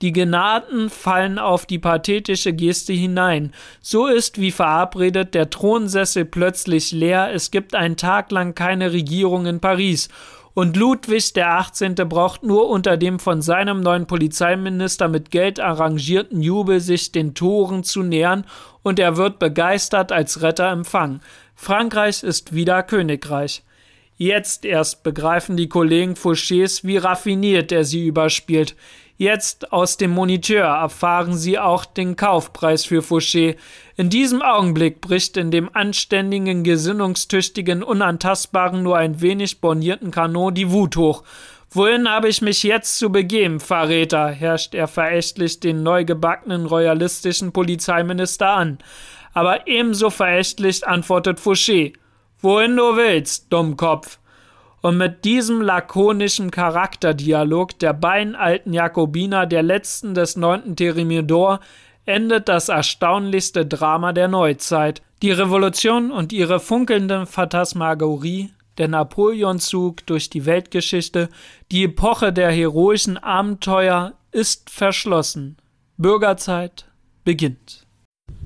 Die 0.01 0.11
Genaden 0.11 0.89
fallen 0.89 1.37
auf 1.37 1.67
die 1.67 1.77
pathetische 1.77 2.53
Geste 2.53 2.91
hinein. 2.91 3.53
So 3.81 4.07
ist, 4.07 4.41
wie 4.41 4.49
verabredet, 4.49 5.35
der 5.35 5.51
Thronsessel 5.51 6.25
plötzlich 6.25 6.91
leer, 6.91 7.31
es 7.31 7.51
gibt 7.51 7.75
einen 7.75 7.97
Tag 7.97 8.31
lang 8.31 8.55
keine 8.55 8.93
Regierung 8.93 9.45
in 9.45 9.59
Paris. 9.59 10.09
Und 10.53 10.75
Ludwig 10.75 11.33
der 11.33 11.53
18. 11.53 11.95
braucht 11.95 12.43
nur 12.43 12.69
unter 12.69 12.97
dem 12.97 13.19
von 13.19 13.41
seinem 13.41 13.79
neuen 13.79 14.05
Polizeiminister 14.05 15.07
mit 15.07 15.31
Geld 15.31 15.59
arrangierten 15.59 16.41
Jubel 16.41 16.81
sich 16.81 17.11
den 17.11 17.33
Toren 17.33 17.83
zu 17.83 18.03
nähern 18.03 18.45
und 18.83 18.99
er 18.99 19.15
wird 19.15 19.39
begeistert 19.39 20.11
als 20.11 20.41
Retter 20.41 20.69
empfangen. 20.69 21.21
Frankreich 21.55 22.23
ist 22.23 22.53
wieder 22.53 22.83
Königreich. 22.83 23.63
Jetzt 24.17 24.65
erst 24.65 25.03
begreifen 25.03 25.57
die 25.57 25.69
Kollegen 25.69 26.13
Fouchés, 26.13 26.83
wie 26.83 26.97
raffiniert 26.97 27.71
er 27.71 27.85
sie 27.85 28.05
überspielt. 28.05 28.75
Jetzt 29.17 29.71
aus 29.71 29.97
dem 29.97 30.11
Moniteur 30.11 30.65
erfahren 30.65 31.37
sie 31.37 31.59
auch 31.59 31.85
den 31.85 32.15
Kaufpreis 32.15 32.85
für 32.85 33.01
Fouché. 33.01 33.55
In 34.01 34.09
diesem 34.09 34.41
Augenblick 34.41 34.99
bricht 34.99 35.37
in 35.37 35.51
dem 35.51 35.69
anständigen, 35.75 36.63
gesinnungstüchtigen, 36.63 37.83
unantastbaren, 37.83 38.81
nur 38.81 38.97
ein 38.97 39.21
wenig 39.21 39.61
bornierten 39.61 40.09
Kanon 40.09 40.55
die 40.55 40.71
Wut 40.71 40.97
hoch. 40.97 41.21
Wohin 41.69 42.09
habe 42.09 42.27
ich 42.27 42.41
mich 42.41 42.63
jetzt 42.63 42.97
zu 42.97 43.11
begeben, 43.11 43.59
Verräter? 43.59 44.29
herrscht 44.29 44.73
er 44.73 44.87
verächtlich 44.87 45.59
den 45.59 45.83
neu 45.83 46.03
gebackenen 46.03 46.65
royalistischen 46.65 47.51
Polizeiminister 47.51 48.49
an. 48.49 48.79
Aber 49.35 49.67
ebenso 49.67 50.09
verächtlich 50.09 50.87
antwortet 50.87 51.39
Fouché. 51.39 51.93
Wohin 52.39 52.77
du 52.77 52.95
willst, 52.95 53.53
Dummkopf. 53.53 54.17
Und 54.81 54.97
mit 54.97 55.25
diesem 55.25 55.61
lakonischen 55.61 56.49
Charakterdialog 56.49 57.77
der 57.77 57.93
beiden 57.93 58.35
alten 58.35 58.73
Jakobiner, 58.73 59.45
der 59.45 59.61
letzten 59.61 60.15
des 60.15 60.37
neunten 60.37 60.75
Thermidor, 60.75 61.59
endet 62.11 62.47
das 62.47 62.69
erstaunlichste 62.69 63.65
Drama 63.65 64.13
der 64.13 64.27
Neuzeit. 64.27 65.01
Die 65.21 65.31
Revolution 65.31 66.11
und 66.11 66.31
ihre 66.33 66.59
funkelnde 66.59 67.25
Phantasmagorie, 67.25 68.51
der 68.77 68.87
Napoleonzug 68.87 70.05
durch 70.05 70.29
die 70.29 70.45
Weltgeschichte, 70.45 71.29
die 71.71 71.85
Epoche 71.85 72.31
der 72.33 72.51
heroischen 72.51 73.17
Abenteuer 73.17 74.13
ist 74.31 74.69
verschlossen. 74.69 75.57
Bürgerzeit 75.97 76.85
beginnt. 77.23 77.87